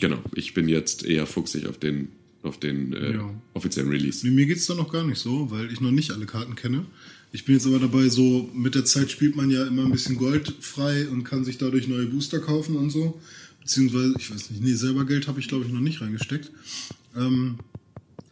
[0.00, 2.08] Genau, ich bin jetzt eher fuchsig auf den,
[2.42, 3.30] auf den äh, Ja.
[3.54, 4.26] offiziellen Release.
[4.26, 6.84] Nee, Mir geht's da noch gar nicht so, weil ich noch nicht alle Karten kenne.
[7.30, 10.16] Ich bin jetzt aber dabei, so mit der Zeit spielt man ja immer ein bisschen
[10.16, 13.20] Gold frei und kann sich dadurch neue Booster kaufen und so.
[13.60, 16.50] Beziehungsweise, ich weiß nicht, nee, selber Geld habe ich glaube ich noch nicht reingesteckt.
[17.14, 17.58] Ähm,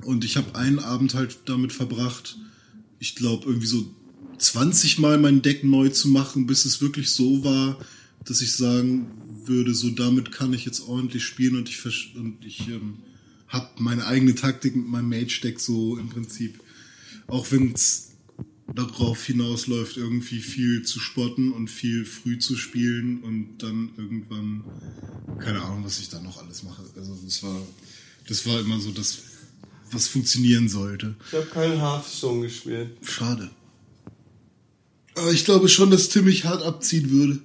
[0.03, 2.39] und ich habe einen Abend halt damit verbracht,
[2.99, 3.87] ich glaube irgendwie so
[4.39, 7.79] 20 Mal mein Deck neu zu machen, bis es wirklich so war,
[8.25, 9.11] dass ich sagen
[9.45, 12.99] würde, so damit kann ich jetzt ordentlich spielen und ich, und ich ähm,
[13.49, 16.61] habe meine eigene Taktik mit meinem Mage-Deck so im Prinzip,
[17.27, 18.13] auch wenn es
[18.75, 24.65] darauf hinausläuft, irgendwie viel zu spotten und viel früh zu spielen und dann irgendwann,
[25.39, 26.83] keine Ahnung, was ich da noch alles mache.
[26.97, 27.63] Also das war,
[28.29, 29.19] das war immer so das,
[29.93, 31.15] was funktionieren sollte.
[31.29, 32.97] Ich habe keinen Hearthstone gespielt.
[33.03, 33.51] Schade.
[35.15, 37.39] Aber ich glaube schon, dass Tim mich hart abziehen würde.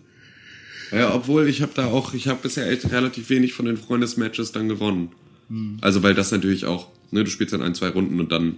[0.92, 4.52] Ja, obwohl ich habe da auch, ich habe bisher echt relativ wenig von den Freundesmatches
[4.52, 5.12] dann gewonnen.
[5.82, 8.58] Also weil das natürlich auch, ne, du spielst dann ein, zwei Runden und dann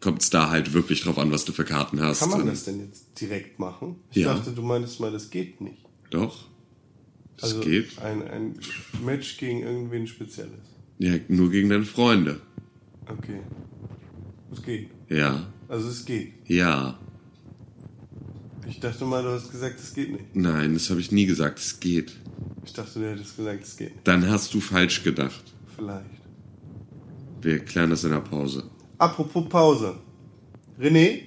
[0.00, 2.20] kommt es da halt wirklich drauf an, was du für Karten hast.
[2.20, 3.96] Kann man das denn jetzt direkt machen?
[4.10, 4.34] Ich Ja.
[4.34, 5.78] dachte, du meintest mal, das geht nicht.
[6.10, 6.44] Doch.
[7.36, 7.98] Das Also geht.
[7.98, 8.54] Ein, ein
[9.04, 10.60] Match gegen irgendwen Spezielles.
[10.98, 12.40] Ja, nur gegen deine Freunde.
[13.06, 13.40] Okay.
[14.52, 14.88] Es geht.
[15.08, 15.46] Ja.
[15.68, 16.32] Also es geht.
[16.48, 16.98] Ja.
[18.68, 20.34] Ich dachte mal, du hast gesagt, es geht nicht.
[20.34, 21.58] Nein, das habe ich nie gesagt.
[21.58, 22.16] Es geht.
[22.64, 24.08] Ich dachte, du hättest gesagt, es geht nicht.
[24.08, 25.42] Dann hast du falsch gedacht.
[25.76, 26.04] Vielleicht.
[27.42, 28.64] Wir klären das in der Pause.
[28.98, 29.96] Apropos Pause.
[30.80, 31.22] René?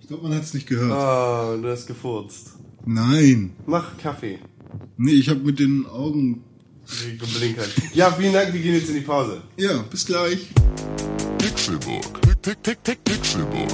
[0.00, 0.92] Ich glaube, man hat es nicht gehört.
[0.92, 2.54] Ah, du hast gefurzt.
[2.84, 3.54] Nein.
[3.66, 4.38] Mach Kaffee.
[4.96, 6.44] Nee, ich habe mit den Augen.
[7.18, 7.70] Geblinkert.
[7.94, 8.52] Ja, vielen Dank.
[8.52, 9.40] Wir gehen jetzt in die Pause.
[9.56, 10.48] Ja, bis gleich.
[11.38, 12.20] Pixelbook.
[12.22, 13.70] Pick, pick, pick, pick, Pixelbook.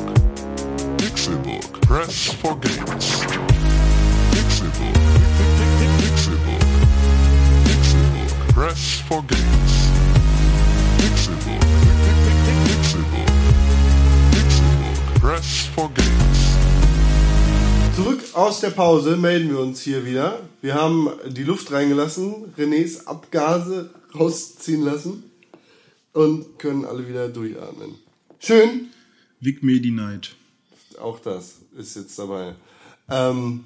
[0.99, 1.81] Pixelbook.
[1.81, 3.25] Press for games.
[4.31, 4.95] Pixelbook.
[6.05, 6.65] Pixelbook.
[8.55, 9.58] Press for games.
[15.39, 16.39] Press for games.
[17.95, 20.43] Zurück aus der Pause melden wir uns hier wieder.
[20.63, 25.23] Wir haben die Luft reingelassen, Renés Abgase rausziehen lassen
[26.13, 27.95] und können alle wieder durchatmen.
[28.41, 28.89] Schön,
[29.39, 30.35] Vic Medi Night.
[31.01, 32.57] auch das ist jetzt dabei.
[33.09, 33.63] Ähm,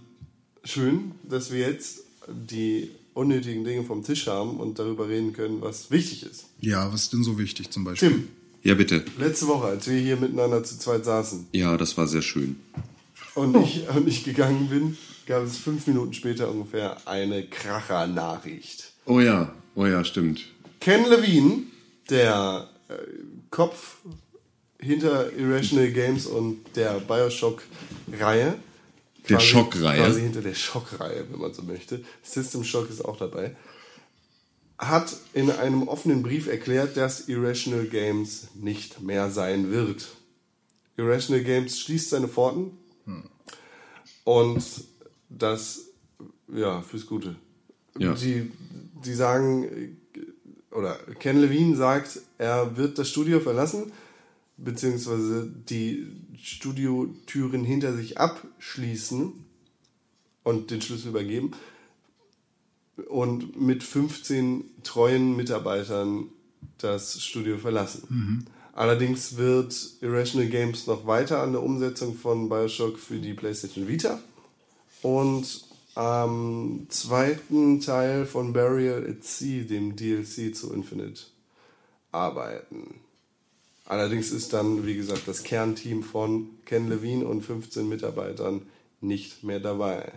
[0.64, 5.90] schön, dass wir jetzt die unnötigen Dinge vom Tisch haben und darüber reden können, was
[5.90, 6.44] wichtig ist.
[6.60, 8.10] Ja, was ist denn so wichtig zum Beispiel?
[8.10, 8.28] Tim,
[8.62, 9.04] Ja, bitte.
[9.18, 12.60] letzte Woche, als wir hier miteinander zu zweit saßen Ja, das war sehr schön.
[13.34, 14.96] und ich, und ich gegangen bin,
[15.26, 18.92] gab es fünf Minuten später ungefähr eine Kracher-Nachricht.
[19.06, 20.46] Oh ja, oh ja, stimmt.
[20.80, 21.64] Ken Levine,
[22.08, 22.94] der äh,
[23.50, 23.96] Kopf
[24.78, 28.54] hinter Irrational Games und der Bioshock-Reihe.
[29.28, 30.02] Der Schock-Reihe.
[30.02, 32.04] Quasi hinter der Schock-Reihe, wenn man so möchte.
[32.22, 33.54] System Shock ist auch dabei.
[34.78, 40.08] Hat in einem offenen Brief erklärt, dass Irrational Games nicht mehr sein wird.
[40.96, 42.72] Irrational Games schließt seine Pforten
[44.24, 44.62] und
[45.28, 45.86] das,
[46.52, 47.36] ja, fürs Gute.
[47.98, 48.14] Ja.
[48.14, 48.50] Die,
[49.04, 49.98] die sagen,
[50.70, 53.92] oder Ken Levine sagt, er wird das Studio verlassen,
[54.56, 56.06] beziehungsweise die
[56.40, 59.32] Studiotüren hinter sich abschließen
[60.44, 61.52] und den Schlüssel übergeben
[63.08, 66.26] und mit 15 treuen Mitarbeitern
[66.78, 68.46] das Studio verlassen.
[68.74, 74.18] Allerdings wird Irrational Games noch weiter an der Umsetzung von Bioshock für die PlayStation Vita
[75.02, 75.64] und
[75.94, 81.24] am zweiten Teil von Burial at Sea, dem DLC zu Infinite,
[82.10, 83.00] arbeiten.
[83.84, 88.62] Allerdings ist dann, wie gesagt, das Kernteam von Ken Levine und 15 Mitarbeitern
[89.02, 90.12] nicht mehr dabei.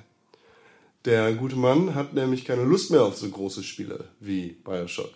[1.05, 5.11] Der gute Mann hat nämlich keine Lust mehr auf so große Spiele wie Bioshock.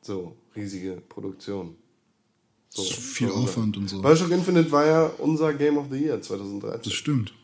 [0.00, 1.76] So riesige Produktion.
[2.70, 4.00] So, Viel so- Aufwand und so.
[4.00, 6.80] Bioshock Infinite war ja unser Game of the Year 2013.
[6.84, 7.34] Das stimmt.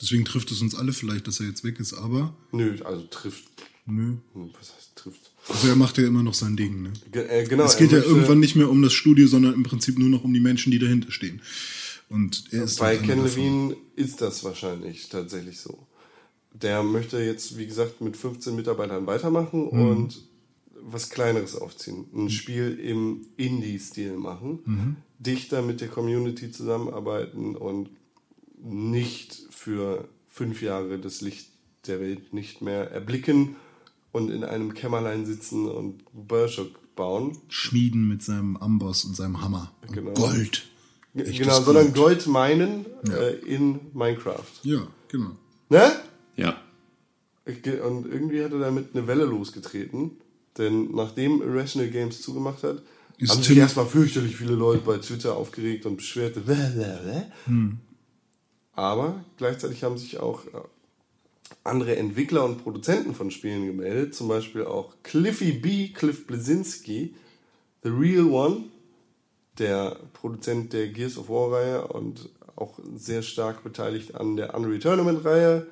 [0.00, 3.44] Deswegen trifft es uns alle vielleicht, dass er jetzt weg ist, aber Nö, also trifft.
[3.86, 4.16] nö.
[4.32, 5.30] Hm, Was heißt trifft?
[5.48, 6.92] Also er macht ja immer noch sein Ding, ne?
[7.10, 9.98] Ge äh, genau, es geht ja irgendwann nicht mehr um das Studio, sondern im Prinzip
[9.98, 11.40] nur noch um die Menschen, die dahinter stehen.
[12.08, 13.22] Und er ist Bei Ken.
[13.22, 15.86] Levine ist das wahrscheinlich tatsächlich so.
[16.52, 19.88] Der möchte jetzt, wie gesagt, mit 15 Mitarbeitern weitermachen Mhm.
[19.90, 20.22] und
[20.80, 22.06] was Kleineres aufziehen.
[22.14, 24.96] Ein Spiel im Indie-Stil machen, Mhm.
[25.18, 27.90] dichter mit der Community zusammenarbeiten und
[28.62, 31.48] nicht für fünf Jahre das Licht
[31.86, 33.56] der Welt nicht mehr erblicken
[34.12, 37.36] und in einem Kämmerlein sitzen und Bioshock bauen.
[37.48, 39.72] Schmieden mit seinem Amboss und seinem Hammer.
[39.86, 40.12] Und Genau.
[40.14, 40.66] Gold.
[41.14, 42.26] Echtes genau, sondern Gold.
[42.26, 44.44] Meinen äh, in Minecraft.
[44.62, 45.30] Ja, genau.
[45.68, 45.90] Ne?
[46.38, 46.58] Ja.
[47.46, 50.12] Und irgendwie hat er damit eine Welle losgetreten.
[50.56, 52.82] Denn nachdem Irrational Games zugemacht hat,
[53.18, 56.36] Ist haben sich Tim- erstmal fürchterlich viele Leute bei Twitter aufgeregt und beschwert.
[58.74, 60.50] Aber gleichzeitig haben sich auch äh,
[61.64, 64.14] andere Entwickler und Produzenten von Spielen gemeldet.
[64.14, 67.14] Zum Beispiel auch Cliffy B, Cliff Blazinski,
[67.82, 68.64] The Real One,
[69.58, 74.80] der Produzent der Gears of War Reihe und auch sehr stark beteiligt an der Unreal
[74.80, 75.66] Tournament Reihe.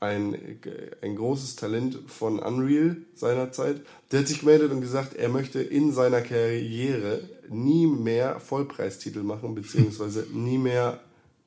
[0.00, 0.58] Ein,
[1.02, 3.82] ein großes Talent von Unreal seinerzeit.
[4.10, 9.54] Der hat sich gemeldet und gesagt, er möchte in seiner Karriere nie mehr Vollpreistitel machen,
[9.54, 11.00] beziehungsweise nie mehr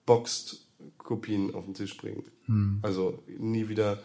[0.06, 2.24] Boxed-Kopien auf den Tisch bringen.
[2.84, 4.04] Also nie wieder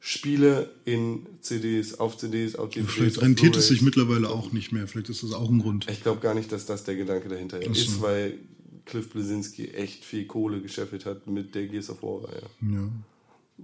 [0.00, 2.92] Spiele in CDs, auf CDs, auf DVDs.
[2.92, 4.86] Vielleicht rentiert es sich mittlerweile auch nicht mehr.
[4.86, 5.86] Vielleicht ist das auch ein Grund.
[5.90, 7.70] Ich glaube gar nicht, dass das der Gedanke dahinter so.
[7.70, 8.38] ist, weil
[8.84, 12.42] Cliff Blazinski echt viel Kohle gescheffelt hat mit der Gears of War Reihe.
[12.62, 12.88] Ja.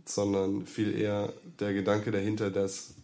[0.05, 2.95] Sondern viel eher der Gedanke dahinter, dass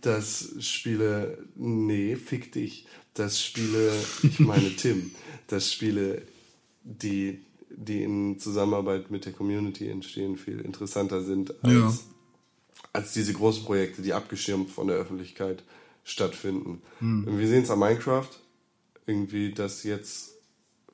[0.00, 3.92] dass Spiele, nee, fick dich, dass Spiele,
[4.22, 5.10] ich meine Tim,
[5.48, 6.22] dass Spiele,
[6.84, 7.40] die,
[7.70, 11.92] die in Zusammenarbeit mit der Community entstehen, viel interessanter sind als, Ja.
[12.92, 15.62] als diese großen Projekte, die abgeschirmt von der Öffentlichkeit
[16.04, 16.82] stattfinden.
[17.00, 17.38] Hm.
[17.38, 18.28] Wir sehen es an Minecraft,
[19.06, 20.34] irgendwie, dass jetzt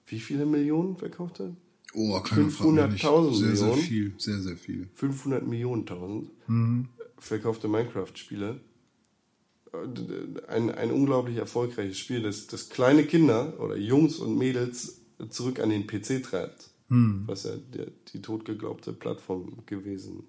[0.06, 1.50] wie viele Millionen verkauft hat?
[1.94, 2.88] Oh, keine Frage.
[2.88, 3.04] nicht.
[3.04, 3.82] 500.000 Sehr, sehr Millionen.
[3.82, 4.14] viel.
[4.18, 4.88] Sehr, sehr viel.
[4.94, 6.88] 500 Millionen tausend Mhm.
[7.18, 8.60] verkaufte Minecraft-Spiele.
[10.48, 15.70] Ein, ein unglaublich erfolgreiches Spiel, das, das kleine Kinder oder Jungs und Mädels zurück an
[15.70, 16.70] den PC treibt.
[16.88, 17.24] Mhm.
[17.26, 20.24] Was ja der, die totgeglaubte Plattform gewesen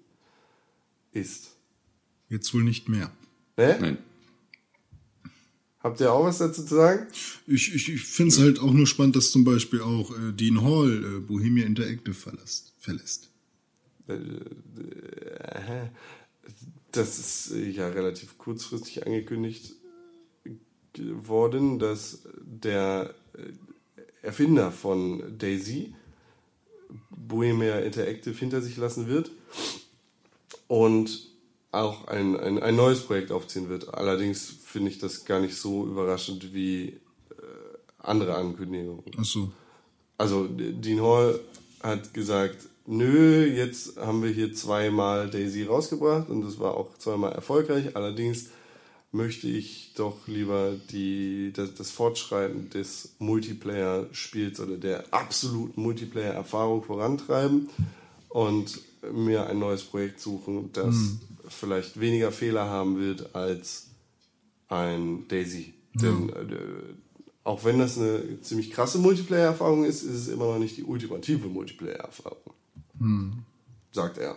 [1.12, 1.54] ist.
[2.28, 3.10] Jetzt wohl nicht mehr.
[3.56, 3.78] Ne?
[3.80, 3.98] Nein.
[5.80, 7.06] Habt ihr auch was dazu zu sagen?
[7.46, 10.62] Ich, ich, ich finde es halt auch nur spannend, dass zum Beispiel auch äh, Dean
[10.62, 12.72] Hall äh, Bohemia Interactive verlässt.
[12.78, 13.30] verlässt.
[16.90, 19.74] Das ist äh, ja relativ kurzfristig angekündigt
[20.96, 25.94] worden, dass der äh, Erfinder von Daisy
[27.10, 29.30] Bohemia Interactive hinter sich lassen wird
[30.66, 31.28] und
[31.70, 33.94] auch ein, ein, ein neues Projekt aufziehen wird.
[33.94, 36.98] Allerdings finde ich das gar nicht so überraschend wie äh,
[37.98, 39.02] andere Ankündigungen.
[39.16, 39.50] Achso.
[40.18, 41.40] Also Dean Hall
[41.82, 47.32] hat gesagt, nö, jetzt haben wir hier zweimal Daisy rausgebracht und das war auch zweimal
[47.32, 47.96] erfolgreich.
[47.96, 48.48] Allerdings
[49.10, 57.70] möchte ich doch lieber die, das, das Fortschreiten des Multiplayer-Spiels oder der absoluten Multiplayer-Erfahrung vorantreiben
[58.28, 58.80] und
[59.12, 60.94] mir ein neues Projekt suchen, das
[61.48, 63.87] vielleicht weniger Fehler haben wird als
[64.68, 65.74] ein Daisy.
[65.94, 66.94] Denn äh,
[67.44, 71.48] auch wenn das eine ziemlich krasse Multiplayer-Erfahrung ist, ist es immer noch nicht die ultimative
[71.48, 72.54] Multiplayer-Erfahrung.
[73.92, 74.36] Sagt er.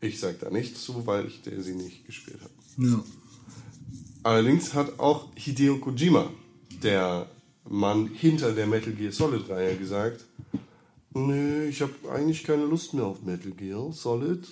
[0.00, 2.88] Ich sag da nichts zu, weil ich Daisy nicht gespielt habe.
[2.88, 3.04] Ja.
[4.24, 6.30] Allerdings hat auch Hideo Kojima,
[6.82, 7.28] der
[7.68, 10.24] Mann hinter der Metal Gear Solid-Reihe, gesagt,
[11.14, 14.46] nö, ich habe eigentlich keine Lust mehr auf Metal Gear Solid.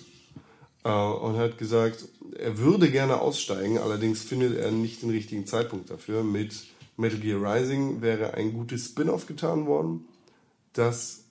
[0.83, 2.07] Äh, und hat gesagt,
[2.37, 6.23] er würde gerne aussteigen, allerdings findet er nicht den richtigen Zeitpunkt dafür.
[6.23, 6.55] Mit
[6.97, 10.05] Metal Gear Rising wäre ein gutes Spin-off getan worden,
[10.73, 11.23] das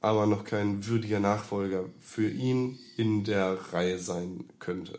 [0.00, 4.98] aber noch kein würdiger Nachfolger für ihn in der Reihe sein könnte.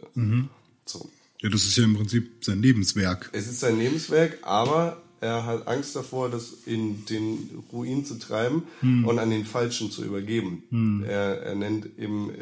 [0.86, 1.10] So.
[1.40, 3.30] ja, das ist ja im Prinzip sein Lebenswerk.
[3.32, 8.64] Es ist sein Lebenswerk, aber er hat Angst davor, das in den Ruin zu treiben
[8.82, 10.64] und an den Falschen zu übergeben.
[11.06, 12.34] Er, er nennt im äh,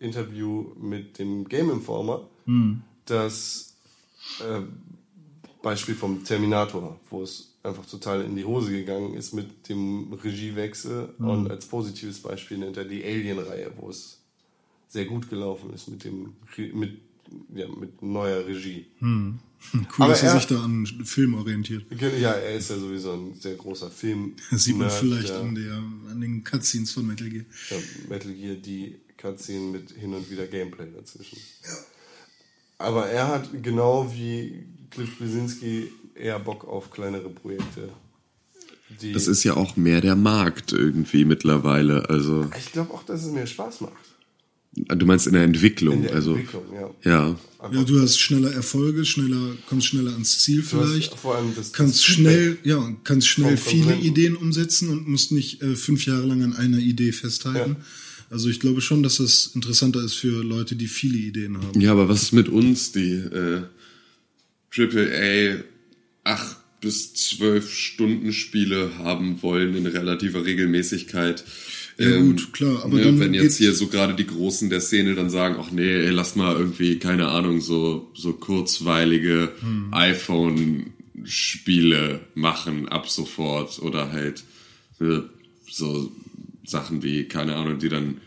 [0.00, 2.28] Interview mit dem Game Informer
[3.06, 3.74] das
[4.40, 4.60] äh,
[5.62, 11.14] Beispiel vom Terminator, wo es einfach total in die Hose gegangen ist mit dem Regiewechsel
[11.18, 14.20] und als positives Beispiel nennt er die Alien-Reihe, wo es
[14.88, 16.34] sehr gut gelaufen ist mit dem
[16.72, 16.98] mit,
[17.54, 18.86] ja, mit neuer Regie.
[19.72, 21.86] Cool, Aber dass er, er- sich da an Film orientiert.
[22.20, 24.34] Ja, er ist ja sowieso ein sehr großer Film.
[24.50, 25.72] Das sieht man vielleicht der, an, der,
[26.12, 27.44] an den Cutscenes von Metal Gear.
[27.70, 31.38] der Metal Gear, die Cutscene mit hin und wieder Gameplay dazwischen.
[32.78, 37.90] Aber er hat genau wie Cliff Blesinski eher Bock auf kleinere Projekte.
[39.00, 42.08] Die Das ist ja auch mehr der Markt irgendwie mittlerweile.
[42.08, 43.92] Also, ich glaube auch, dass es mir Spaß macht.
[44.74, 45.94] du meinst in der Entwicklung.
[45.96, 47.10] In der also, Entwicklung, ja.
[47.10, 47.36] ja.
[47.72, 51.18] Ja, du hast schneller Erfolge, schneller, kommst schneller ans Ziel Du hast vielleicht.
[51.18, 53.96] vor allem das- kannst das schnell, ja, kannst schnell viele.
[53.96, 57.76] Ideen umsetzen und musst nicht äh, fünf Jahre lang an einer Idee festhalten.
[58.30, 61.78] Also ich glaube schon, dass das interessanter ist für Leute, die viele Ideen haben.
[61.80, 63.62] Ja, aber was ist mit uns, die äh,
[64.76, 65.58] AAA
[66.24, 71.44] 8 bis 12 Stunden Spiele haben wollen in relativer Regelmäßigkeit?
[71.98, 75.14] Ja, gut, klar, aber ne, dann wenn jetzt hier so gerade die Großen der Szene
[75.14, 79.88] dann sagen, ach nee, ey, lass mal irgendwie, keine Ahnung, so, so kurzweilige Hm.
[79.92, 84.44] iPhone-Spiele machen ab sofort oder halt
[84.98, 85.24] ne,
[85.70, 86.12] so
[86.66, 88.20] Sachen wie, keine Ahnung, die dann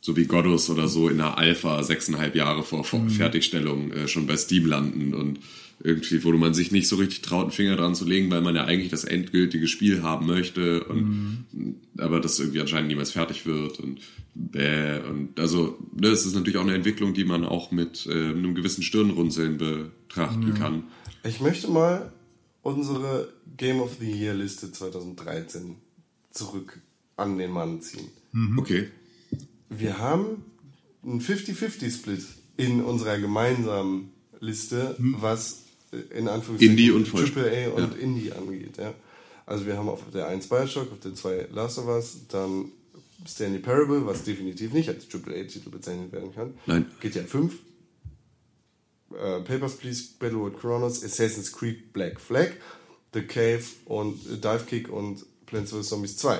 [0.00, 4.26] so wie Godus oder so in der Alpha sechseinhalb Jahre vor, vor Fertigstellung äh, schon
[4.26, 5.38] bei Steam landen und
[5.82, 8.54] irgendwie, wo man sich nicht so richtig traut, einen Finger dran zu legen, weil man
[8.54, 11.46] ja eigentlich das endgültige Spiel haben möchte und
[11.98, 14.00] aber das irgendwie anscheinend niemals fertig wird und
[14.34, 18.12] bäh, und also ne, das ist natürlich auch eine Entwicklung, die man auch mit äh,
[18.12, 20.84] einem gewissen Stirnrunzeln betrachten kann.
[21.24, 22.12] Ich möchte mal
[22.62, 25.76] unsere Game of the Year Liste 2013
[26.30, 26.80] zurück
[27.16, 28.08] an den Mann ziehen.
[28.58, 28.88] Okay.
[29.68, 30.44] Wir haben
[31.02, 32.24] einen 50-50-Split
[32.56, 34.10] in unserer gemeinsamen
[34.40, 35.62] Liste, was
[35.92, 37.12] äh, in Anführungszeichen Indie und.
[37.12, 37.98] AAA und Ja.
[38.00, 38.76] Indie angeht.
[38.78, 38.94] Ja.
[39.46, 42.72] Also wir haben auf der 1 Bioshock, auf der 2 Last of Us, dann
[43.26, 46.54] Stanley Parable, was definitiv nicht als AAA-Titel bezeichnet werden kann.
[46.66, 46.86] Nein.
[47.00, 47.54] GTA 5,
[49.12, 52.52] äh, Papers, Please, Battleworld Chronos, Assassin's Creed Black Flag,
[53.12, 55.88] The Cave und äh, Dive Kick und Plants vs.
[55.88, 56.38] Zombies 2.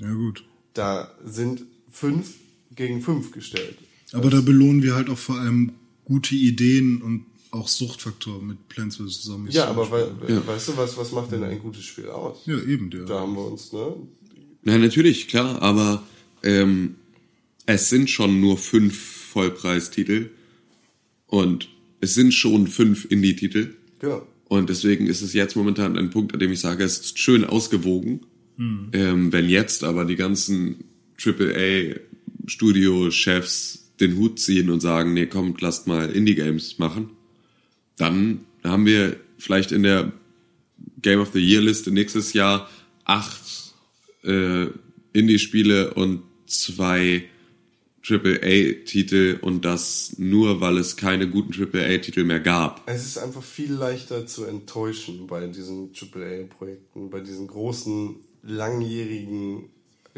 [0.00, 0.44] Ja, gut.
[0.74, 2.34] Da sind 5
[2.74, 3.76] gegen 5 gestellt.
[4.12, 5.72] Aber da belohnen wir halt auch vor allem
[6.04, 9.22] gute Ideen und auch Suchtfaktor mit Plants vs.
[9.22, 9.54] Zombies.
[9.54, 10.42] Ja, aber Beispiel.
[10.46, 12.38] wei weißt du, was, was macht denn ein gutes Spiel aus?
[12.46, 13.04] Ja, eben, der.
[13.04, 13.94] Da haben wir uns, ne?
[14.64, 16.02] Ja, natürlich, klar, aber
[16.42, 16.96] ähm,
[17.66, 20.30] es sind schon nur fünf Vollpreistitel
[21.26, 21.68] und
[22.00, 23.74] es sind schon fünf Indie-Titel.
[23.98, 24.26] Genau.
[24.48, 27.44] Und deswegen ist es jetzt momentan ein Punkt, an dem ich sage, es ist schön
[27.44, 28.26] ausgewogen.
[28.60, 30.84] Ähm, wenn jetzt aber die ganzen
[31.24, 37.10] AAA-Studio-Chefs den Hut ziehen und sagen, nee, kommt, lasst mal Indie-Games machen,
[37.96, 40.12] dann haben wir vielleicht in der
[41.00, 42.68] Game of the Year Liste nächstes Jahr
[43.04, 43.74] acht
[44.24, 44.66] äh,
[45.12, 47.24] Indie-Spiele und zwei
[48.08, 52.82] AAA-Titel und das nur, weil es keine guten AAA-Titel mehr gab.
[52.86, 59.64] Es ist einfach viel leichter zu enttäuschen bei diesen AAA-Projekten, bei diesen großen, langjährigen,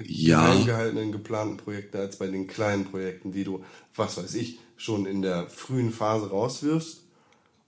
[0.06, 0.46] Ja.
[0.52, 3.62] geheim gehaltenen, geplanten Projekten, als bei den kleinen Projekten, die du,
[3.94, 6.98] was weiß ich, schon in der frühen Phase rauswirfst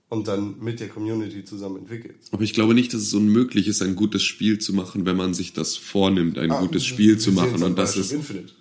[0.09, 2.32] und dann mit der Community zusammen entwickelst.
[2.32, 5.35] Aber ich glaube nicht, dass es unmöglich ist, ein gutes Spiel zu machen, wenn man
[5.35, 7.62] sich das vornimmt, ein Ah, gutes Spiel zu machen.
[7.62, 8.52] Und das ist, Infinite.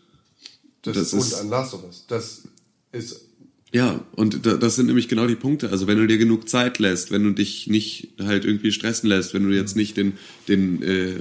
[0.81, 2.05] Das, das und ist- an Last of Us.
[2.07, 2.43] Das
[2.91, 3.25] ist
[3.75, 5.71] ja, und da- das sind nämlich genau die Punkte.
[5.71, 9.33] Also wenn du dir genug Zeit lässt, wenn du dich nicht halt irgendwie stressen lässt,
[9.33, 10.13] wenn du jetzt nicht den,
[10.47, 11.15] den, äh,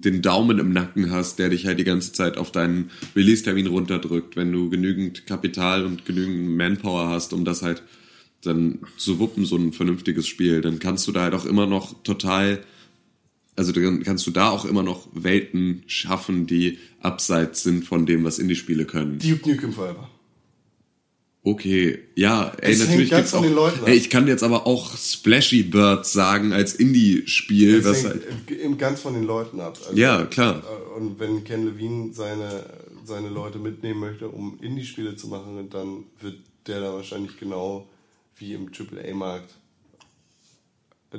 [0.00, 4.36] den Daumen im Nacken hast, der dich halt die ganze Zeit auf deinen Release-Termin runterdrückt,
[4.36, 7.82] wenn du genügend Kapital und genügend Manpower hast, um das halt
[8.42, 12.02] dann zu wuppen, so ein vernünftiges Spiel, dann kannst du da halt auch immer noch
[12.02, 12.64] total
[13.54, 18.24] also dann kannst du da auch immer noch Welten schaffen, die abseits sind von dem,
[18.24, 19.18] was Indie-Spiele können.
[19.18, 20.08] Duke Nukem Forever.
[21.44, 23.44] Okay, ja, ey, hängt natürlich ganz gibt's von auch.
[23.44, 23.88] den Leuten ab.
[23.88, 28.78] Ey, ich kann jetzt aber auch Splashy Birds sagen als Indie-Spiel, Das hängt halt.
[28.78, 29.76] ganz von den Leuten ab.
[29.84, 30.62] Also, Ja, klar.
[30.62, 32.64] äh, Und wenn Ken Levine seine,
[33.04, 36.36] seine Leute mitnehmen möchte, um Indie-Spiele zu machen, dann wird
[36.68, 37.88] der da wahrscheinlich genau
[38.36, 39.52] wie im AAA-Markt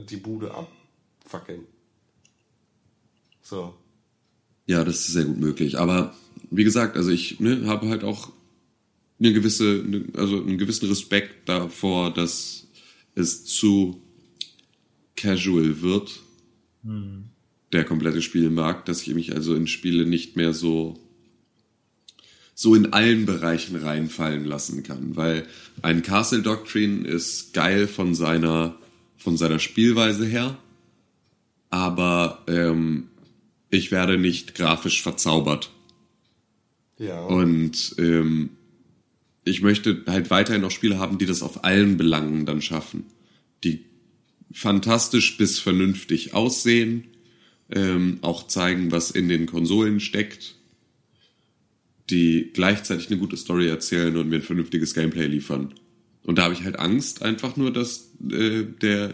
[0.10, 1.66] die Bude abfackeln.
[3.42, 3.74] So.
[4.68, 5.78] Ja, das ist sehr gut möglich.
[5.78, 6.16] Aber
[6.50, 8.32] wie gesagt, also ich ne, habe halt auch
[9.20, 9.84] eine gewisse,
[10.16, 12.68] also einen gewissen Respekt davor, dass
[13.16, 14.02] es zu
[15.16, 16.20] casual wird,
[17.72, 21.00] der komplette Spielmarkt, dass ich mich also in Spiele nicht mehr so
[22.56, 25.48] so in allen Bereichen reinfallen lassen kann, weil
[25.82, 28.76] ein Castle Doctrine ist geil von seiner
[29.18, 30.58] von seiner Spielweise her,
[31.70, 33.08] aber ähm,
[33.70, 35.72] ich werde nicht grafisch verzaubert.
[37.00, 37.22] Ja.
[37.26, 38.52] Und ähm,
[39.46, 43.06] ich möchte halt weiterhin noch Spiele haben, die das auf allen Belangen dann schaffen.
[43.64, 43.86] Die
[44.52, 47.06] fantastisch bis vernünftig aussehen,
[47.72, 50.56] ähm, auch zeigen, was in den Konsolen steckt,
[52.10, 55.74] die gleichzeitig eine gute Story erzählen und mir ein vernünftiges Gameplay liefern.
[56.24, 59.14] Und da habe ich halt Angst einfach nur, dass äh, der,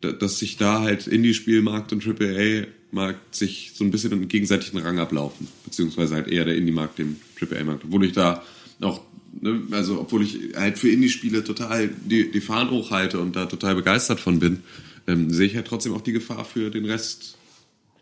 [0.00, 4.98] da- dass sich da halt Indie-Spielmarkt und AAA-Markt sich so ein bisschen im gegenseitigen Rang
[4.98, 5.48] ablaufen.
[5.64, 7.84] Beziehungsweise halt eher der Indie-Markt dem AAA-Markt.
[7.84, 8.44] Obwohl ich da
[8.80, 9.00] auch,
[9.40, 13.74] ne, also obwohl ich halt für Indie-Spiele total die, die Fahnen hochhalte und da total
[13.74, 14.62] begeistert von bin,
[15.06, 17.36] ähm, sehe ich halt trotzdem auch die Gefahr für den Rest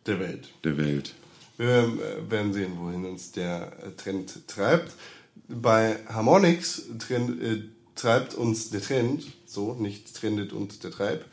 [0.07, 0.49] der Welt.
[0.65, 1.15] der Welt.
[1.59, 4.93] Wir äh, werden sehen, wohin uns der äh, Trend treibt.
[5.49, 7.63] Bei Harmonix trend, äh,
[7.95, 11.25] treibt uns der Trend, so, nicht trendet und der Treib,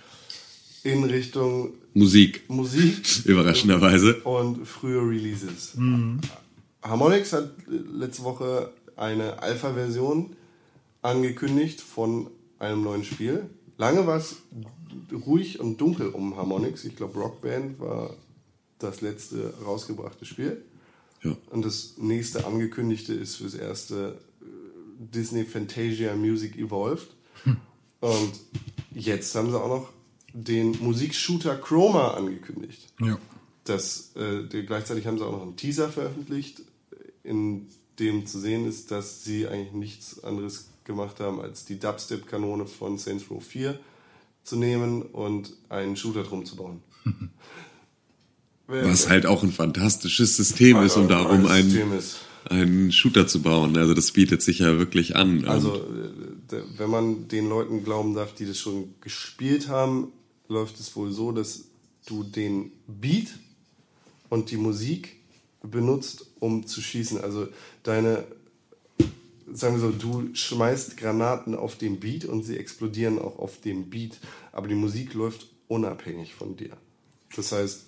[0.83, 4.15] in Richtung Musik, Musik überraschenderweise.
[4.21, 5.73] und frühe Releases.
[6.81, 10.35] Harmonix hat letzte Woche eine Alpha-Version
[11.01, 13.49] angekündigt von einem neuen Spiel.
[13.77, 14.37] Lange war es
[15.25, 16.83] ruhig und dunkel um Harmonix.
[16.83, 18.15] Ich glaube, Rockband war
[18.77, 20.63] das letzte rausgebrachte Spiel.
[21.23, 21.35] Ja.
[21.49, 24.45] Und das nächste angekündigte ist fürs erste äh,
[24.99, 27.09] Disney Fantasia Music Evolved.
[28.01, 28.31] Und
[28.91, 29.89] jetzt haben sie auch noch
[30.33, 32.93] den Musikshooter Chroma angekündigt.
[33.01, 33.17] Ja.
[33.63, 36.61] Das, äh, gleichzeitig haben sie auch noch einen Teaser veröffentlicht,
[37.23, 37.67] in
[37.99, 42.97] dem zu sehen ist, dass sie eigentlich nichts anderes gemacht haben, als die Dubstep-Kanone von
[42.97, 43.79] Saints Row 4
[44.43, 46.81] zu nehmen und einen Shooter drum zu bauen.
[48.67, 52.03] Was halt auch ein fantastisches System ist, um darum ein einen,
[52.45, 53.75] einen Shooter zu bauen.
[53.77, 55.45] Also das bietet sich ja wirklich an.
[55.45, 60.11] Also, äh, wenn man den Leuten glauben darf, die das schon gespielt haben,
[60.47, 61.65] läuft es wohl so, dass
[62.05, 63.27] du den Beat
[64.29, 65.17] und die Musik
[65.63, 67.19] benutzt, um zu schießen.
[67.21, 67.47] Also
[67.83, 68.25] deine,
[69.51, 73.89] sagen wir so, du schmeißt Granaten auf den Beat und sie explodieren auch auf dem
[73.89, 74.19] Beat,
[74.51, 76.75] aber die Musik läuft unabhängig von dir.
[77.35, 77.85] Das heißt,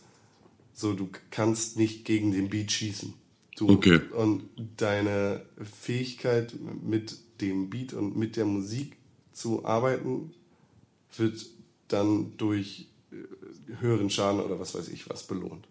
[0.74, 3.14] so du kannst nicht gegen den Beat schießen.
[3.56, 4.00] Du, Okay.
[4.16, 4.44] Und
[4.78, 5.46] deine
[5.82, 8.98] Fähigkeit mit dem Beat und mit der Musik
[9.34, 10.34] zu arbeiten
[11.18, 11.46] wird
[11.88, 15.68] dann durch äh, höheren Schaden oder was weiß ich was belohnt.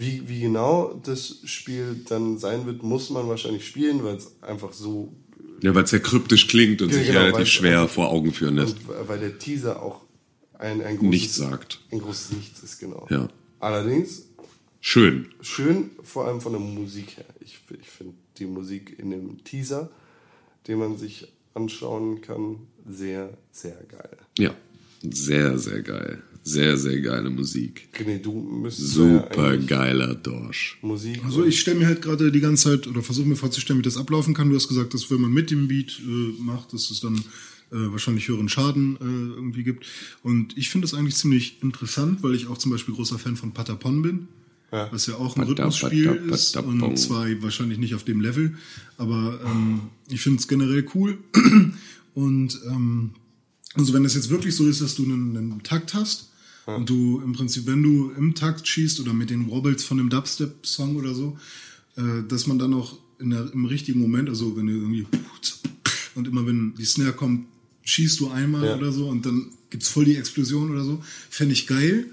[0.00, 4.72] Wie, wie genau das Spiel dann sein wird, muss man wahrscheinlich spielen, weil es einfach
[4.72, 5.12] so
[5.62, 8.56] ja, weil es ja kryptisch klingt und Ja, sich genau, relativ schwer vor Augen führen
[8.56, 8.76] lässt.
[8.88, 10.00] weil der Teaser auch
[10.58, 11.80] ein, ein großes Nichts sagt.
[11.92, 13.06] Ein großes Nichts ist, genau.
[13.10, 13.28] Ja.
[13.58, 14.22] Allerdings
[14.80, 15.28] Schön.
[15.42, 17.26] schön, vor allem von der Musik her.
[17.40, 19.90] Ich, ich finde die Musik in dem Teaser,
[20.66, 22.56] den man sich anschauen kann,
[22.88, 24.16] sehr, sehr geil.
[24.38, 24.54] Ja.
[25.02, 26.22] Sehr, sehr geil.
[26.50, 27.88] Sehr, sehr geile Musik.
[27.94, 30.78] René, du müsstest Super geiler Dorsch.
[30.82, 31.24] Musik.
[31.24, 33.96] Also ich stelle mir halt gerade die ganze Zeit oder versuche mir vorzustellen, wie das
[33.96, 34.50] ablaufen kann.
[34.50, 37.16] Du hast gesagt, dass wenn man mit dem Beat äh, macht, dass es dann
[37.70, 39.86] äh, wahrscheinlich höheren Schaden äh, irgendwie gibt.
[40.24, 43.52] Und ich finde das eigentlich ziemlich interessant, weil ich auch zum Beispiel großer Fan von
[43.52, 44.28] Patapon bin.
[44.72, 44.88] Ja.
[44.90, 48.54] Was ja auch ein Rhythmusspiel ist und zwar wahrscheinlich nicht auf dem Level,
[48.98, 51.18] aber ähm, ich finde es generell cool.
[52.14, 53.10] Und ähm,
[53.74, 56.29] also wenn das jetzt wirklich so ist, dass du einen, einen Takt hast
[56.76, 60.10] und du im Prinzip, wenn du im Takt schießt oder mit den Wobbles von einem
[60.10, 61.38] Dubstep-Song oder so,
[61.96, 65.06] äh, dass man dann auch in der, im richtigen Moment, also wenn du irgendwie
[66.14, 67.46] und immer wenn die Snare kommt,
[67.84, 68.76] schießt du einmal Ja.
[68.76, 72.06] oder so und dann gibt's voll die Explosion oder so, fände ich geil.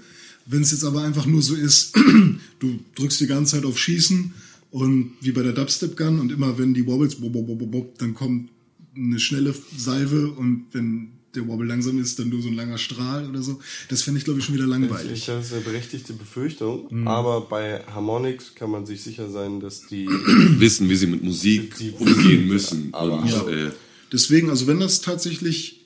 [0.46, 1.94] Wenn es jetzt aber einfach nur so ist,
[2.58, 4.32] du drückst die ganze Zeit auf Schießen
[4.70, 7.70] und wie bei der Dubstep Gun und immer wenn die Wobbles, bob, bob, bob, bob,
[7.70, 8.50] bob, dann kommt
[8.96, 13.28] eine schnelle Salve und wenn der Wobble langsam ist, dann nur so ein langer Strahl
[13.28, 13.60] oder so.
[13.88, 15.12] Das fände ich, glaube ich, schon wieder langweilig.
[15.12, 17.06] Ich, das ist eine berechtigte Befürchtung, Mhm.
[17.08, 20.06] aber bei Harmonix kann man sich sicher sein, dass die
[20.58, 22.88] Wissen, wie sie mit Musik Die- umgehen müssen.
[22.92, 23.48] Aber- und, Ja.
[23.48, 23.70] äh,
[24.10, 25.84] Deswegen, also wenn das tatsächlich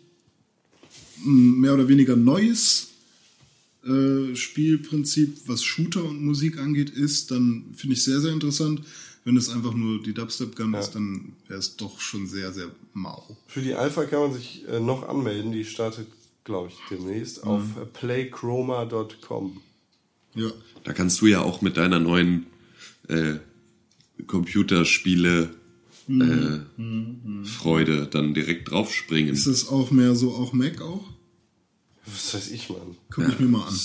[1.24, 2.89] ein mehr oder weniger neues
[3.85, 8.82] äh, Spielprinzip, was Shooter und Musik angeht, ist, dann finde ich sehr, sehr interessant.
[9.24, 13.36] Wenn es einfach nur die Dubstep-Gun ist, dann wäre es doch schon sehr, sehr mau.
[13.47, 15.53] für die Alpha kann man sich äh, noch anmelden.
[15.53, 16.09] Die startet,
[16.44, 17.82] glaube ich, demnächst auf Mhm.
[17.82, 19.61] äh, playchroma.com.
[20.35, 20.51] Ja.
[20.85, 22.47] da kannst du ja auch mit deiner neuen
[23.09, 23.35] äh,
[24.27, 25.55] Computerspiele
[26.09, 26.59] äh,
[27.44, 29.32] Freude dann direkt draufspringen.
[29.35, 31.05] Ist das auch mehr so, auch Mac auch?
[32.07, 32.97] Was weiß ich, Mann.
[33.11, 33.78] Guck ich mir mal an.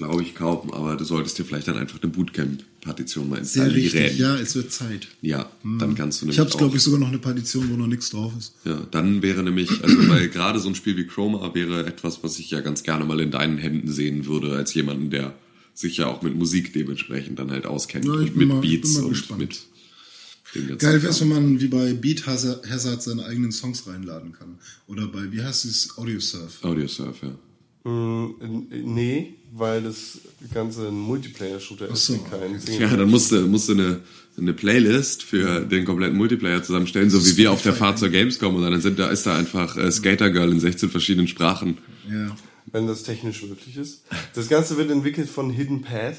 [0.00, 3.98] Glaube ich kaum, aber du solltest dir vielleicht dann einfach eine Bootcamp-Partition mal Sehr installieren.
[4.02, 5.08] richtig, ja, es wird Zeit.
[5.20, 7.86] Ja, dann kannst du nämlich Ich habe, glaube ich, sogar noch eine Partition, wo noch
[7.86, 8.54] nichts drauf ist.
[8.64, 12.38] Ja, dann wäre nämlich, also weil gerade so ein Spiel wie Chroma wäre etwas, was
[12.38, 15.34] ich ja ganz gerne mal in deinen Händen sehen würde, als jemanden, der
[15.74, 18.60] sich ja auch mit Musik dementsprechend dann halt auskennt Ja, ich und bin mit mal-
[18.62, 19.40] Beats bin mal und gespannt.
[19.40, 24.58] mit Geil wäre es, wenn man wie bei Beat Hazard seine eigenen Songs reinladen kann.
[24.88, 26.64] Oder bei, wie heißt es, Audiosurf.
[26.64, 27.88] Audiosurf, ja.
[27.90, 28.34] Mm,
[28.70, 30.18] nee, weil das
[30.54, 32.80] Ganze ein Multiplayer-Shooter ist so, kein Single.
[32.82, 34.00] Ja, dann musst du, musst du eine,
[34.38, 38.54] eine Playlist für den kompletten Multiplayer zusammenstellen, so wie wir auf der Fahrt zur Gamescom
[38.54, 41.78] und dann sind da ist da einfach äh, Skater Girl in 16 verschiedenen Sprachen.
[42.08, 42.36] Ja.
[42.72, 44.04] wenn das technisch möglich ist.
[44.34, 46.16] Das Ganze wird entwickelt von Hidden Path.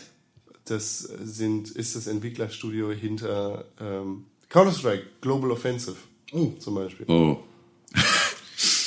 [0.66, 5.96] Das sind, ist das Entwicklerstudio hinter ähm, Counter-Strike, Global Offensive
[6.34, 6.54] Oh.
[6.60, 7.06] zum Beispiel.
[7.10, 7.44] Oh.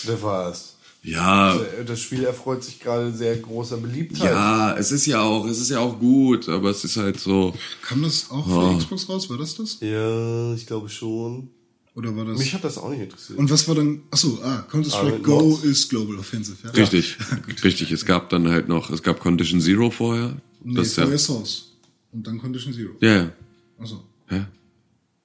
[0.06, 0.73] Das war's.
[1.05, 4.31] Ja, Das Spiel erfreut sich gerade sehr großer Beliebtheit.
[4.31, 7.55] ja, es ist ja auch, es ist ja auch gut, aber es ist halt so,
[7.82, 8.78] Kam das auch für Oh.
[8.78, 9.28] Xbox raus?
[9.31, 9.78] War das das?
[9.81, 11.51] Ja, ich glaube schon.
[11.94, 12.39] Oder war das?
[12.39, 13.39] Mich hat das auch nicht interessiert.
[13.39, 14.01] Und was war dann?
[14.10, 15.62] Achso, ah, Counter-Strike mit Go Mods.
[15.64, 16.70] ist Global Offensive, ja?
[16.70, 17.16] richtig,
[17.62, 17.93] richtig.
[17.93, 20.36] Es gab dann halt noch, es gab Condition Zero vorher.
[20.64, 21.72] Nee, das ist ja, vorher Source.
[22.12, 22.93] Und dann Condition Zero.
[23.01, 23.32] ja, ja.
[23.78, 24.02] Achso.
[24.31, 24.48] ja.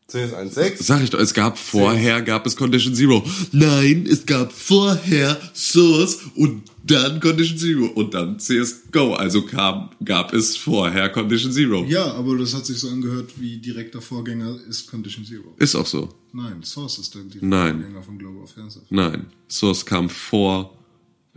[0.10, 0.84] CS16?
[0.84, 3.24] Sag ich doch, es gab vorher, gab es Condition Zero.
[3.52, 9.14] Nein, es gab vorher Source und dann Condition Zero und dann CSGO.
[9.14, 11.86] Also kam, gab es vorher Condition Zero.
[11.86, 15.56] Ja, aber das hat sich so angehört wie direkter Vorgänger ist Condition Zero.
[15.58, 16.10] Ist auch so.
[16.34, 17.80] Nein, Source ist der direkte Nein.
[17.80, 18.86] Vorgänger von Global Offensive.
[18.90, 20.78] Nein, Source kam vor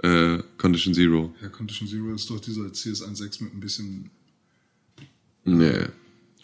[0.03, 1.35] äh, Condition Zero.
[1.43, 4.11] Ja, Condition Zero ist doch dieser CS16 mit ein bisschen.
[5.45, 5.87] Nee.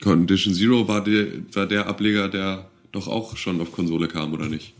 [0.00, 4.46] Condition Zero war der, war der Ableger, der doch auch schon auf Konsole kam, oder
[4.48, 4.74] nicht?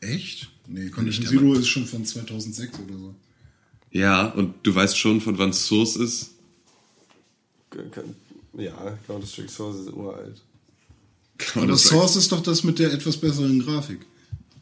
[0.00, 0.50] Echt?
[0.66, 3.14] Nee, Condition Zero ist schon von 2006 oder so.
[3.90, 6.30] Ja, und du weißt schon, von wann Source ist?
[8.56, 10.40] Ja, Counter-Strike Source ist uralt.
[11.54, 14.00] Aber Source ist doch das mit der etwas besseren Grafik.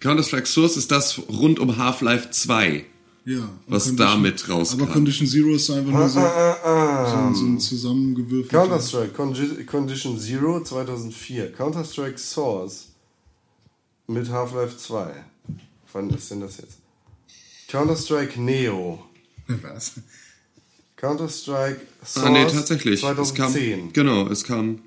[0.01, 2.85] Counter-Strike Source ist das rund um Half-Life 2.
[3.25, 3.49] Ja.
[3.69, 4.83] Was damit rauskam.
[4.83, 8.59] Aber Condition Zero ist einfach nur so, Ah, so, ein- so ein zusammengewürfelter.
[8.67, 11.53] Counter-Strike Condition Zero 2004.
[11.53, 12.89] Counter-Strike Source
[14.09, 15.13] mit Half-Life 2.
[15.93, 16.79] Wann ist denn das jetzt?
[17.69, 19.05] Counter-Strike Neo.
[19.47, 19.93] Was?
[20.97, 22.95] Counter-Strike Source Ah, nee, tatsächlich.
[22.95, 23.81] Es 2010.
[23.81, 24.81] kam, genau, es kam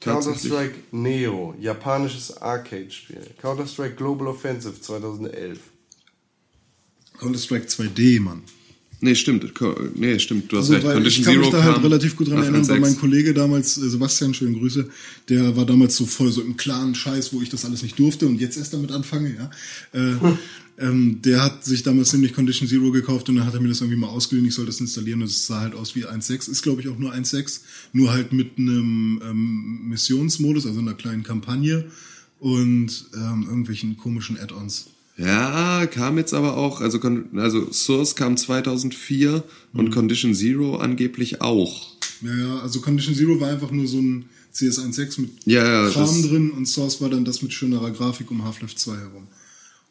[0.00, 0.52] tatsächlich.
[0.52, 3.26] Counter-Strike Neo, japanisches Arcade-Spiel.
[3.40, 5.58] Counter-Strike Global Offensive 2011.
[7.18, 8.42] Counter-Strike 2D, Mann.
[9.00, 9.52] Nee, stimmt.
[9.94, 10.94] Nee, stimmt, du hast Also, recht.
[10.94, 12.80] Condition ich kann Zero mich da halt relativ gut dran erinnern, weil 1.6.
[12.80, 14.88] mein Kollege damals, äh, Sebastian, schöne Grüße,
[15.28, 18.26] der war damals so voll so im klaren Scheiß, wo ich das alles nicht durfte
[18.26, 19.50] und jetzt erst damit anfange, ja.
[19.92, 20.16] Äh,
[20.80, 23.80] ähm, der hat sich damals nämlich Condition Zero gekauft und dann hat er mir das
[23.80, 26.62] irgendwie mal ausgeliehen, ich soll das installieren und es sah halt aus wie 1.6, ist
[26.62, 27.60] glaube ich auch nur 1.6,
[27.92, 31.84] nur halt mit einem ähm, Missionsmodus, also einer kleinen Kampagne
[32.40, 34.86] und ähm, irgendwelchen komischen Add-ons.
[35.18, 37.00] Ja, kam jetzt aber auch, also,
[37.34, 39.42] also Source kam 2004
[39.72, 39.78] Mhm.
[39.80, 41.88] und Condition Zero angeblich auch.
[42.22, 46.22] Ja, ja, also Condition Zero war einfach nur so ein CS1.6 mit Ja, ja, Kram
[46.22, 49.26] drin und Source war dann das mit schönerer Grafik um Half-Life 2 herum.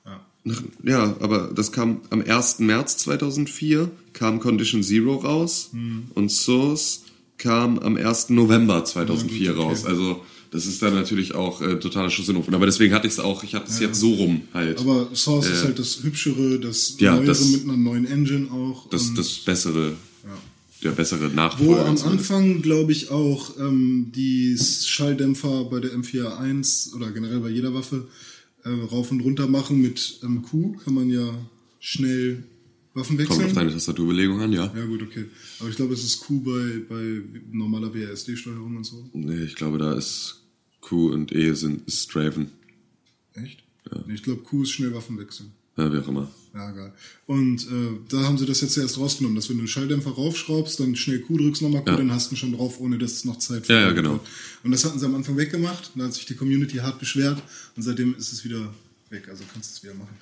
[0.06, 0.26] Ja.
[0.46, 2.60] Nach- Ja, aber das kam am 1.
[2.66, 6.06] März 2004, kam Condition Zero raus Mhm.
[6.16, 7.02] und Source
[7.38, 8.34] kam am 1.
[8.34, 9.70] November 2004 Ja, gut, okay.
[9.72, 9.86] raus.
[9.86, 10.22] Also
[10.58, 12.54] das ist dann natürlich auch äh, totaler Schuss in den Ofen.
[12.56, 14.80] Aber deswegen hatte ich es auch, ich hatte es jetzt so rum halt.
[14.80, 18.90] Aber Source ist halt das hübschere, das ja, neuere das- mit einer neuen Engine auch.
[18.90, 19.94] das, das bessere,
[20.84, 21.86] der bessere wo Nachfolger.
[21.86, 22.32] am zumindest.
[22.32, 28.08] Anfang, glaube ich, auch ähm, die Schalldämpfer bei der M41 oder generell bei jeder Waffe
[28.64, 31.38] äh, rauf und runter machen mit ähm, Q, kann man ja
[31.80, 32.44] schnell
[32.94, 33.56] Waffen Kommt auf wechseln.
[33.56, 34.74] deine Tastaturbelegung an, ja.
[34.76, 35.26] Ja gut, okay.
[35.60, 37.22] Aber ich glaube, es ist Q bei, bei
[37.52, 39.08] normaler WASD-Steuerung und so.
[39.14, 40.42] Nee, ich glaube, da ist
[40.88, 42.52] Q und E sind ist Straven.
[43.34, 43.64] Echt?
[44.06, 45.52] Nee, ich glaube, Q ist schnell Waffen wechseln.
[45.76, 46.32] Ja, wie auch immer.
[46.54, 46.92] Ja, geil.
[47.28, 50.80] Und äh, da haben sie das jetzt erst rausgenommen, dass wenn du den Schalldämpfer raufschraubst,
[50.80, 51.98] dann schnell Q drückst, nochmal Q, Ja.
[51.98, 54.12] dann hast du ihn schon drauf, ohne dass es noch Zeit Ja, ja, verbraucht genau.
[54.14, 54.22] wird.
[54.64, 57.42] Und das hatten sie am Anfang weggemacht, da hat sich die Community hart beschwert
[57.76, 58.74] und seitdem ist es wieder
[59.10, 60.18] weg, also kannst du es wieder machen.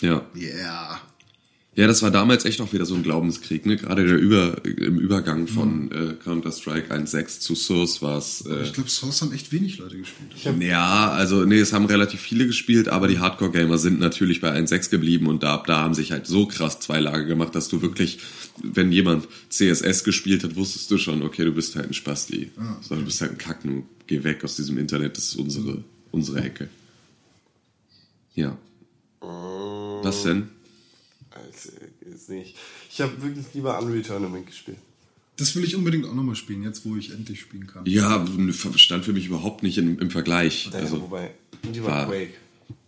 [0.00, 0.26] Ja.
[0.36, 1.00] Yeah.
[1.76, 3.76] Ja, das war damals echt auch wieder so ein Glaubenskrieg, ne?
[3.76, 8.46] Gerade der Über, im Übergang von äh, Counter-Strike 1.6 zu Source war es.
[8.46, 10.32] Äh, Ich glaube, Source haben echt wenig Leute gespielt.
[10.62, 14.88] ja, also nee, es haben relativ viele gespielt, aber die Hardcore-Gamer sind natürlich bei 1.6
[14.88, 17.82] geblieben und da, ab da haben sich halt so krass zwei Lager gemacht, dass du
[17.82, 18.20] wirklich,
[18.62, 22.52] wenn jemand CSS gespielt hat, wusstest du schon, okay, du bist halt ein Spasti.
[22.80, 23.82] So, du bist halt ein Kacknu.
[24.06, 26.70] Geh weg aus diesem Internet, das ist unsere, unsere Ecke.
[28.34, 28.56] Ja.
[29.20, 30.48] Was denn?
[31.64, 32.56] Also, ist nicht.
[32.90, 34.78] Ich habe wirklich lieber Unreal Tournament gespielt.
[35.36, 37.84] Das will ich unbedingt auch nochmal spielen, jetzt wo ich endlich spielen kann.
[37.86, 38.24] Ja,
[38.76, 40.68] stand für mich überhaupt nicht im, im Vergleich.
[40.72, 41.30] Naja, Also wobei,
[41.72, 42.30] lieber war- Quake.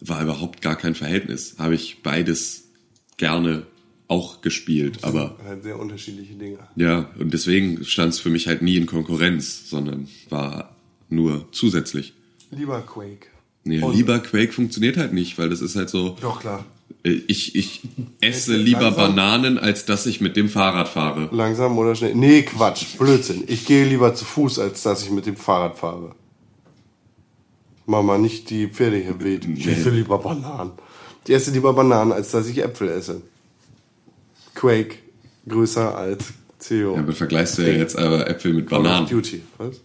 [0.01, 1.57] war überhaupt gar kein Verhältnis.
[1.59, 2.65] Habe ich beides
[3.19, 3.67] gerne
[4.07, 6.59] auch gespielt, aber Halt sehr unterschiedliche Dinge.
[6.77, 10.75] ja, und deswegen stand es für mich halt nie in Konkurrenz, sondern war
[11.11, 12.15] nur zusätzlich.
[12.51, 13.27] Lieber Quake.
[13.65, 16.65] Nee, Und- lieber Quake funktioniert halt nicht, weil das ist halt so, Doch, klar.
[17.05, 17.83] Äh, ich, ich
[18.21, 18.65] esse Langsam.
[18.67, 21.29] lieber Bananen, als dass ich mit dem Fahrrad fahre.
[21.33, 22.15] Langsam oder schnell.
[22.15, 22.97] Nee, Quatsch.
[22.99, 23.45] Blödsinn.
[23.47, 26.15] Ich gehe lieber zu Fuß, als dass ich mit dem Fahrrad fahre.
[27.87, 29.47] Mama, nicht die Pferde hier wild.
[29.47, 30.73] Ich esse lieber Bananen.
[31.27, 33.23] Ich esse lieber Bananen, als dass ich Äpfel esse.
[34.55, 34.97] Quake
[35.49, 36.25] größer als
[36.59, 36.95] CEO.
[36.95, 39.09] Ja, aber vergleichst du ja jetzt aber Äpfel mit Call of Bananen.
[39.09, 39.43] Duty.
[39.57, 39.77] Was?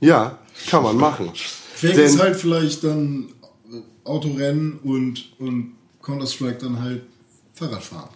[0.00, 0.38] Ja,
[0.68, 1.30] kann man machen.
[1.78, 3.26] Quake Denn- ist halt vielleicht dann
[4.04, 7.02] Autorennen und, und Counter-Strike dann halt
[7.54, 8.10] Fahrradfahren.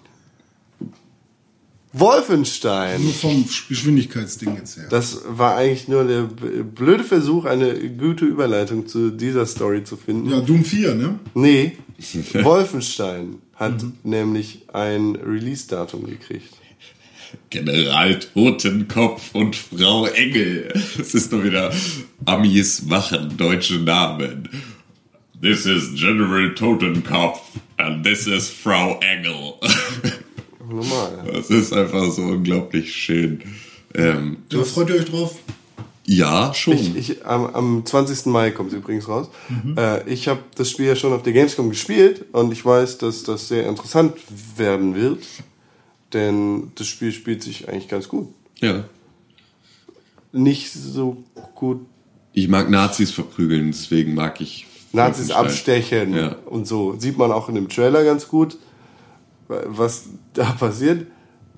[1.93, 3.03] Wolfenstein.
[3.03, 4.87] Nur vom Geschwindigkeitsding jetzt her.
[4.91, 10.31] Das war eigentlich nur der blöde Versuch, eine gute Überleitung zu dieser Story zu finden.
[10.31, 11.19] Ja, Doom 4, ne?
[11.35, 11.79] Nee,
[12.43, 16.53] Wolfenstein hat nämlich ein Release-Datum gekriegt.
[17.51, 20.73] General Totenkopf und Frau Engel.
[20.99, 21.73] Es ist nur wieder
[22.25, 24.49] Amis machen deutsche Namen.
[25.41, 27.41] This is General Totenkopf
[27.87, 29.55] and this is Frau Engel.
[30.69, 31.31] Normal.
[31.33, 33.41] Das ist einfach so unglaublich schön.
[33.95, 35.37] Ähm, Da freut ihr euch drauf?
[36.09, 36.75] ja, schon.
[36.75, 38.27] Ich, ich, am, am 20.
[38.27, 39.29] Mai kommt es übrigens raus.
[39.77, 43.23] Äh, ich habe das Spiel ja schon auf der Gamescom gespielt und ich weiß, dass
[43.25, 44.15] das sehr interessant
[44.57, 45.25] werden wird.
[46.13, 48.29] Denn das Spiel spielt sich eigentlich ganz gut.
[48.61, 48.85] ja.
[50.33, 51.81] Nicht so gut
[52.35, 54.67] Ich mag Nazis verprügeln, deswegen mag ich
[54.97, 56.37] Nazis abstechen Ja.
[56.47, 56.97] und so.
[56.99, 58.59] Sieht man auch in dem Trailer ganz gut,
[59.49, 60.05] was
[60.35, 61.07] da passiert.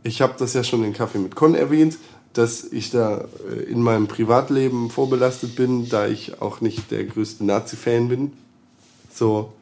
[0.03, 1.97] Ich habe das ja schon in Kaffee mit Con erwähnt,
[2.35, 7.45] dass ich da äh, in meinem Privatleben vorbelastet bin, da ich auch nicht der größte
[7.45, 8.33] Nazi-Fan bin.
[9.13, 9.53] So,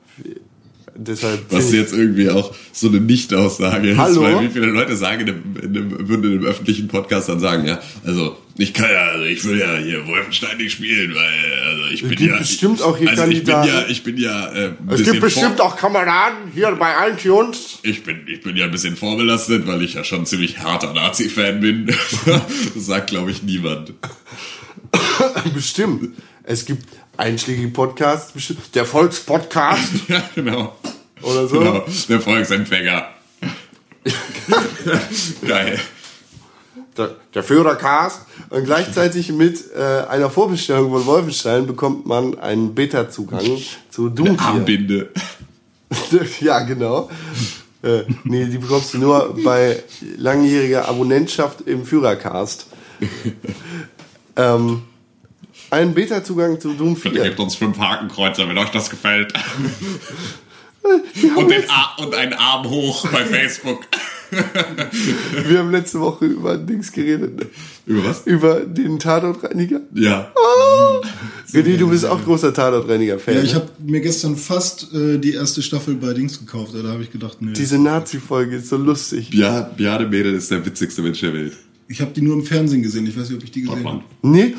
[0.96, 1.40] deshalb.
[1.50, 5.56] Was jetzt irgendwie auch so eine Nicht-Aussage ist, weil wie viele Leute sagen in einem,
[5.62, 9.24] in einem, würden in einem öffentlichen Podcast dann sagen, ja, also ich kann ja, also
[9.24, 13.10] ich will ja hier Wolfenstein nicht spielen, weil also ich bin ja bestimmt auch hier
[13.10, 17.10] also ich bin ja, ich bin ja äh, es gibt bestimmt auch Kameraden hier bei
[17.10, 17.80] iTunes.
[17.82, 21.60] ich bin ich bin ja ein bisschen vorbelastet, weil ich ja schon ziemlich harter Nazi-Fan
[21.60, 21.86] bin.
[22.26, 23.92] das sagt glaube ich niemand.
[25.54, 26.14] Bestimmt.
[26.42, 26.86] Es gibt
[27.16, 28.74] einschlägige Podcasts, bestimmt.
[28.74, 30.76] Der Volkspodcast ja genau.
[31.22, 31.58] Oder so.
[31.58, 33.08] Genau, der Volksempfänger.
[35.46, 35.80] Geil.
[36.96, 38.22] der, der Führercast.
[38.50, 43.58] Und gleichzeitig mit äh, einer Vorbestellung von Wolfenstein bekommt man einen Beta-Zugang
[43.90, 44.40] zu Doom 4.
[44.40, 45.10] Armbinde.
[46.40, 47.10] ja, genau.
[47.82, 49.82] Äh, nee, die bekommst du nur bei
[50.16, 52.66] langjähriger Abonnentschaft im Führercast.
[54.36, 54.82] ähm,
[55.70, 57.12] einen Beta-Zugang zu Doom 4.
[57.12, 59.32] Gebt uns fünf Hakenkreuzer, wenn euch das gefällt.
[61.36, 61.52] Und,
[61.98, 63.86] und einen Arm hoch bei Facebook.
[65.48, 67.46] Wir haben letzte Woche über Dings geredet.
[67.86, 68.26] Über was?
[68.26, 69.80] Über den Tatortreiniger.
[69.94, 70.32] Ja.
[71.52, 73.34] René, du bist auch großer Tatortreiniger-Fan.
[73.34, 73.60] Ja, ich ne?
[73.60, 76.72] habe mir gestern fast äh, die erste Staffel bei Dings gekauft.
[76.74, 77.52] Da habe ich gedacht, nee.
[77.52, 79.30] Diese Nazi-Folge ist so lustig.
[79.30, 81.52] Bia, Biade Mädel ist der witzigste Mensch der Welt.
[81.88, 83.06] Ich habe die nur im Fernsehen gesehen.
[83.06, 84.02] Ich weiß nicht, ob ich die gesehen habe.
[84.22, 84.54] Nee?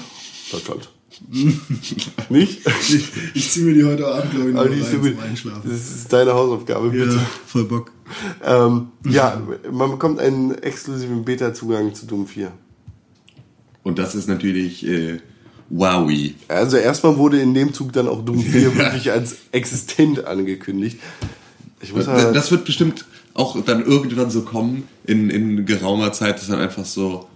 [0.51, 0.89] Deutschland.
[2.29, 2.61] Nicht?
[2.81, 5.69] Ich, ich ziehe mir die heute Abend, glaube ich, noch rein zum Einschlafen.
[5.69, 7.15] Das ist deine Hausaufgabe, bitte.
[7.15, 7.91] Ja, voll Bock.
[8.43, 9.41] Ähm, ja,
[9.71, 12.51] man bekommt einen exklusiven Beta-Zugang zu Doom 4.
[13.83, 15.19] Und das ist natürlich äh,
[15.69, 16.35] Wowie.
[16.47, 20.99] Also erstmal wurde in dem Zug dann auch Doom 4 wirklich als existent angekündigt.
[21.81, 26.39] Ich muss aber, Das wird bestimmt auch dann irgendwann so kommen in, in geraumer Zeit,
[26.39, 27.27] dass dann einfach so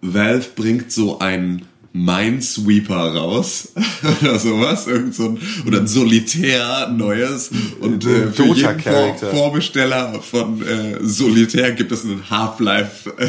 [0.00, 1.62] Valve bringt so ein
[1.92, 3.72] Minesweeper raus
[4.22, 7.50] oder sowas, irgend so ein, oder ein Solitär neues
[7.80, 9.16] und äh, für jeden Vor.
[9.16, 13.28] Vorbesteller von äh, Solitär gibt es einen Half-Life äh,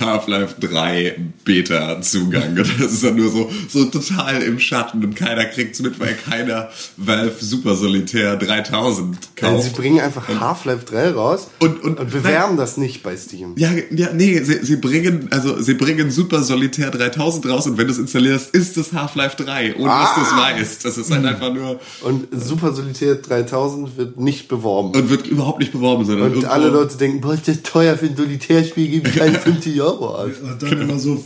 [0.04, 5.14] Half-Life 3 Beta Zugang und das ist dann nur so so total im Schatten und
[5.14, 9.64] keiner kriegt's mit, weil keiner Valve Super Solitär 3000 also kauft.
[9.64, 13.54] sie bringen einfach Half-Life 3 raus Und- und- bewerben das nicht bei Steam.
[13.56, 17.86] Ja, ja, nee, sie, sie bringen, also sie bringen Super Solitär 3000 raus und wenn
[17.86, 20.84] du es installierst, ist es Half-Life 3, ohne dass du es weißt.
[20.84, 24.90] Das ist halt einfach nur Und Super Solitär 3000 wird nicht beworben.
[24.98, 27.96] und wird überhaupt nicht beworben, sondern Und irgendwo- alle Leute denken, boah, ist das teuer
[27.96, 30.30] für ein Solitärspiel, geben keine 50 Euro aus.
[30.42, 31.22] Und dann immer so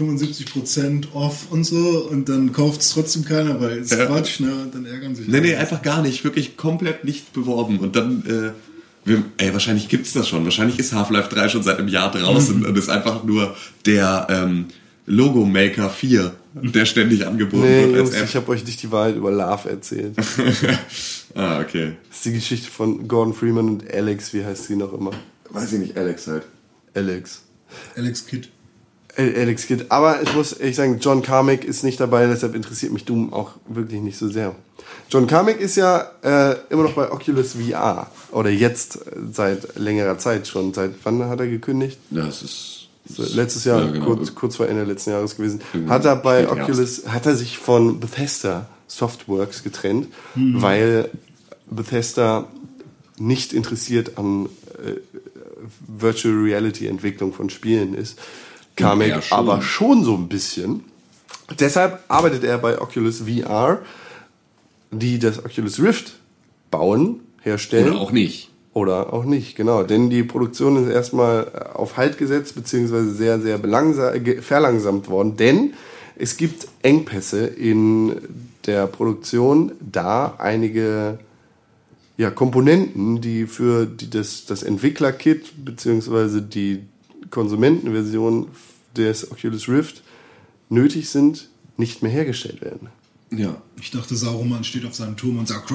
[0.00, 4.06] 75% off und so und dann kauft es trotzdem keiner, weil es Ja.
[4.06, 4.52] Quatsch, ne?
[4.52, 5.58] Und dann ärgern sich Nee, nee, alle.
[5.60, 8.52] einfach gar nicht, wirklich komplett nicht beworben und dann äh,
[9.08, 10.42] wir, ey, wahrscheinlich gibt's das schon.
[10.44, 13.54] Wahrscheinlich ist Half-Life 3 schon seit einem Jahr draußen und ist einfach nur
[13.86, 14.64] der ähm,
[15.06, 18.28] Logo Maker 4, der ständig angeboten Nee, wird Jungs, als App.
[18.28, 20.16] ich habe euch nicht die Wahrheit über Love erzählt.
[20.16, 20.36] Das
[21.34, 21.92] ah, okay.
[22.10, 25.12] ist die Geschichte von Gordon Freeman und Alex, wie heißt sie noch immer?
[25.50, 26.42] Weiß ich nicht, Alex halt.
[26.94, 27.42] Alex.
[27.96, 28.48] Alex Kidd.
[29.16, 29.84] Al- Alex Kidd.
[29.90, 33.52] Aber ich muss ehrlich sagen, John Carmack ist nicht dabei, deshalb interessiert mich Doom auch
[33.68, 34.54] wirklich nicht so sehr.
[35.10, 38.10] John Carmack ist ja äh, immer noch bei Oculus VR.
[38.32, 40.74] Oder jetzt äh, seit längerer Zeit schon.
[40.74, 41.98] Seit wann hat er gekündigt?
[42.10, 42.75] Ja, es ist.
[43.16, 44.04] Letztes Jahr, Ja, genau.
[44.04, 45.60] kurz, kurz vor Ende letzten Jahres gewesen.
[45.72, 46.48] Irgendwie Hat er bei.
[46.50, 51.10] Oculus, hat er sich von Bethesda Softworks getrennt, weil
[51.70, 52.46] Bethesda
[53.18, 55.00] nicht interessiert an äh,
[55.86, 58.18] Virtual Reality Entwicklung von Spielen ist.
[58.18, 59.38] er Carmack schon.
[59.38, 60.84] aber schon so ein bisschen.
[61.58, 63.80] Deshalb arbeitet er bei Oculus VR,
[64.90, 66.14] die das Oculus Rift
[66.70, 67.92] bauen, herstellen.
[67.92, 68.50] Oder auch nicht.
[68.76, 69.84] Oder auch nicht, genau.
[69.84, 75.38] Denn die Produktion ist erstmal äh, auf Halt gesetzt, beziehungsweise sehr, sehr verlangsamt worden.
[75.38, 75.72] Denn
[76.14, 78.20] es gibt Engpässe in
[78.66, 81.18] der Produktion, da einige
[82.18, 86.82] ja, Komponenten, die für die, das, das Entwickler-Kit, beziehungsweise die
[87.30, 88.48] Konsumentenversion
[88.94, 90.02] des Oculus Rift
[90.68, 91.48] nötig sind,
[91.78, 92.88] nicht mehr hergestellt werden.
[93.30, 93.56] Ja.
[93.80, 95.70] Ich dachte, Sauroman steht auf seinem Turm und sagt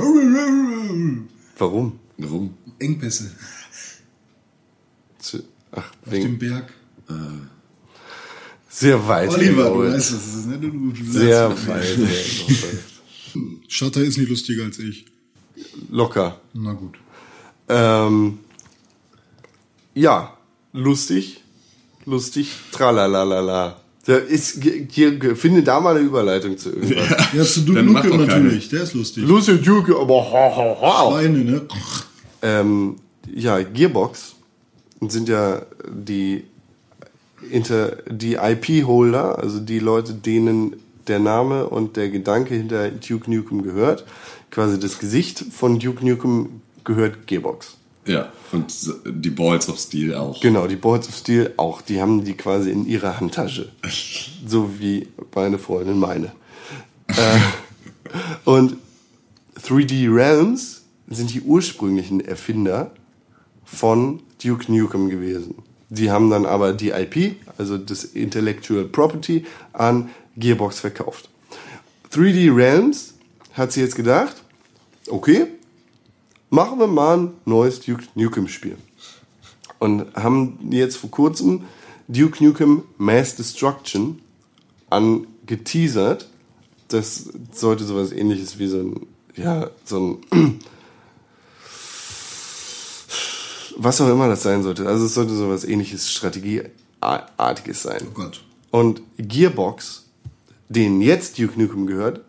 [1.58, 1.94] Warum?
[2.22, 2.54] Warum?
[2.80, 3.32] Engpässe
[5.20, 6.74] Zu- Ach, auf wegen, dem Berg.
[8.70, 9.30] sehr weit.
[9.30, 10.58] Oliver, du weißt, was das ist, ne?
[10.60, 11.98] Du, du, du Sehr sagst- weit.
[13.68, 15.06] Shutter ist nicht lustiger als ich.
[15.90, 16.40] Locker.
[16.54, 16.96] Na gut.
[17.70, 18.40] Ähm,
[19.94, 20.36] ja,
[20.74, 21.42] lustig,
[22.06, 23.78] lustig, tralalala.
[24.06, 27.34] Da ist, hier, finde da mal eine Überleitung zu irgendwas.
[27.34, 29.24] Ja, zu Duke Nukem natürlich, der ist lustig.
[29.26, 31.12] Lustig, Duke, aber ha, ha, ha.
[31.12, 31.62] Schweine, ne?
[32.42, 32.98] Ähm,
[33.34, 34.36] ja, Gearbox
[35.08, 36.44] sind ja die,
[37.50, 40.76] Inter, die IP-Holder, also die Leute, denen
[41.08, 44.06] der Name und der Gedanke hinter Duke Nukem gehört.
[44.52, 47.78] Quasi das Gesicht von Duke Nukem gehört Gearbox.
[48.06, 48.32] Ja.
[48.52, 48.74] Und
[49.06, 50.40] die Balls of Steel auch.
[50.42, 51.82] Genau, die Boards of Steel auch.
[51.82, 53.72] Die haben die quasi in ihrer Handtasche.
[54.46, 56.32] So wie meine Freundin meine.
[57.08, 57.40] äh,
[58.46, 58.78] und
[59.64, 60.81] 3D Realms
[61.16, 62.92] sind die ursprünglichen Erfinder
[63.66, 65.56] von Duke Nukem gewesen.
[65.90, 71.30] Die haben dann aber die IP, also das Intellectual Property, an Gearbox verkauft.
[72.12, 73.16] 3D Realms
[73.54, 74.42] hat sie jetzt gedacht,
[75.10, 75.48] okay,
[76.50, 78.78] machen wir mal ein neues Duke Nukem Spiel.
[79.80, 81.64] Und haben jetzt vor kurzem
[82.08, 84.22] Duke Nukem Mass Destruction
[84.90, 86.30] angeteasert.
[86.88, 90.60] Das sollte sowas ähnliches wie so ein, ja, so ein,
[93.78, 94.88] was auch immer das sein sollte.
[94.88, 98.02] Also es sollte sowas ähnliches Strategieartiges sein.
[98.08, 98.44] Oh Gott.
[98.72, 100.06] Und Gearbox,
[100.70, 102.22] denen jetzt Duke Nukem gehört,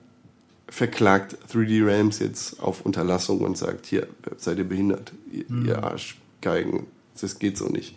[0.69, 4.07] verklagt 3D Realms jetzt auf Unterlassung und sagt, hier,
[4.39, 6.87] seid ihr behindert, ihr, ihr Arschgeigen,
[7.21, 7.95] das geht so nicht.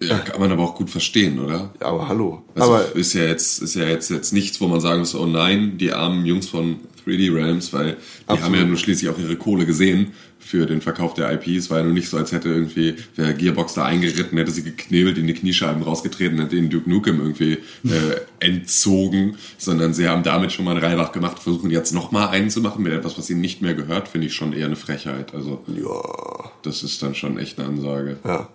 [0.00, 1.72] Ja, kann man aber auch gut verstehen, oder?
[1.80, 2.42] Aber hallo.
[2.54, 5.26] Also aber ist ja jetzt ist ja jetzt jetzt nichts, wo man sagen muss, oh
[5.26, 8.44] nein, die armen Jungs von 3D Realms, weil die Absolut.
[8.44, 10.12] haben ja nun schließlich auch ihre Kohle gesehen
[10.48, 11.68] für den Verkauf der IPs.
[11.70, 15.18] War ja nun nicht so, als hätte irgendwie der Gearbox da eingeritten, hätte sie geknebelt,
[15.18, 20.52] in die Kniescheiben rausgetreten, hätte den Duke Nukem irgendwie äh, entzogen, sondern sie haben damit
[20.52, 23.28] schon mal einen Reibach gemacht, versuchen jetzt noch mal einen zu machen mit etwas, was
[23.28, 25.34] ihnen nicht mehr gehört, finde ich schon eher eine Frechheit.
[25.34, 28.16] Also ja, das ist dann schon echt eine Ansage.
[28.24, 28.48] ja.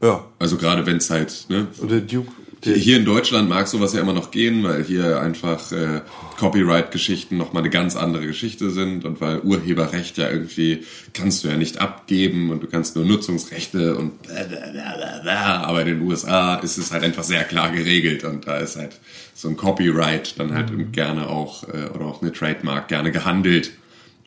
[0.00, 2.30] Ja, Also gerade wenn es halt, ne, und der Duke,
[2.64, 6.02] der, hier in Deutschland mag sowas ja immer noch gehen, weil hier einfach äh,
[6.38, 11.56] Copyright-Geschichten nochmal eine ganz andere Geschichte sind und weil Urheberrecht ja irgendwie kannst du ja
[11.56, 15.62] nicht abgeben und du kannst nur Nutzungsrechte und bla bla bla bla bla.
[15.64, 18.98] aber in den USA ist es halt einfach sehr klar geregelt und da ist halt
[19.34, 23.72] so ein Copyright dann halt gerne auch äh, oder auch eine Trademark gerne gehandelt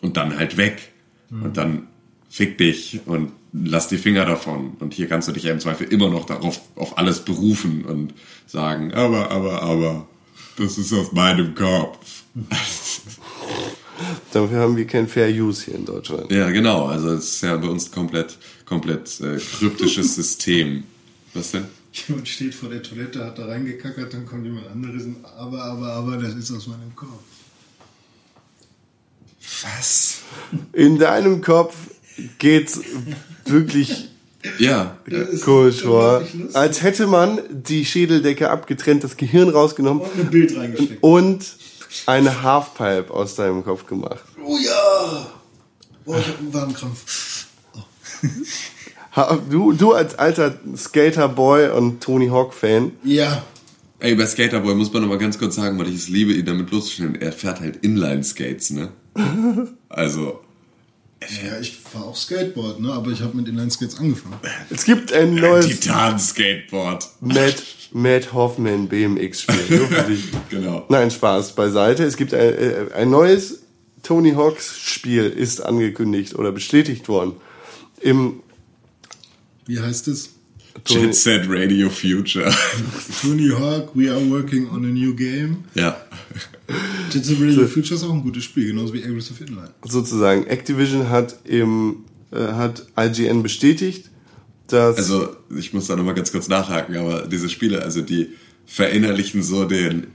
[0.01, 0.91] und dann halt weg.
[1.31, 1.87] Und dann
[2.29, 4.73] fick dich und lass die Finger davon.
[4.79, 8.13] Und hier kannst du dich ja im Zweifel immer noch darauf auf alles berufen und
[8.47, 10.07] sagen, aber, aber, aber,
[10.57, 12.23] das ist aus meinem Kopf.
[14.31, 16.31] dafür haben wir kein Fair Use hier in Deutschland.
[16.31, 16.85] Ja, genau.
[16.87, 20.83] Also es ist ja bei uns komplett, komplett äh, kryptisches System.
[21.33, 21.65] Was denn?
[21.93, 25.87] Jemand steht vor der Toilette, hat da reingekackert, dann kommt jemand anderes und aber, aber,
[25.93, 27.09] aber, das ist aus meinem Kopf.
[29.63, 30.21] Was?
[30.71, 31.75] In deinem Kopf
[32.37, 32.79] geht's
[33.51, 34.07] wirklich
[34.57, 34.97] Ja,
[35.43, 36.55] komisch unglaublich lustig.
[36.55, 41.03] Als hätte man die Schädeldecke abgetrennt, das Gehirn rausgenommen Und ein Bild reingesteckt.
[41.03, 41.45] und
[42.07, 44.23] eine Halfpipe aus deinem Kopf gemacht.
[44.43, 45.27] Oh ja!
[46.05, 47.45] Boah, ich hab einen Warnkrampf.
[49.15, 53.43] Ha- Du, du als alter Skaterboy und Tony Hawk-Fan, Ja.
[53.99, 56.45] ey, bei Skaterboy muss man noch mal ganz kurz sagen, weil ich es liebe, ihn
[56.45, 57.15] damit loszustellen.
[57.21, 58.89] Er fährt halt Inline-Skates, ne?
[59.89, 60.39] Also,
[61.43, 62.91] Ja, ich fahr auch Skateboard, ne?
[62.93, 64.35] Aber ich habe mit Inline-Skates angefangen.
[64.69, 67.07] es gibt ein neues Titan-Skateboard.
[67.21, 69.87] Matt, Matt Hoffman BMX-Spiel.
[70.49, 70.85] Genau.
[70.89, 72.03] Nein, Spaß beiseite.
[72.03, 73.61] Es gibt ein, äh, ein neues
[74.03, 77.33] Tony Hawks Spiel ist angekündigt oder bestätigt worden.
[77.99, 78.41] Im
[79.65, 80.31] Wie heißt es?
[80.85, 82.51] Jet Set Radio Future.
[83.21, 85.63] Tony Hawk, we are working on a new game.
[85.75, 85.97] ja.
[87.11, 89.71] Jet Set Radio Future ist auch ein gutes Spiel, genauso wie Aggressive Inline.
[89.83, 94.09] sozusagen Activision hat im äh, hat IGN bestätigt,
[94.67, 98.29] dass Also, ich muss da nochmal ganz kurz nachhaken, aber diese Spiele, also die
[98.65, 100.07] verinnerlichen so den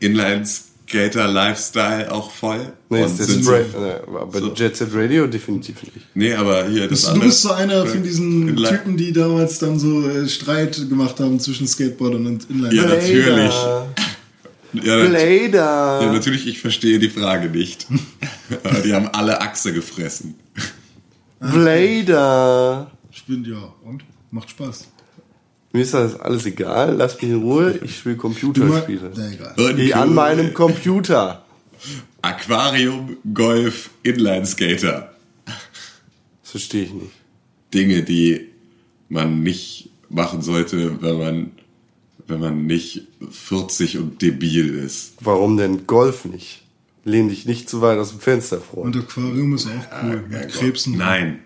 [0.89, 2.73] Inline-Skater-Lifestyle auch voll.
[2.89, 6.07] nee, und ist Spray, so, äh, aber so- Jet Set Radio definitiv nicht.
[6.15, 7.27] nee, aber hier das Du andere.
[7.27, 11.67] bist so einer von diesen Typen, die damals dann so äh, Streit gemacht haben zwischen
[11.67, 12.75] Skateboardern und Inline.
[12.75, 13.25] Ja, natürlich.
[13.25, 13.87] Blader.
[14.73, 16.01] Ja, nat- Blader.
[16.03, 17.87] ja, natürlich, ich verstehe die Frage nicht.
[18.85, 20.35] die haben alle Achse gefressen.
[21.41, 22.91] Blader.
[23.11, 24.05] Ich bin, ja, und?
[24.31, 24.89] Macht Spaß.
[25.77, 29.13] Mir ist das alles egal, lass mich in Ruhe, ich spiele Computerspiele.
[29.77, 31.45] Die an meinem Computer.
[32.23, 35.13] Aquarium, Golf, Inlineskater.
[35.45, 37.11] Das verstehe ich nicht.
[37.75, 38.49] Dinge, die
[39.11, 41.51] man nicht machen sollte, wenn man,
[42.27, 45.13] wenn man nicht 40 und debil ist.
[45.21, 46.63] Warum denn Golf nicht?
[47.05, 48.85] Lehn dich nicht zu weit aus dem Fenster vor.
[48.85, 50.25] Und Aquarium ist auch cool.
[50.27, 50.97] mit Krebsen.
[50.97, 51.41] Nein,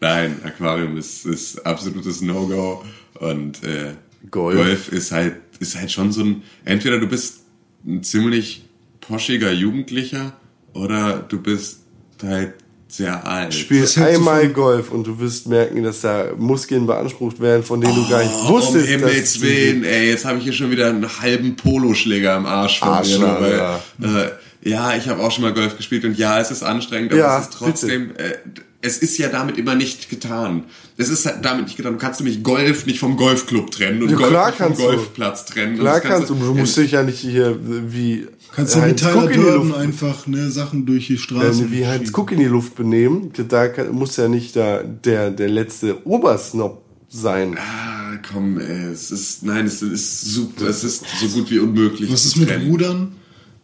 [0.00, 2.82] nein, Aquarium ist, ist absolutes No-Go
[3.20, 3.94] und äh,
[4.30, 4.56] Golf.
[4.56, 4.88] Golf.
[4.92, 7.40] ist halt ist halt schon so ein entweder du bist
[7.86, 8.64] ein ziemlich
[9.00, 10.32] poschiger Jugendlicher
[10.72, 11.80] oder du bist
[12.22, 12.54] halt
[12.88, 13.52] sehr alt.
[13.52, 17.62] Spiel Was hältst du einmal Golf und du wirst merken, dass da Muskeln beansprucht werden,
[17.64, 18.84] von denen du gar nicht wusstest.
[18.84, 22.46] um Himmels dass Willen, ey, jetzt habe ich hier schon wieder einen halben Poloschläger im
[22.46, 23.18] Arsch von mir.
[23.18, 24.30] nur Arschloch, Weil, äh,
[24.70, 27.38] ja, ich habe auch schon mal Golf gespielt und ja, es ist anstrengend, aber Ja,
[27.38, 28.34] es ist trotzdem, äh,
[28.82, 30.64] es ist ja damit immer nicht getan.
[30.96, 31.94] Es ist halt damit nicht getan.
[31.94, 34.84] Du kannst nämlich Golf nicht vom Golfclub trennen und Ja, Golf nicht vom kannst du.
[34.84, 35.78] Golfplatz trennen.
[35.78, 38.82] Klar Und das kannst du, du musst dich ja nicht hier wie Kannst du wie
[38.82, 42.44] Heinz Tyler Durden einfach ne, Sachen durch die Straße äh, wie Heinz Cook in die
[42.46, 43.32] Luft benehmen.
[43.48, 47.56] Da kann, muss ja nicht da der, der letzte Obersnob sein.
[47.58, 52.10] Ah, komm, ey, es ist, nein, es ist super, es ist so gut wie unmöglich.
[52.10, 52.70] Was ist mit trennen.
[52.70, 53.12] Rudern?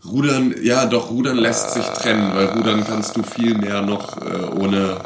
[0.05, 4.47] Rudern, ja, doch, Rudern lässt sich trennen, weil Rudern kannst du viel mehr noch äh,
[4.47, 4.99] ohne,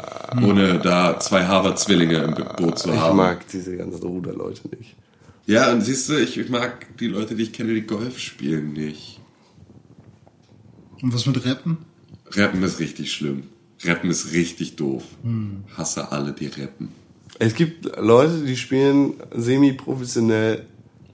[0.43, 3.15] ohne da zwei Harvard-Zwillinge im Boot zu Ich haben.
[3.17, 4.95] mag diese ganzen Ruderleute nicht.
[5.45, 8.73] Ja, und siehst du, ich, ich mag die Leute, die ich kenne, die Golf spielen
[8.73, 9.19] nicht.
[11.01, 11.77] Und was mit Rappen?
[12.31, 13.43] Rappen ist richtig schlimm.
[13.83, 15.03] Rappen ist richtig doof.
[15.77, 16.89] Hasse alle, die rappen.
[17.39, 20.65] Es gibt Leute, die spielen semi-professionell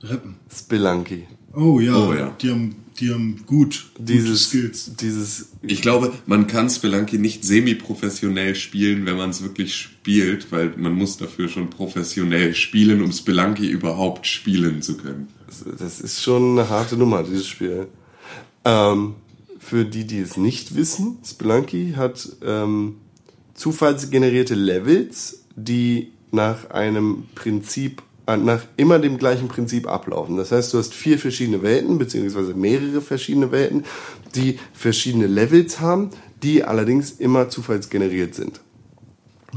[0.02, 0.36] Rappen.
[0.50, 1.28] Spelunky.
[1.54, 2.34] Oh ja, Oh ja.
[2.42, 4.96] Die, haben, die haben gut, Dieses, Skills.
[4.96, 10.74] dieses, Ich glaube, man kann Spelunky nicht semi-professionell spielen, wenn man es wirklich spielt, weil
[10.78, 15.28] man muss dafür schon professionell spielen, um Spelunky überhaupt spielen zu können.
[15.80, 17.88] das ist schon eine harte Nummer, dieses Spiel.
[18.66, 19.16] Ähm,
[19.60, 22.98] für die, die es nicht wissen, Spelunky hat ähm,
[23.54, 30.38] zufallsgenerierte Levels, die nach einem Prinzip, nach immer dem gleichen Prinzip ablaufen.
[30.38, 33.84] Das heißt, du hast vier verschiedene Welten, beziehungsweise mehrere verschiedene Welten,
[34.36, 36.10] die verschiedene Levels haben,
[36.42, 38.62] die allerdings immer zufallsgeneriert sind.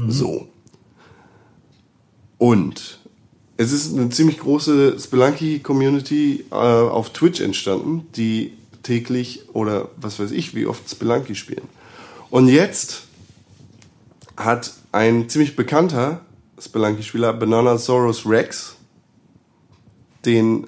[0.07, 0.47] So.
[2.37, 2.99] Und
[3.57, 8.53] es ist eine ziemlich große Spelunky-Community äh, auf Twitch entstanden, die
[8.83, 11.67] täglich oder was weiß ich, wie oft Spelunky spielen.
[12.29, 13.03] Und jetzt
[14.35, 16.21] hat ein ziemlich bekannter
[16.59, 18.75] Spelunky-Spieler, Bananasaurus Rex,
[20.25, 20.67] den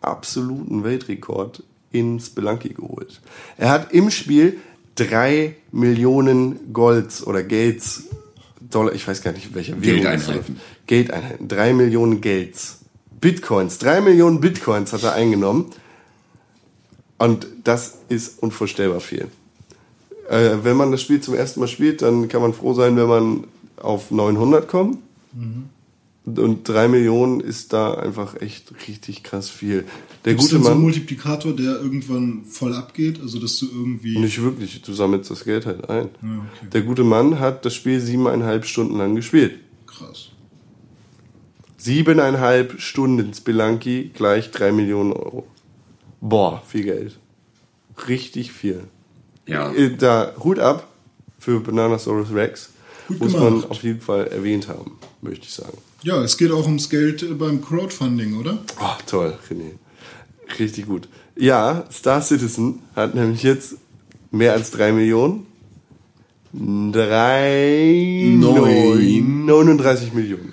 [0.00, 1.62] absoluten Weltrekord
[1.92, 3.20] in Spelunky geholt.
[3.56, 4.58] Er hat im Spiel
[4.94, 8.04] drei Millionen Golds oder Gelds,
[8.60, 10.60] Dollar, ich weiß gar nicht, welcher Geldeinheiten.
[10.86, 12.78] Geldeinheiten, drei Millionen Gelds.
[13.20, 15.66] Bitcoins, drei Millionen Bitcoins hat er eingenommen.
[17.18, 19.28] Und das ist unvorstellbar viel.
[20.30, 23.08] Äh, wenn man das Spiel zum ersten Mal spielt, dann kann man froh sein, wenn
[23.08, 23.44] man
[23.76, 24.98] auf 900 kommt.
[26.24, 29.84] Und drei Millionen ist da einfach echt richtig krass viel.
[30.24, 33.20] Der Gibt es gute denn so einen Mann, Multiplikator, der irgendwann voll abgeht?
[33.20, 34.18] Also, dass du irgendwie.
[34.18, 36.08] nicht wirklich, du sammelst das Geld halt ein.
[36.22, 36.68] Ja, okay.
[36.72, 39.58] Der gute Mann hat das Spiel siebeneinhalb Stunden lang gespielt.
[39.86, 40.28] Krass.
[41.78, 45.46] Siebeneinhalb Stunden Spelunky gleich drei Millionen Euro.
[46.20, 47.18] Boah, viel Geld.
[48.08, 48.84] Richtig viel.
[49.46, 49.72] Ja.
[49.72, 50.86] Äh, Da Hut ab
[51.38, 52.70] für Bananasaurus Rex.
[53.08, 53.50] Gut muss gemacht.
[53.50, 54.92] man auf jeden Fall erwähnt haben,
[55.22, 55.76] möchte ich sagen.
[56.02, 58.58] Ja, es geht auch ums Geld äh, beim Crowdfunding, oder?
[58.80, 59.72] Oh, toll, René.
[60.58, 61.08] Richtig gut.
[61.36, 63.76] Ja, Star Citizen hat nämlich jetzt
[64.30, 65.46] mehr als drei Millionen.
[66.52, 69.46] Drei, Neun.
[69.46, 70.52] 39 Millionen.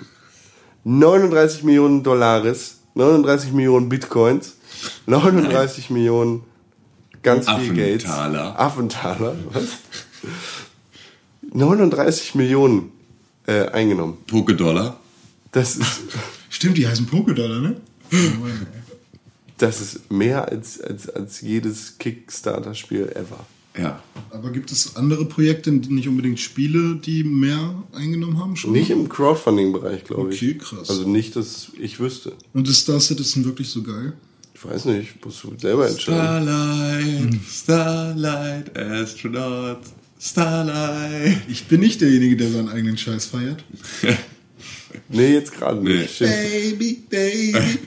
[0.84, 4.56] 39 Millionen Dollars, 39 Millionen Bitcoins,
[5.06, 6.42] 39 Millionen
[7.22, 8.06] ganz viel Geld.
[8.06, 8.58] Affentaler.
[8.60, 9.64] Affentaler, was?
[11.52, 12.92] 39 Millionen
[13.48, 14.18] äh, eingenommen.
[14.26, 15.00] Poké-Dollar.
[15.52, 16.02] Das ist,
[16.50, 17.80] Stimmt, die heißen Pokédollar, ne?
[19.58, 23.46] das ist mehr als, als, als jedes Kickstarter-Spiel ever.
[23.76, 24.02] Ja.
[24.30, 28.72] Aber gibt es andere Projekte, nicht unbedingt Spiele, die mehr eingenommen haben schon?
[28.72, 30.42] Nicht im Crowdfunding-Bereich, glaube ich.
[30.42, 30.90] Okay, krass.
[30.90, 32.32] Also nicht, dass ich wüsste.
[32.52, 34.14] Und ist Star Citizen wirklich so geil?
[34.54, 37.40] Ich weiß nicht, musst du selber entscheiden.
[37.40, 39.78] Starlight, Starlight, Astronaut,
[40.20, 41.38] Starlight.
[41.48, 43.64] Ich bin nicht derjenige, der seinen eigenen Scheiß feiert.
[45.10, 45.98] Nee, jetzt gerade Nee.
[45.98, 46.14] nicht.
[46.16, 46.32] Stimmt.
[46.32, 47.78] Baby, baby.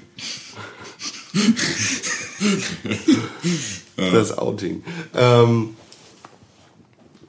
[3.98, 4.84] Das Outing.
[5.14, 5.70] Ähm,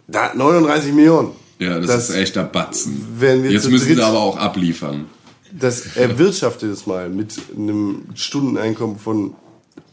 [0.09, 1.33] da, 39 Millionen.
[1.59, 3.07] Ja, das, Das ist echter Batzen.
[3.21, 5.07] Jetzt müssen dritt- sie aber auch abliefern.
[5.53, 9.35] das erwirtschaftet es mal mit einem Stundeneinkommen von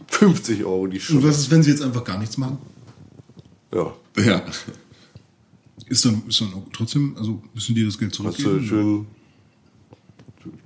[0.08, 1.28] 50 Euro die Und Stunde.
[1.28, 2.58] was ist, wenn sie jetzt einfach gar nichts machen?
[3.74, 4.42] Ja, Ja.
[5.90, 8.68] Ist dann, ist dann auch trotzdem, also müssen die das Geld hast du zurückgeben?
[8.68, 9.08] schön.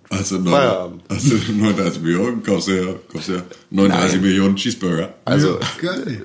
[0.09, 1.03] Also, neun, Feierabend.
[1.09, 4.21] also 39 Millionen, kaufst du ja, kaufst ja 39 Nein.
[4.21, 5.15] Millionen Cheeseburger.
[5.25, 6.21] Also, Ja, geil.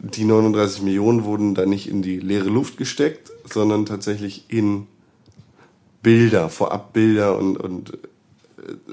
[0.00, 4.86] die 39 Millionen wurden da nicht in die leere Luft gesteckt, sondern tatsächlich in
[6.02, 7.96] Bilder, Vorabbilder und, und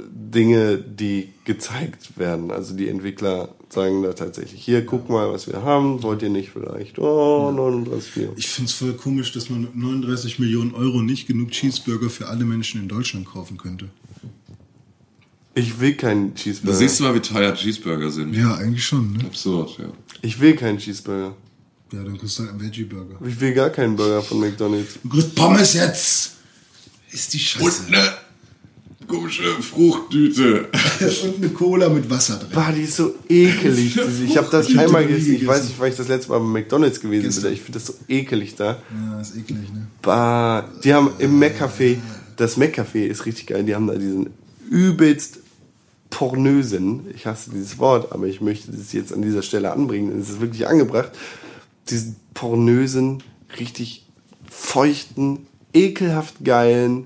[0.09, 2.51] Dinge, die gezeigt werden.
[2.51, 6.49] Also die Entwickler sagen da tatsächlich, hier, guck mal, was wir haben, wollt ihr nicht
[6.51, 6.99] vielleicht?
[6.99, 8.37] Oh, 39 Millionen.
[8.37, 12.27] Ich finde es voll komisch, dass man mit 39 Millionen Euro nicht genug Cheeseburger für
[12.27, 13.89] alle Menschen in Deutschland kaufen könnte.
[15.53, 16.77] Ich will keinen Da Cheeseburger.
[16.77, 18.33] siehst du mal, wie teuer Cheeseburger sind.
[18.33, 19.25] Ja, eigentlich schon, ne?
[19.25, 19.85] Absurd, ja.
[20.21, 21.35] Ich will keinen Cheeseburger.
[21.91, 23.19] Ja, dann kriegst du halt einen Veggie-Burger.
[23.25, 24.97] Ich will gar keinen Burger von McDonald's.
[25.03, 26.35] Du kriegst Pommes jetzt!
[27.11, 27.65] Ist die Scheiße.
[27.87, 28.13] Und eine
[29.11, 30.69] komische Fruchttüte.
[31.23, 32.49] Und eine Cola mit Wasser drin.
[32.53, 33.99] Bah, die ist so ekelig.
[34.25, 35.35] Ich habe das einmal gegessen.
[35.35, 37.43] Ich weiß nicht, wann ich das letzte Mal bei McDonald's gewesen Gestern.
[37.43, 37.53] bin.
[37.53, 38.77] Ich finde das so ekelig da.
[38.93, 39.87] Ja, ist eklig, ne?
[40.01, 41.97] Bah, die haben im Mac-Café,
[42.37, 44.29] das Mac-Café ist richtig geil, die haben da diesen
[44.69, 45.39] übelst
[46.09, 50.19] pornösen, ich hasse dieses Wort, aber ich möchte das jetzt an dieser Stelle anbringen, denn
[50.19, 51.11] es ist wirklich angebracht,
[51.89, 53.23] diesen pornösen,
[53.59, 54.05] richtig
[54.49, 57.05] feuchten, ekelhaft geilen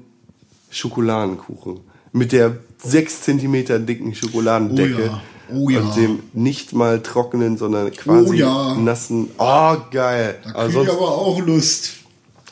[0.70, 1.80] Schokoladenkuchen
[2.16, 5.12] mit der 6 cm dicken Schokoladendecke
[5.52, 5.80] Oh ja, oh ja.
[5.82, 8.76] und dem nicht mal trockenen, sondern quasi Oh ja.
[8.76, 10.40] nassen, oh geil.
[10.44, 11.92] Da Aber krieg sonst ich aber auch Lust.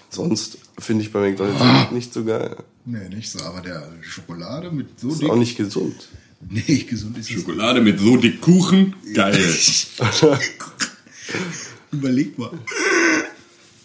[0.09, 1.87] Sonst finde ich bei McDonalds Ah.
[1.91, 2.55] nicht so geil.
[2.85, 5.29] Nee, nicht so, aber der Schokolade mit so Ist dick.
[5.29, 6.09] auch nicht gesund.
[6.49, 7.29] Nee, gesund ist.
[7.31, 8.93] Schokolade mit so dick Kuchen.
[9.13, 9.39] Geil.
[11.91, 12.51] Überleg mal.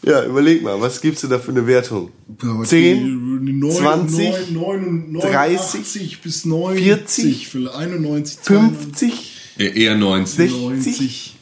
[0.04, 2.10] Ja, überleg mal, was gibst du da für eine Wertung?
[2.42, 9.12] Ja, 10, die neun- 20, neun- neun- 30, 89 bis 90, 40, vielleicht 91, 50,
[9.58, 10.50] Äh, Eher 90.
[10.52, 11.34] 60,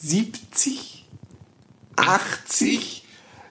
[0.00, 1.04] 70,
[1.96, 3.02] 80,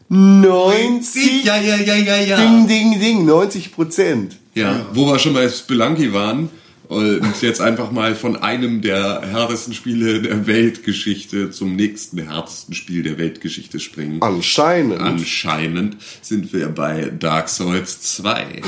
[0.10, 2.36] 90, Ja, ja, ja, ja, ja.
[2.38, 4.38] Ding, ding, ding, 90 Prozent.
[4.56, 6.50] Ja, wo wir schon bei Spelunky waren
[6.92, 13.02] und jetzt einfach mal von einem der härtesten Spiele der Weltgeschichte zum nächsten härtesten Spiel
[13.02, 14.22] der Weltgeschichte springen.
[14.22, 15.00] Anscheinend.
[15.00, 18.62] Anscheinend sind wir bei Dark Souls 2.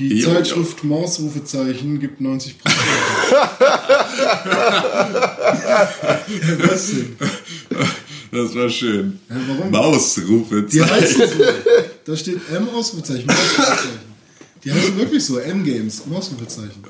[0.00, 0.34] Die Jo, jo.
[0.34, 2.56] Zeitschrift Mausrufezeichen gibt 90
[6.64, 7.16] Was denn?
[8.32, 9.20] Das war schön.
[9.30, 9.70] Ja, warum?
[9.70, 10.62] Mausrufe.
[10.64, 11.44] Die heißen so.
[12.06, 13.26] Da steht M Ausrufezeichen.
[13.26, 14.00] Mausrufezeichen.
[14.64, 15.38] Die heißen wirklich so.
[15.38, 16.06] M-Games.
[16.06, 16.82] Mausrufezeichen.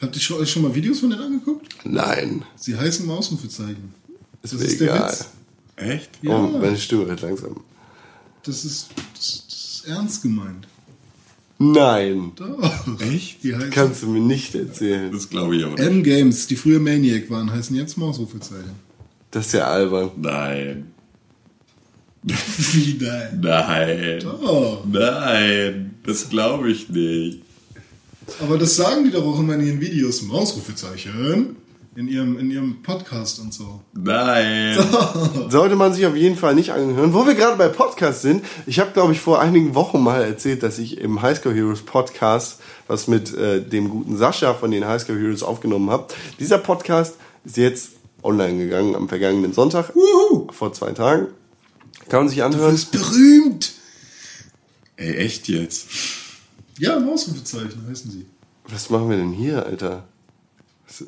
[0.00, 1.66] Habt ihr euch schon mal Videos von denen angeguckt?
[1.84, 3.94] Nein, Sie heißen Mausrufezeichen.
[4.42, 5.10] ist Das mir ist der egal.
[5.12, 5.28] Witz.
[5.76, 6.10] Echt?
[6.22, 7.60] Ja, Oh, meine Stimme wird langsam.
[8.44, 10.66] das ist, das, das ist ernst gemeint.
[11.58, 13.00] Nein, Doch.
[13.00, 13.42] Echt?
[13.44, 15.10] Die heißen kannst du mir nicht erzählen.
[15.12, 15.84] Das glaube ich aber nicht.
[15.86, 18.72] M-Games, die früher Maniac waren, heißen jetzt Mausrufezeichen.
[19.30, 20.10] Das ist ja albern.
[20.16, 20.92] Nein.
[22.24, 23.40] Wie nein?
[23.40, 24.20] Nein.
[24.20, 24.84] Doch.
[24.86, 25.94] Nein.
[26.04, 27.42] Das glaube ich nicht.
[28.40, 30.22] Aber das sagen die doch auch immer in ihren Videos.
[30.22, 31.56] Mausrufezeichen.
[31.96, 33.80] In ihrem, in ihrem Podcast und so.
[33.92, 34.76] Nein.
[35.48, 37.14] Sollte man sich auf jeden Fall nicht anhören.
[37.14, 40.64] Wo wir gerade bei Podcasts sind, ich habe, glaube ich, vor einigen Wochen mal erzählt,
[40.64, 45.18] dass ich im Highscore Heroes Podcast, was mit äh, dem guten Sascha von den Highscore
[45.20, 46.12] Heroes aufgenommen habe.
[46.40, 47.14] Dieser Podcast
[47.44, 47.90] ist jetzt
[48.24, 50.48] online gegangen am vergangenen Sonntag, Wuhu.
[50.50, 51.28] vor zwei Tagen.
[52.08, 52.72] Kann man sich Du anhören.
[52.72, 53.72] bist berühmt.
[54.96, 55.86] Ey, echt jetzt?
[56.78, 58.26] Ja, Mausrufezeichen heißen sie.
[58.68, 60.04] Was machen wir denn hier, Alter?
[60.86, 61.04] Was,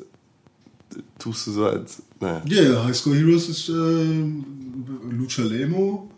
[1.19, 2.01] tust du so als...
[2.19, 2.41] Naja.
[2.47, 6.09] Ja, ja, Highscore Heroes ist äh, Lucha Lemo.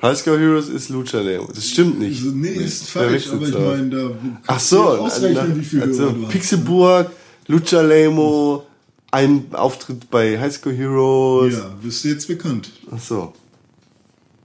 [0.00, 1.48] Highscore Heroes ist Lucha Leo.
[1.52, 2.22] Das stimmt nicht.
[2.22, 4.10] Also, nee, ist falsch, aber ich meine, da
[4.46, 6.32] Ach so, du ausrechnen, wie viele also Hörer du hast.
[6.32, 7.10] Pixelburg,
[7.48, 8.64] Lucha Lemo,
[9.10, 11.54] ein Auftritt bei High School Heroes.
[11.54, 12.70] Ja, bist du jetzt bekannt.
[12.90, 13.32] Ach so.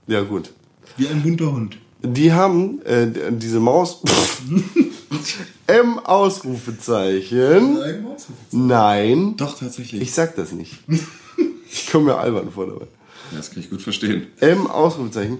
[0.06, 0.50] Ja, gut.
[0.96, 1.78] Wie ein bunter Hund.
[2.04, 4.02] Die haben äh, diese Maus.
[5.66, 7.78] M Ausrufezeichen.
[8.50, 9.36] Nein.
[9.38, 10.02] Doch, tatsächlich.
[10.02, 10.80] Ich sag das nicht.
[11.70, 12.86] Ich komme mir albern vor dabei.
[13.32, 14.26] das kann ich gut verstehen.
[14.40, 15.38] M Ausrufezeichen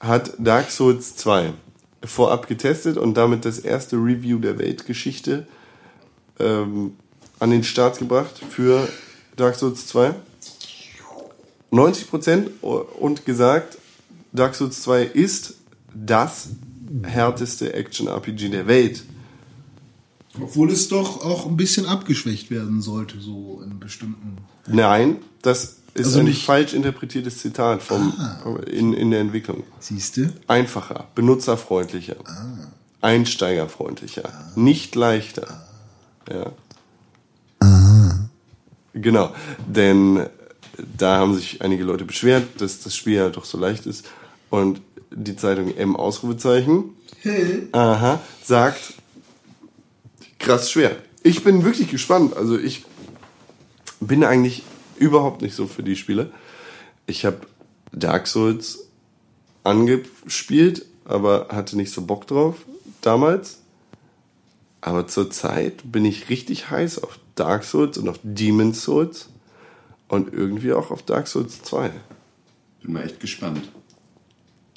[0.00, 1.52] hat Dark Souls 2
[2.04, 5.46] vorab getestet und damit das erste Review der Weltgeschichte
[6.38, 6.96] ähm,
[7.40, 8.88] an den Start gebracht für
[9.36, 10.14] Dark Souls 2.
[11.72, 12.60] 90%
[13.00, 13.78] und gesagt,
[14.32, 15.54] Dark Souls 2 ist
[15.94, 16.48] das
[17.02, 19.04] härteste Action-RPG der Welt.
[20.40, 24.38] Obwohl es doch auch ein bisschen abgeschwächt werden sollte, so in bestimmten.
[24.66, 28.12] Nein, das ist Also ein falsch interpretiertes Zitat vom,
[28.68, 29.62] in, in der Entwicklung.
[29.78, 30.32] Siehst du?
[30.48, 32.16] Einfacher, benutzerfreundlicher.
[33.00, 35.66] einsteigerfreundlicher, nicht leichter.
[36.28, 36.52] Ja.
[38.94, 39.34] Genau,
[39.68, 40.26] denn
[40.96, 44.06] da haben sich einige Leute beschwert, dass das Spiel ja doch so leicht ist.
[44.54, 46.94] Und die Zeitung M Ausrufezeichen,
[47.72, 48.94] aha, sagt,
[50.38, 50.94] krass schwer.
[51.24, 52.36] Ich bin wirklich gespannt.
[52.36, 52.84] Also ich
[53.98, 54.62] bin eigentlich
[54.96, 56.30] überhaupt nicht so für die Spiele.
[57.08, 57.38] Ich habe
[57.90, 58.86] Dark Souls
[59.64, 62.58] angespielt, aber hatte nicht so Bock drauf
[63.00, 63.58] damals.
[64.82, 69.30] Aber zurzeit bin ich richtig heiß auf Dark Souls und auf Demon's Souls
[70.06, 71.90] und irgendwie auch auf Dark Souls 2.
[72.82, 73.60] Bin mal echt gespannt.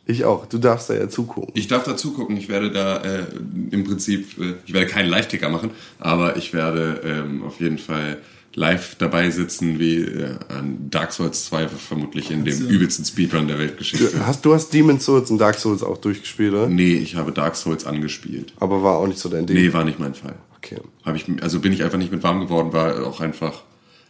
[0.08, 0.46] Ich auch.
[0.46, 1.52] Du darfst da ja zugucken.
[1.54, 2.38] Ich darf da zugucken.
[2.38, 3.26] Ich werde da äh,
[3.72, 8.18] im Prinzip, äh, ich werde keinen Live-Ticker machen, aber ich werde ähm, auf jeden Fall
[8.58, 13.60] live dabei sitzen, wie äh, an Dark Souls 2 vermutlich in dem übelsten Speedrun der
[13.60, 14.10] Weltgeschichte.
[14.18, 16.68] Du hast, du hast Demon's Souls und Dark Souls auch durchgespielt, oder?
[16.68, 18.54] Nee, ich habe Dark Souls angespielt.
[18.60, 19.58] Aber war auch nicht so dein Ding.
[19.58, 20.36] Nee, war nicht mein Fall.
[20.58, 20.78] Okay.
[21.04, 23.62] Habe ich, also bin ich einfach nicht mit warm geworden, war auch einfach,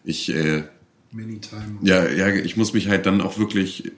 [0.06, 0.64] ich, äh,
[1.12, 1.78] Many time.
[1.84, 3.92] ja, ja, ich muss mich halt dann auch wirklich,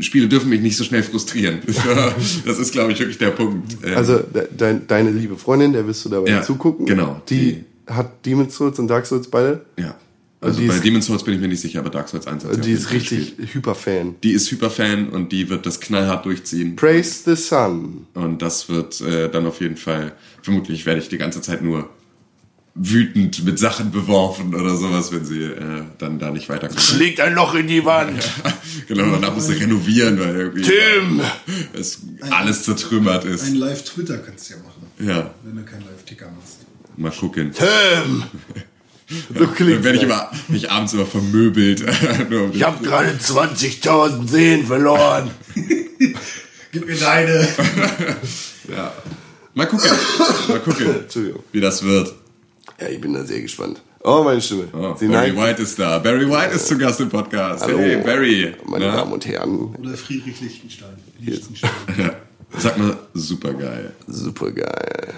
[0.00, 1.58] Spiele dürfen mich nicht so schnell frustrieren.
[2.46, 3.76] das ist, glaube ich, wirklich der Punkt.
[3.84, 6.86] Ähm, Also de, dein, deine liebe Freundin, der wirst du dabei Ja, zugucken.
[6.86, 7.20] genau.
[7.28, 9.64] Die, hat Demon's Souls und Dark Souls beide.
[9.76, 9.94] ja.
[10.38, 12.44] Also die bei ist- Demon's Souls bin ich mir nicht sicher, aber Dark Souls 1
[12.44, 13.34] hat sie Die ist richtig.
[13.54, 14.16] Hyperfan.
[14.22, 16.76] Die ist Hyperfan und die wird das knallhart durchziehen.
[16.76, 18.06] Praise the Sun.
[18.14, 20.12] Und das wird äh, dann auf jeden Fall,
[20.42, 21.88] vermutlich werde ich die ganze Zeit nur
[22.78, 26.80] wütend mit Sachen beworfen oder sowas, wenn sie äh, dann da nicht weiterkommen.
[26.82, 28.22] Schlägt ein Loch in die Wand.
[28.88, 31.20] genau, danach muss sie renovieren, weil irgendwie Tim!
[31.72, 32.00] es
[32.30, 33.46] alles zertrümmert ist.
[33.46, 36.58] Ein Live-Twitter kannst du ja machen, Ja, wenn du keinen Live-Ticker machst.
[36.96, 37.52] mal gucken.
[37.52, 38.24] Tim!
[39.08, 41.80] So Dann klingt werde ich immer, mich abends immer vermöbelt.
[42.28, 45.30] Um Ich habe gerade 20.000 Seen verloren.
[46.72, 47.46] Gib mir deine.
[48.68, 48.92] ja.
[49.54, 49.88] Mal gucken,
[50.48, 50.88] mal gucken,
[51.52, 52.14] wie das wird.
[52.80, 53.80] Ja, ich bin da sehr gespannt.
[54.02, 54.68] Oh, meine Stimme.
[54.72, 55.98] Oh, Sie Barry neigt- White ist da.
[55.98, 57.64] Barry White ist zu Gast im Podcast.
[57.64, 58.54] Hallo, Hey, Barry.
[58.66, 58.96] meine Na?
[58.96, 59.74] Damen und Herren.
[59.80, 60.90] Oder Friedrich Lichtenstein.
[61.20, 61.70] Lichtenstein.
[61.98, 62.14] Ja.
[62.58, 63.92] Sag mal, super geil.
[64.06, 65.14] Super geil.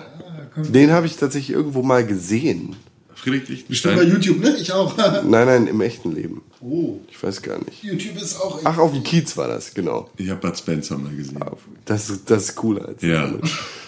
[0.57, 2.75] Den habe ich tatsächlich irgendwo mal gesehen.
[3.15, 4.35] Friedrich Bestimmt bei Lichtenstein.
[4.37, 4.57] YouTube, ne?
[4.61, 4.97] Ich auch.
[5.25, 6.41] Nein, nein, im echten Leben.
[6.61, 7.83] oh, Ich weiß gar nicht.
[7.83, 8.61] YouTube ist auch.
[8.65, 10.09] Ach, auf dem Kiez war das, genau.
[10.17, 11.39] Ich habe Bud Spencer mal gesehen.
[11.85, 13.33] Das, ist- das ist cooler als der Ja.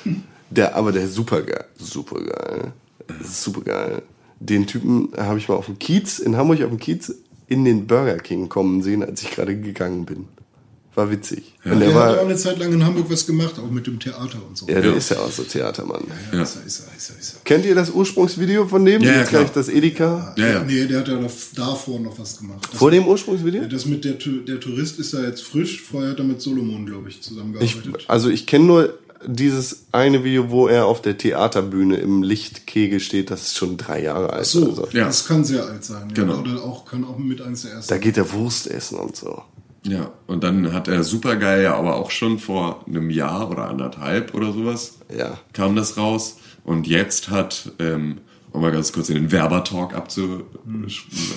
[0.51, 1.64] Der, aber der ist super geil.
[3.23, 3.28] Super geil.
[3.32, 4.03] Super geil.
[4.43, 7.12] Den Typen habe ich mal auf dem Kiez, in Hamburg auf dem Kiez,
[7.47, 10.28] in den Burger King kommen sehen, als ich gerade gegangen bin.
[10.95, 11.55] War witzig.
[11.65, 13.70] Und der der hat ja auch war, eine Zeit lang in Hamburg was gemacht, auch
[13.70, 14.66] mit dem Theater und so.
[14.66, 14.97] ja, der Ja.
[14.97, 16.03] ist ja auch so Theatermann.
[16.32, 16.43] ja.
[16.43, 17.41] Ist er, ist er, ist er, ist er.
[17.45, 19.01] Kennt ihr das Ursprungsvideo von dem?
[19.03, 20.35] Ja, ja, Jetzt gleich das Edeka.
[20.37, 20.65] Ja, ja.
[20.65, 22.66] Nee, der hat ja dav- davor noch was gemacht.
[22.70, 23.66] Das, Vor dem Ursprungsvideo?
[23.66, 25.81] das mit der, der Tourist ist ja jetzt frisch.
[25.81, 28.05] Vorher hat er mit Solomon, glaube ich, Ich, zusammengearbeitet.
[28.09, 33.30] also ich kenne nur dieses eine Video, wo er auf der Theaterbühne im Lichtkegel steht.
[33.30, 34.47] Das ist schon drei Jahre alt.
[34.47, 34.88] so, oder so.
[34.92, 35.06] Ja.
[35.06, 36.09] das kann sehr alt sein.
[36.09, 36.14] Ja.
[36.24, 36.38] Genau.
[36.40, 37.92] Oder auch, kann auch mit eins der ersten.
[37.92, 39.42] Da geht er Wurst essen und so.
[39.82, 44.34] Ja, und dann hat er Supergeil ja aber auch schon vor einem Jahr oder anderthalb
[44.34, 45.38] oder sowas Ja.
[45.55, 46.36] kam das raus.
[46.64, 48.18] Und jetzt hat, ähm,
[48.52, 50.44] um mal ganz kurz in den Werbertalk abzu,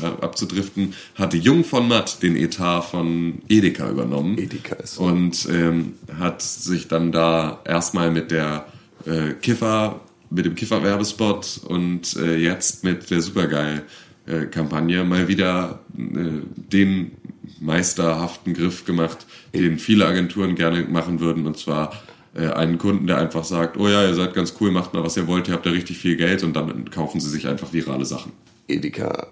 [0.02, 4.38] äh, abzudriften, hatte Jung von Matt den Etat von Edeka übernommen.
[4.38, 5.04] Edeka ist so.
[5.04, 8.66] Und ähm, hat sich dann da erstmal mit der
[9.06, 17.12] äh, Kiffer, mit dem Kiffer-Werbespot und äh, jetzt mit der Supergeil-Kampagne mal wieder äh, den
[17.60, 21.46] meisterhaften Griff gemacht, den viele Agenturen gerne machen würden.
[21.46, 21.94] Und zwar
[22.36, 25.28] einen Kunden, der einfach sagt, oh ja, ihr seid ganz cool, macht mal, was ihr
[25.28, 28.32] wollt, ihr habt da richtig viel Geld und dann kaufen sie sich einfach virale Sachen.
[28.68, 29.28] Edeka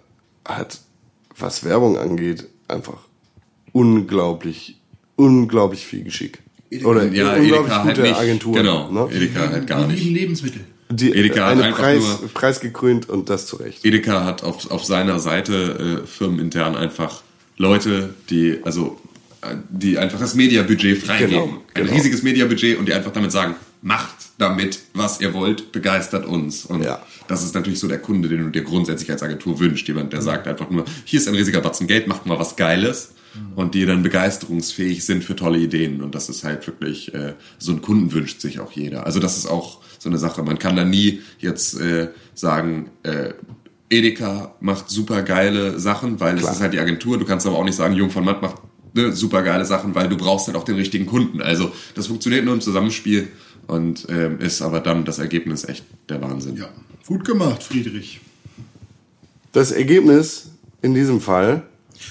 [0.45, 0.79] hat,
[1.37, 2.99] was Werbung angeht, einfach
[3.71, 4.79] unglaublich,
[5.15, 6.39] unglaublich viel Geschick.
[6.83, 8.19] Oder Ja, unglaublich Edeka halt gute nicht.
[8.19, 8.55] Agenturen.
[8.55, 9.09] Genau, Ne?
[9.13, 10.03] Edeka halt gar Die nicht.
[10.03, 10.61] lieben Lebensmittel.
[10.89, 13.85] Die, Edeka hat eine einfach Preis, nur- preisgekrönt und das zu Recht.
[13.85, 17.23] Edeka hat auf, auf seiner Seite äh, firmenintern einfach
[17.57, 19.10] Leute, die, also, äh,
[19.69, 21.31] die einfach das Mediabudget freigeben.
[21.31, 21.93] Genau, Ein genau.
[21.93, 26.65] riesiges Mediabudget und die einfach damit sagen, macht damit, was ihr wollt, begeistert uns.
[26.65, 27.01] Und Ja.
[27.27, 29.87] das ist natürlich so der Kunde, den du dir grundsätzlich als Agentur wünscht.
[29.87, 33.13] Jemand, der sagt einfach nur, hier ist ein riesiger Batzen Geld, macht mal was Geiles.
[33.55, 36.01] Und die dann begeisterungsfähig sind für tolle Ideen.
[36.01, 39.05] Und das ist halt wirklich, äh, so ein Kunden wünscht sich auch jeder.
[39.05, 40.43] Also das ist auch so eine Sache.
[40.43, 43.29] Man kann da nie jetzt äh, sagen, äh,
[43.89, 46.49] Edeka macht super geile Sachen, weil Klar.
[46.51, 47.17] es ist halt die Agentur.
[47.19, 48.55] Du kannst aber auch nicht sagen, Jung von Matt macht
[48.93, 51.41] ne, super geile Sachen, weil du brauchst halt auch den richtigen Kunden.
[51.41, 53.27] Also das funktioniert nur im Zusammenspiel
[53.67, 56.57] und ähm, ist aber dann das Ergebnis echt der Wahnsinn.
[56.57, 56.69] Ja,
[57.05, 58.19] gut gemacht, Friedrich.
[59.51, 60.49] Das Ergebnis
[60.81, 61.63] in diesem Fall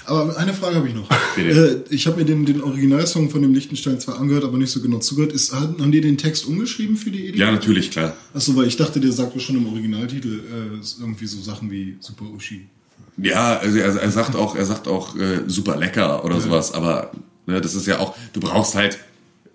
[0.05, 1.09] Aber eine Frage habe ich noch.
[1.35, 1.83] Bitte.
[1.89, 4.81] Äh, ich habe mir den, den Originalsong von dem Lichtenstein zwar angehört, aber nicht so
[4.81, 5.33] genau zugehört.
[5.33, 7.47] Ist, haben haben die den Text umgeschrieben für die Edition?
[7.47, 8.15] Ja, natürlich, klar.
[8.33, 12.25] Achso, weil ich dachte, der sagt schon im Originaltitel äh, irgendwie so Sachen wie Super
[12.25, 12.67] Uschi.
[13.17, 17.11] Ja, also er, er sagt auch, er sagt auch äh, super lecker oder sowas, aber
[17.45, 18.97] ne, das ist ja auch, du brauchst halt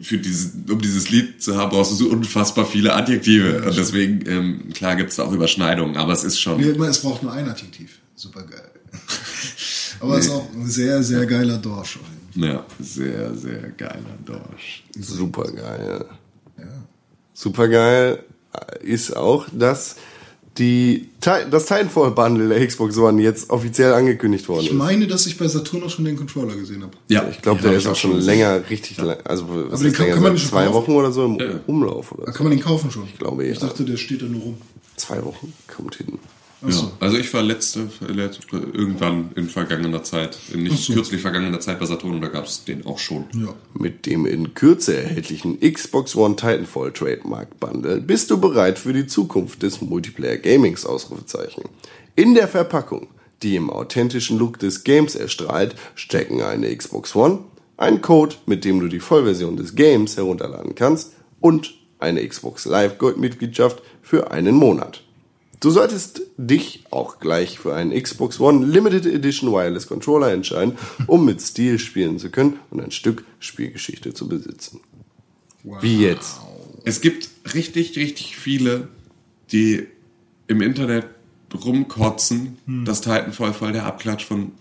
[0.01, 3.63] für dieses, um dieses Lied zu haben, brauchst du so unfassbar viele Adjektive.
[3.67, 6.61] Und deswegen, ähm, klar gibt's da auch Überschneidungen, aber es ist schon.
[6.61, 7.99] Nee, es braucht nur ein Adjektiv.
[8.15, 8.71] Super geil.
[10.01, 11.99] aber es ist auch ein sehr, sehr geiler Dorsch.
[12.35, 14.85] Ja, sehr, sehr geiler Dorsch.
[14.99, 16.05] Super geil.
[17.33, 18.25] Super geil
[18.81, 19.97] ist auch, dass
[20.59, 24.75] die, das Titanfall Bundle der Xbox One jetzt offiziell angekündigt worden Ich ist.
[24.75, 26.93] meine, dass ich bei Saturn auch schon den Controller gesehen habe.
[27.09, 28.27] Ja, Ich glaube, der ist auch schon gesehen.
[28.27, 30.75] länger, richtig lang, also was ist kann- länger, kann man zwei kaufen?
[30.75, 31.47] Wochen oder so im Ja.
[31.67, 32.39] Umlauf oder Da so.
[32.39, 33.05] kann man den kaufen schon.
[33.05, 33.67] Ich glaube, Ich ja.
[33.67, 34.57] dachte, der steht da nur rum.
[34.97, 36.19] Zwei Wochen kommt hin.
[36.69, 40.95] Ja, also ich war letzte, letzte irgendwann in vergangener Zeit, in nicht so.
[40.95, 43.25] kürzlich vergangener Zeit bei Saturn und da gab's den auch schon.
[43.35, 43.55] Ja.
[43.75, 49.07] Mit dem in Kürze erhältlichen Xbox One Titanfall Trademark Bundle bist du bereit für die
[49.07, 51.65] Zukunft des Multiplayer Gamings Ausrufezeichen.
[52.15, 53.09] In der Verpackung,
[53.43, 57.41] die im authentischen Look des Games erstrahlt, stecken eine Xbox One,
[57.77, 62.99] ein Code, mit dem du die Vollversion des Games herunterladen kannst und eine Xbox Live
[62.99, 65.03] Gold Mitgliedschaft für einen Monat.
[65.61, 70.77] Du solltest dich auch gleich für einen Xbox One Limited Edition Wireless Controller entscheiden,
[71.07, 74.81] um mit Stil spielen zu können und ein Stück Spielgeschichte zu besitzen.
[75.81, 76.41] Wie jetzt?
[76.85, 78.89] Es gibt richtig, richtig viele,
[79.51, 79.87] die
[80.47, 81.07] im Internet
[81.65, 84.53] rumkotzen, dass Titanfall voll der Abklatsch von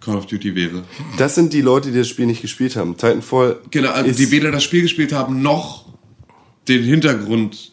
[0.00, 0.84] Call of Duty wäre.
[1.16, 2.96] Das sind die Leute, die das Spiel nicht gespielt haben.
[2.96, 5.86] Titanfall Genau, also ist, die weder das Spiel gespielt haben, noch
[6.68, 7.72] den Hintergrund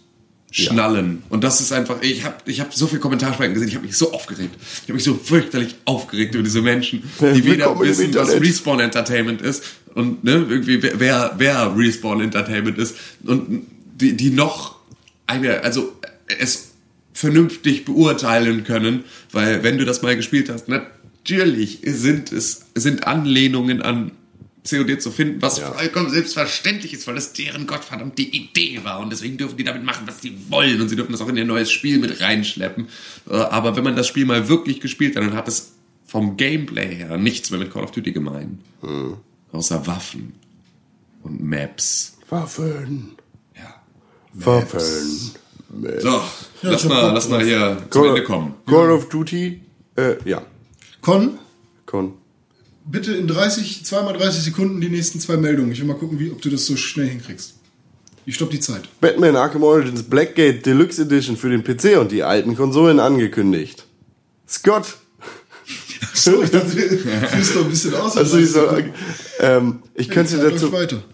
[0.55, 1.23] schnallen.
[1.29, 3.97] Und das ist einfach, ich habe ich hab so viele Kommentarspalten gesehen, ich habe mich
[3.97, 4.55] so aufgeregt.
[4.75, 7.03] Ich habe mich so fürchterlich aufgeregt über diese Menschen,
[7.35, 8.29] die weder wissen, was.
[8.41, 9.63] Respawn Entertainment ist
[9.95, 13.65] und ne, irgendwie wer- wer, wer Respawn Entertainment ist und
[13.95, 14.75] die, die noch
[15.27, 15.91] eine, also
[16.39, 16.69] es
[17.13, 23.81] vernünftig beurteilen können, weil wenn du das mal gespielt hast, natürlich sind es sind Anlehnungen
[23.81, 24.11] an
[24.69, 25.71] COD zu finden, was Ja.
[25.71, 30.07] vollkommen selbstverständlich ist, weil das deren gottverdammte Idee war und deswegen dürfen die damit machen,
[30.07, 32.87] was sie wollen und sie dürfen das auch in ihr neues Spiel mit reinschleppen.
[33.29, 35.73] Äh, Aber wenn man das Spiel mal wirklich gespielt hat, dann hat es
[36.05, 38.59] vom Gameplay her nichts mehr mit Call of Duty gemein.
[39.51, 40.33] Außer Waffen
[41.23, 42.17] und Maps.
[42.29, 43.13] Waffen.
[43.55, 43.75] Ja.
[44.33, 44.79] Waffen.
[45.99, 46.21] So,
[46.61, 48.53] lass, ich hab mal, lass mal hier zum Ende kommen.
[48.67, 49.61] Call of Duty,
[49.97, 50.41] äh, ja.
[51.01, 51.39] Con,
[51.85, 52.13] Con.
[52.85, 55.71] Bitte in 30, zweimal 30 Sekunden die nächsten zwei Meldungen.
[55.71, 57.55] Ich will mal gucken, wie, ob du das so schnell hinkriegst.
[58.25, 58.83] Ich stopp die Zeit.
[59.01, 63.85] Batman Arkham Origins Blackgate Deluxe Edition für den PC und die alten Konsolen angekündigt.
[64.47, 64.97] Scott.
[66.13, 66.97] So, ich dachte, du
[67.53, 68.15] doch ein bisschen aus.
[68.17, 68.91] Also ich, soll,
[69.39, 70.71] ähm, ich könnte Zeit dazu.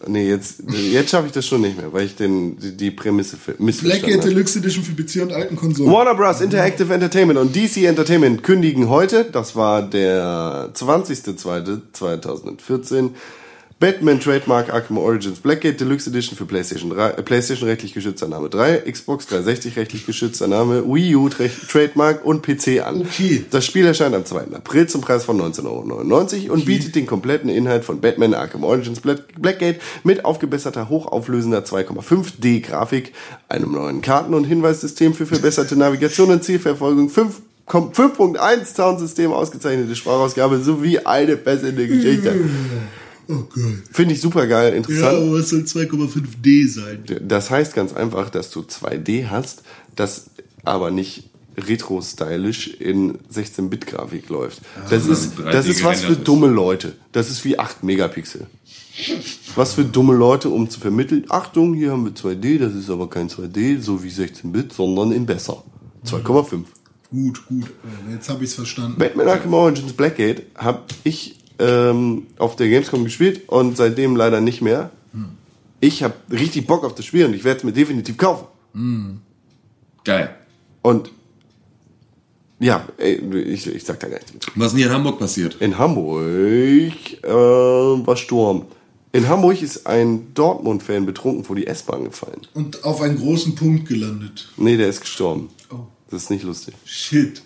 [0.08, 3.38] Nee, jetzt, jetzt schaffe ich das schon nicht mehr, weil ich den, die, die Prämisse
[3.38, 4.30] für- missverstanden Blackgate.
[4.30, 5.90] Deluxe Edition für PC und alten Konsolen.
[5.92, 6.42] Warner Bros.
[6.42, 13.12] Interactive Entertainment und DC Entertainment kündigen heute, das war der 20.02.2014,
[13.80, 18.50] Batman Trademark Arkham Origins Blackgate Deluxe Edition für PlayStation 3, äh, PlayStation rechtlich geschützter Name
[18.50, 23.02] 3, Xbox 360 rechtlich geschützter Name, Wii U Tra Trademark und PC an.
[23.02, 23.46] Okay.
[23.50, 24.54] Das Spiel erscheint am 2.
[24.54, 25.66] April zum Preis von 19,99
[26.46, 31.64] Euro und bietet den kompletten Inhalt von Batman Arkham Origins Black- Blackgate mit aufgebesserter, hochauflösender
[31.64, 33.14] 2,5D Grafik,
[33.48, 39.96] einem neuen Karten- und Hinweissystem für verbesserte Navigation und Zielverfolgung, 5 Kom- 5.1 Soundsystem, ausgezeichnete
[39.96, 42.36] Sprachausgabe sowie eine fesselnde Geschichte.
[43.32, 43.64] Oh Gott.
[43.92, 45.18] Finde ich super geil, Ja, interessant.
[45.18, 47.04] aber was soll 2,5D sein?
[47.28, 49.62] Das heißt ganz einfach, dass du 2D hast,
[49.96, 50.32] das
[50.64, 54.62] aber nicht retro-stylisch in 16-Bit-Grafik läuft.
[54.90, 56.94] Das ist, 3D das ist was für dumme Leute.
[57.12, 58.48] Das ist wie 8 Megapixel.
[59.56, 63.10] Was für dumme Leute, um zu vermitteln, Achtung, hier haben wir 2D, das ist aber
[63.10, 65.64] kein 2D, so wie 16-Bit, sondern in besser.
[66.06, 66.64] 2,5.
[67.12, 67.66] Gut, gut.
[68.12, 68.98] Jetzt habe ich es verstanden.
[68.98, 74.62] Batman Arkham Origins Blackgate habe ich ähm, auf der Gamescom gespielt und seitdem leider nicht
[74.62, 74.92] mehr.
[75.82, 78.48] Ich habe richtig Bock auf das Spiel und ich werde es mir definitiv kaufen.
[80.04, 80.36] Geil.
[80.82, 81.12] Und
[82.60, 84.46] ja, ich, ich sag da gar nichts mit.
[84.56, 85.56] Was ist denn hier in Hamburg passiert?
[85.62, 88.66] In Hamburg äh, war Sturm.
[89.12, 92.42] In Hamburg ist ein Dortmund-Fan betrunken vor die S-Bahn gefallen.
[92.54, 94.50] Und auf einen großen Punkt gelandet.
[94.58, 95.50] Nee, der ist gestorben.
[95.72, 95.88] Oh.
[96.10, 96.76] Das ist nicht lustig.
[96.86, 97.42] Shit.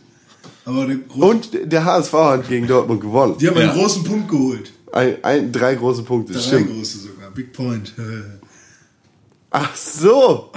[0.65, 3.35] Aber der Und der HSV hat gegen Dortmund gewonnen.
[3.39, 3.69] die haben Ja.
[3.69, 4.71] einen großen Punkt geholt.
[4.91, 6.69] Ein, ein, drei große Punkte, Drei stimmt.
[6.71, 7.31] große sogar.
[7.31, 7.93] Big Point.
[9.49, 10.51] Ach so.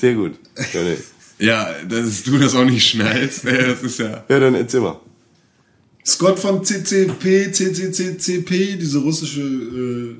[0.00, 0.32] Sehr gut.
[0.72, 0.96] Ja, nee.
[1.38, 4.22] Ja, dass du das auch nicht schnallst, ey, das ist ja.
[4.28, 5.00] ja dann erzähl mal.
[6.06, 10.14] Scott von CCP, CCCCP, diese russische äh,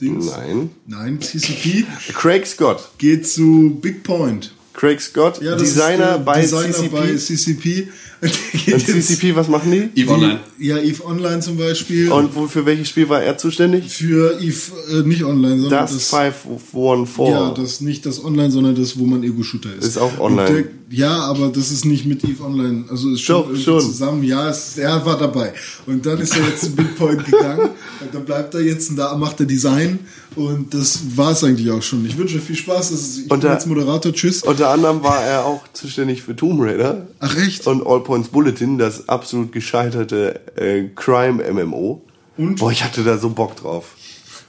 [0.00, 0.26] Dings.
[0.26, 0.70] Nein.
[0.86, 2.88] Nein, CCP Craig Scott.
[2.98, 4.54] geht zu Big Point.
[4.72, 6.88] Craig Scott, Ja, Designer, bei, Designer CCP.
[6.90, 7.88] bei CCP.
[8.22, 10.00] Und jetzt- CCP, was machen die?
[10.00, 10.40] Eve Online.
[10.58, 12.10] Ja, Eve Online zum Beispiel.
[12.12, 13.88] Und wo, für welches Spiel war er zuständig?
[13.90, 14.56] für Eve,
[14.92, 17.26] äh, nicht online, sondern Das, das, 514.
[17.26, 19.86] Ja, das nicht das Online, sondern das, wo man Ego-Shooter ist.
[19.86, 20.50] Ist auch online.
[20.52, 20.64] Der,
[20.98, 22.84] ja, aber das ist nicht mit Eve Online.
[22.90, 23.80] Also ist schon, Doch, irgendwie schon.
[23.80, 24.24] zusammen.
[24.24, 25.52] Ja, es, er war dabei.
[25.86, 27.70] Und dann ist er jetzt zu Big Point gegangen.
[28.00, 30.00] und dann bleibt er jetzt und da macht er Design.
[30.36, 32.04] Und das war es eigentlich auch schon.
[32.06, 32.90] Ich wünsche viel Spaß.
[32.90, 34.12] Das ist, ich Und bin als Moderator.
[34.12, 34.42] Tschüss.
[34.42, 37.06] Unter anderem war er auch zuständig für Tomb Raider.
[37.18, 37.66] Ach echt?
[37.66, 42.02] Und All Points Bulletin, das absolut gescheiterte äh, Crime-MMO.
[42.36, 42.58] Und?
[42.58, 43.94] Boah, ich hatte da so Bock drauf.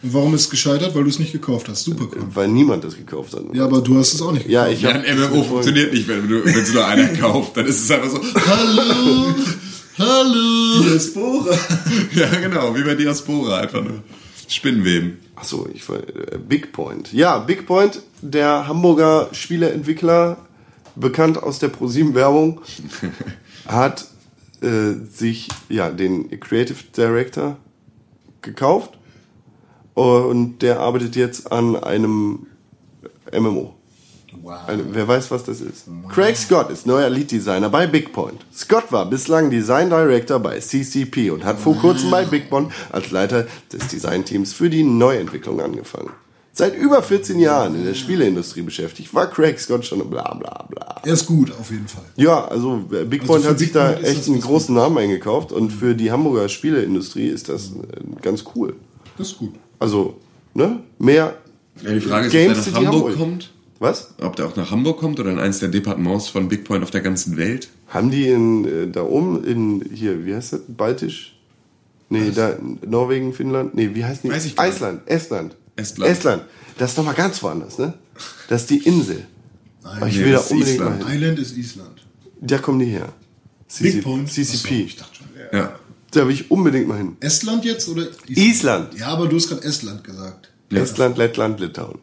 [0.01, 0.95] Und warum ist es gescheitert?
[0.95, 1.83] Weil du es nicht gekauft hast.
[1.83, 2.23] Super cool.
[2.33, 3.43] Weil niemand das gekauft hat.
[3.53, 4.77] Ja, aber du hast es auch nicht Ja, gekauft.
[4.77, 7.55] ich Ja, ein MMO funktioniert nicht, wenn du- wenn es nur einer kauft.
[7.55, 9.35] Dann ist es einfach so, hallo,
[9.99, 10.81] hallo.
[10.89, 11.55] Diaspora.
[12.15, 14.01] Ja, genau, wie bei Diaspora, einfach nur
[14.47, 15.19] Spinnenweben.
[15.35, 17.13] Achso, ich war äh, Big Point.
[17.13, 20.37] Ja, Big Point, der Hamburger Spieleentwickler,
[20.95, 22.59] bekannt aus der ProSieben Werbung,
[23.67, 24.07] hat
[24.61, 27.57] äh, sich ja den Creative Director
[28.41, 28.97] gekauft
[29.93, 32.47] und der arbeitet jetzt an einem
[33.31, 33.73] MMO.
[34.65, 35.85] Eine, wer weiß, was das ist.
[36.09, 38.45] Craig Scott ist neuer Lead Designer bei Big Point.
[38.53, 43.11] Scott war bislang Design Director bei CCP und hat vor kurzem bei Big Point als
[43.11, 46.11] Leiter des Designteams für die Neuentwicklung angefangen.
[46.53, 51.01] Seit über 14 Jahren in der Spieleindustrie beschäftigt, war Craig Scott schon bla bla bla.
[51.03, 52.03] Er ist gut, auf jeden Fall.
[52.17, 54.97] Ja, also äh, Big Also Point hat sich Big da echt einen was großen Namen
[54.97, 58.75] eingekauft und für die Hamburger Spieleindustrie ist das äh, ganz cool.
[59.17, 59.53] Das ist gut.
[59.79, 60.17] Also,
[60.53, 60.79] ne?
[60.99, 61.35] Mehr
[61.81, 63.17] Ja, die Frage ist, Game ob der City nach Hamburg Hamburg.
[63.17, 63.51] kommt.
[63.79, 64.13] was?
[64.21, 66.91] Ob der auch nach Hamburg kommt oder in eins der Departements von Big Point auf
[66.91, 67.69] der ganzen Welt.
[67.87, 70.61] Haben die in, äh, da oben in, hier, wie heißt das?
[70.67, 71.37] Baltisch?
[72.09, 73.73] Nee, da, Norwegen, Finnland?
[73.73, 74.29] Nee, wie heißt die?
[74.29, 74.75] Weiß ich gar nicht.
[74.75, 75.55] Island, Estland.
[75.75, 76.11] Estland.
[76.11, 76.43] Estland.
[76.77, 77.93] Das ist nochmal ganz woanders, ne?
[78.49, 79.25] Das ist die Insel.
[79.83, 80.99] Aber ich Nee, will da das ist unbedingt Island.
[81.03, 81.21] mal hin.
[81.21, 82.05] Island ist Island.
[82.41, 83.09] Da kommen die her.
[83.67, 84.31] CC, Big Point.
[84.31, 84.81] CCP.
[84.83, 85.27] ich dachte schon.
[85.51, 85.79] Ja.
[86.11, 87.15] Da will ich unbedingt mal hin.
[87.21, 88.97] Estland jetzt oder Island.
[88.99, 90.49] Ja, aber du hast gerade Estland gesagt.
[90.69, 91.99] Estland, Lettland, Litauen.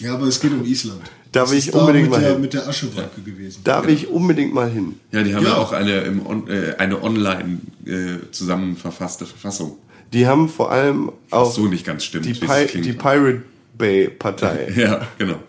[0.00, 1.00] Ja, aber es geht um Island.
[1.30, 2.40] Da will ich unbedingt mit mal der, hin.
[2.40, 3.60] mit der Aschewolke gewesen.
[3.64, 4.98] Da will ich unbedingt mal hin.
[5.12, 5.56] Ja, die haben ja, Ja.
[5.56, 9.78] auch eine, im On, äh, eine online äh, zusammen verfasste Verfassung.
[10.14, 13.42] Die haben vor allem auch so nicht ganz stimmt, die, Pi die Pirate
[13.76, 14.72] Bay Partei.
[14.76, 15.40] Ja, genau.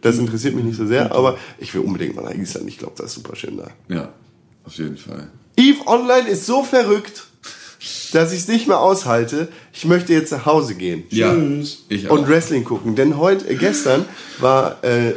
[0.00, 2.68] Das interessiert mich nicht so sehr, aber ich will unbedingt mal nach Island.
[2.68, 3.70] Ich glaube, das ist super schön da.
[3.88, 4.12] Ja,
[4.64, 5.28] auf jeden Fall.
[5.56, 7.26] Eve Online ist so verrückt,
[8.12, 9.48] dass ich es nicht mehr aushalte.
[9.72, 11.04] Ich möchte jetzt nach Hause gehen.
[11.10, 11.84] Ja, Tschüss.
[11.88, 12.16] ich auch.
[12.16, 12.94] Und Wrestling gucken.
[12.94, 14.04] Denn heute, äh, gestern
[14.38, 15.14] war äh,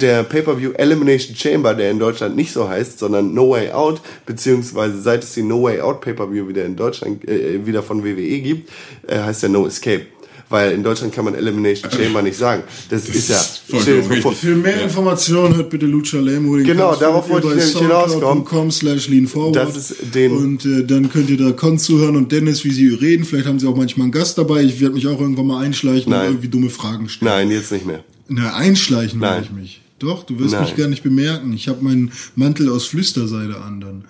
[0.00, 5.00] der Pay-Per-View Elimination Chamber, der in Deutschland nicht so heißt, sondern No Way Out, beziehungsweise
[5.00, 8.70] seit es den No Way Out Pay-Per-View wieder in Deutschland, äh, wieder von WWE gibt,
[9.06, 10.06] äh, heißt der No Escape.
[10.54, 12.62] Weil in Deutschland kann man Elimination Chamber nicht sagen.
[12.88, 14.36] Das, ist ja, das dumm, vor, richtig.
[14.36, 16.54] Für mehr Informationen hört bitte Lucha Lemo.
[16.56, 18.70] Den Genau, darauf wollte ich nämlich hinauskommen.
[18.70, 19.08] slash.
[19.52, 22.88] Das ist den- Und äh, dann könnt ihr da Con zuhören und Dennis, wie sie
[22.90, 23.24] reden.
[23.24, 24.62] Vielleicht haben sie auch manchmal einen Gast dabei.
[24.62, 26.20] Ich werde mich auch irgendwann mal einschleichen Nein.
[26.20, 27.32] und irgendwie dumme Fragen stellen.
[27.32, 28.04] Nein, jetzt nicht mehr.
[28.28, 29.30] Na, einschleichen Nein.
[29.32, 29.80] werde ich mich.
[29.98, 30.62] Doch, du wirst Nein.
[30.62, 31.52] mich gar nicht bemerken.
[31.52, 34.04] Ich habe meinen Mantel aus Flüsterseide an dann.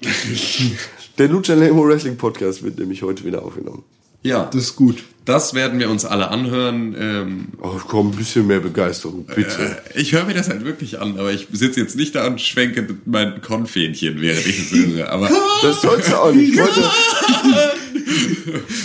[1.18, 3.82] Der Lucha Lemo Wrestling Podcast wird nämlich heute wieder aufgenommen.
[4.22, 5.02] Ja, Das ist gut.
[5.24, 6.96] Das werden wir uns alle anhören.
[6.98, 9.76] Ähm, Oh, komm, ein bisschen mehr Begeisterung, bitte.
[9.94, 12.40] äh, ich höre mir das halt wirklich an, aber ich sitze jetzt nicht da und
[12.40, 15.10] schwenke mein Konfähnchen, während ich höre.
[15.10, 15.30] Aber
[15.62, 16.52] Das sollst du auch nicht.
[16.54, 16.80] Ich wollte,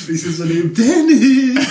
[0.09, 1.65] Ich sitze daneben, Dennis!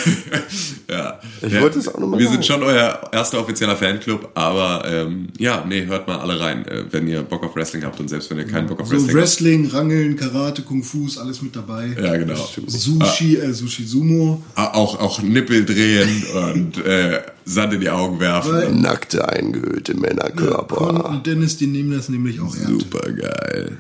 [0.89, 2.43] ja, Ich Ja, wollte es auch noch mal Wir sagen.
[2.43, 6.85] sind schon euer erster offizieller Fanclub, aber ähm, ja, nee, hört mal alle rein, äh,
[6.91, 9.15] wenn ihr Bock auf Wrestling habt und selbst wenn ihr keinen Bock auf So Wrestling
[9.17, 11.91] Wrestling, Rangeln, Karate, Kung Fu ist alles mit dabei.
[11.91, 12.01] habt.
[12.05, 12.49] Ja, genau.
[12.67, 14.43] Sushi, äh, Sushi Sumo.
[14.55, 18.53] Ah, Auch, auch Nippel drehen und äh, Sand in die Augen werfen.
[18.53, 21.09] Weil- nackte, eingehüllte Con Männerkörper.
[21.11, 22.69] und Dennis, die nehmen das nämlich auch ernst.
[22.83, 23.77] Super geil.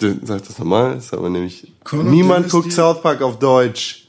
[0.00, 1.72] Sag das nochmal, das haben wir nämlich.
[1.84, 4.08] Con und Niemand Dennis, guckt South Park auf Deutsch.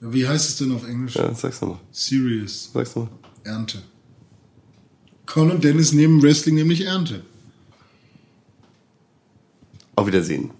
[0.00, 1.14] Wie heißt es denn auf Englisch?
[1.14, 1.78] Ja, sag's nochmal.
[1.92, 2.70] Serious.
[2.72, 3.12] Sag's nochmal.
[3.44, 3.82] Ernte.
[5.26, 7.22] Con und Dennis nehmen Wrestling nämlich Ernte.
[9.96, 10.50] Auf Wiedersehen.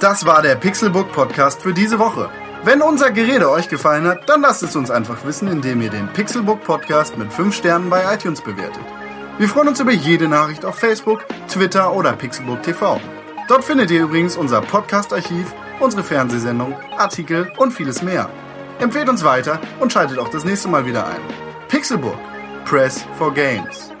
[0.00, 2.30] Das war der Pixelbook Podcast für diese Woche.
[2.64, 6.08] Wenn unser Gerede euch gefallen hat, dann lasst es uns einfach wissen, indem ihr den
[6.08, 8.84] Pixelbook Podcast mit 5 Sternen bei iTunes bewertet.
[9.36, 13.00] Wir freuen uns über jede Nachricht auf Facebook, Twitter oder Pixelbook TV.
[13.48, 18.30] Dort findet ihr übrigens unser Podcast-Archiv, unsere Fernsehsendung, Artikel und vieles mehr.
[18.78, 21.20] Empfehlt uns weiter und schaltet auch das nächste Mal wieder ein.
[21.68, 22.18] Pixelbook.
[22.64, 23.93] Press for Games.